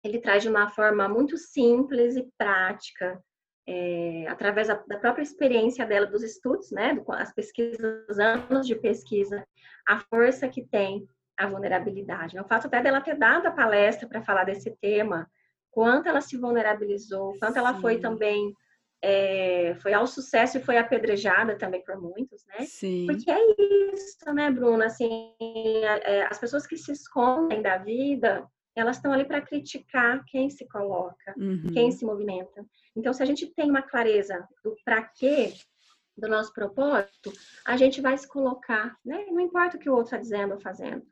ele 0.02 0.20
traz 0.20 0.42
de 0.42 0.50
uma 0.50 0.68
forma 0.68 1.08
muito 1.08 1.38
simples 1.38 2.14
e 2.14 2.30
prática 2.36 3.22
é, 3.66 4.26
através 4.28 4.68
da, 4.68 4.76
própria 4.76 5.22
experiência 5.22 5.86
dela, 5.86 6.06
dos 6.06 6.22
estudos, 6.22 6.70
né, 6.70 6.98
as 7.08 7.32
pesquisas, 7.32 8.18
anos 8.18 8.66
de 8.66 8.74
pesquisa, 8.74 9.46
a 9.86 9.98
força 10.00 10.48
que 10.48 10.62
tem 10.62 11.08
a 11.36 11.46
vulnerabilidade. 11.46 12.34
Né? 12.34 12.42
O 12.42 12.48
fato 12.48 12.66
até 12.66 12.82
dela 12.82 13.00
ter 13.00 13.16
dado 13.16 13.46
a 13.46 13.50
palestra 13.50 14.08
para 14.08 14.22
falar 14.22 14.44
desse 14.44 14.70
tema, 14.80 15.28
quanto 15.70 16.08
ela 16.08 16.20
se 16.20 16.36
vulnerabilizou, 16.36 17.36
quanto 17.38 17.54
Sim. 17.54 17.58
ela 17.58 17.74
foi 17.80 17.98
também 17.98 18.54
é, 19.02 19.74
foi 19.82 19.92
ao 19.92 20.06
sucesso 20.06 20.56
e 20.56 20.62
foi 20.62 20.78
apedrejada 20.78 21.58
também 21.58 21.84
por 21.84 22.00
muitos, 22.00 22.42
né? 22.46 22.64
Sim. 22.64 23.06
Porque 23.06 23.30
é 23.30 23.38
isso, 23.92 24.32
né, 24.32 24.50
Bruna? 24.50 24.86
Assim, 24.86 25.34
é, 25.38 26.26
as 26.30 26.38
pessoas 26.38 26.66
que 26.66 26.76
se 26.76 26.90
escondem 26.90 27.60
da 27.60 27.76
vida, 27.76 28.48
elas 28.76 28.96
estão 28.96 29.12
ali 29.12 29.24
para 29.24 29.40
criticar 29.40 30.24
quem 30.24 30.50
se 30.50 30.66
coloca, 30.66 31.34
uhum. 31.36 31.72
quem 31.72 31.92
se 31.92 32.04
movimenta. 32.04 32.66
Então, 32.96 33.12
se 33.12 33.22
a 33.22 33.26
gente 33.26 33.46
tem 33.46 33.70
uma 33.70 33.82
clareza 33.82 34.46
do 34.62 34.76
para 34.84 35.02
quê, 35.02 35.52
do 36.16 36.28
nosso 36.28 36.52
propósito, 36.52 37.32
a 37.64 37.76
gente 37.76 38.00
vai 38.00 38.16
se 38.16 38.26
colocar, 38.26 38.96
né? 39.04 39.26
Não 39.26 39.40
importa 39.40 39.76
o 39.76 39.80
que 39.80 39.90
o 39.90 39.92
outro 39.92 40.06
está 40.06 40.18
dizendo 40.18 40.54
ou 40.54 40.60
fazendo. 40.60 41.04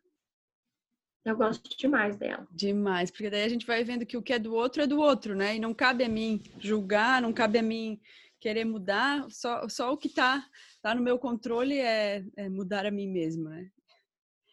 Eu 1.25 1.37
gosto 1.37 1.77
demais 1.77 2.17
dela. 2.17 2.47
Demais, 2.51 3.11
porque 3.11 3.31
daí 3.31 3.45
a 3.45 3.49
gente 3.49 3.67
vai 3.67 3.85
vendo 3.85 4.05
que 4.05 4.17
o 4.17 4.23
que 4.23 4.33
é 4.33 4.39
do 4.39 4.55
outro 4.55 4.83
é 4.83 4.87
do 4.87 4.99
outro, 4.99 5.35
né? 5.35 5.57
E 5.57 5.61
não 5.61 5.73
cabe 5.73 6.05
a 6.05 6.09
mim 6.09 6.43
julgar, 6.59 7.23
não 7.23 7.33
cabe 7.33 7.59
a 7.59 7.63
mim 7.63 8.01
querer 8.41 8.65
mudar, 8.65 9.25
só, 9.31 9.69
só 9.69 9.93
o 9.93 9.97
que 9.97 10.09
está 10.09 10.45
tá 10.81 10.93
no 10.97 11.03
meu 11.03 11.17
controle 11.17 11.79
é, 11.79 12.25
é 12.37 12.49
mudar 12.49 12.85
a 12.85 12.91
mim 12.91 13.07
mesma, 13.07 13.51
né? 13.51 13.71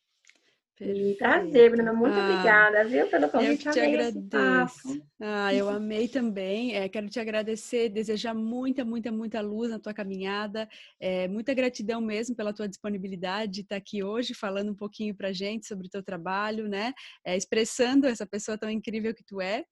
Perfeito. 0.76 1.20
Prazer, 1.20 1.72
Bruna. 1.72 1.94
Muito 1.94 2.18
ah, 2.18 2.30
obrigada, 2.30 2.84
viu, 2.84 3.08
pelo 3.08 3.30
convite. 3.30 3.68
Eu 3.68 3.72
te 3.72 3.80
agradeço. 3.80 5.02
Ah, 5.22 5.54
eu 5.54 5.70
amei 5.70 6.08
também. 6.08 6.76
É, 6.76 6.90
quero 6.90 7.08
te 7.08 7.20
agradecer, 7.20 7.90
desejar 7.90 8.34
muita, 8.34 8.84
muita, 8.84 9.12
muita 9.12 9.40
luz 9.40 9.70
na 9.70 9.80
tua 9.80 9.94
caminhada. 9.94 10.68
É, 11.00 11.28
muita 11.28 11.54
gratidão 11.54 12.02
mesmo 12.02 12.36
pela 12.36 12.52
tua 12.52 12.68
disponibilidade 12.68 13.54
de 13.54 13.62
estar 13.62 13.78
aqui 13.78 14.04
hoje 14.04 14.34
falando 14.34 14.72
um 14.72 14.76
pouquinho 14.76 15.16
para 15.16 15.32
gente 15.32 15.68
sobre 15.68 15.88
o 15.88 15.90
teu 15.90 16.04
trabalho, 16.04 16.68
né? 16.68 16.92
É, 17.24 17.38
expressando 17.38 18.08
essa 18.08 18.26
pessoa 18.26 18.58
tão 18.58 18.70
incrível 18.70 19.14
que 19.14 19.24
tu 19.24 19.40
é. 19.40 19.64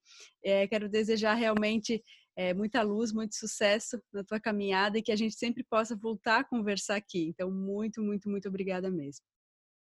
é 0.46 0.68
quero 0.68 0.88
desejar 0.88 1.34
realmente 1.34 2.02
é, 2.36 2.54
muita 2.54 2.82
luz, 2.82 3.12
muito 3.12 3.36
sucesso 3.36 4.02
na 4.14 4.24
tua 4.24 4.40
caminhada 4.40 4.98
e 4.98 5.02
que 5.02 5.12
a 5.12 5.16
gente 5.16 5.36
sempre 5.36 5.64
possa 5.64 5.96
voltar 5.96 6.40
a 6.40 6.44
conversar 6.44 6.96
aqui. 6.96 7.28
Então, 7.28 7.52
muito, 7.52 8.02
muito, 8.02 8.30
muito 8.30 8.48
obrigada 8.48 8.90
mesmo. 8.90 9.26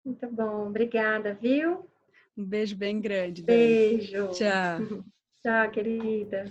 Muito 0.05 0.27
bom, 0.31 0.67
obrigada, 0.67 1.33
viu? 1.33 1.85
Um 2.37 2.45
beijo 2.45 2.75
bem 2.75 3.01
grande. 3.01 3.43
Beijo. 3.43 4.29
Tchau. 4.29 5.03
Tchau, 5.43 5.71
querida. 5.71 6.45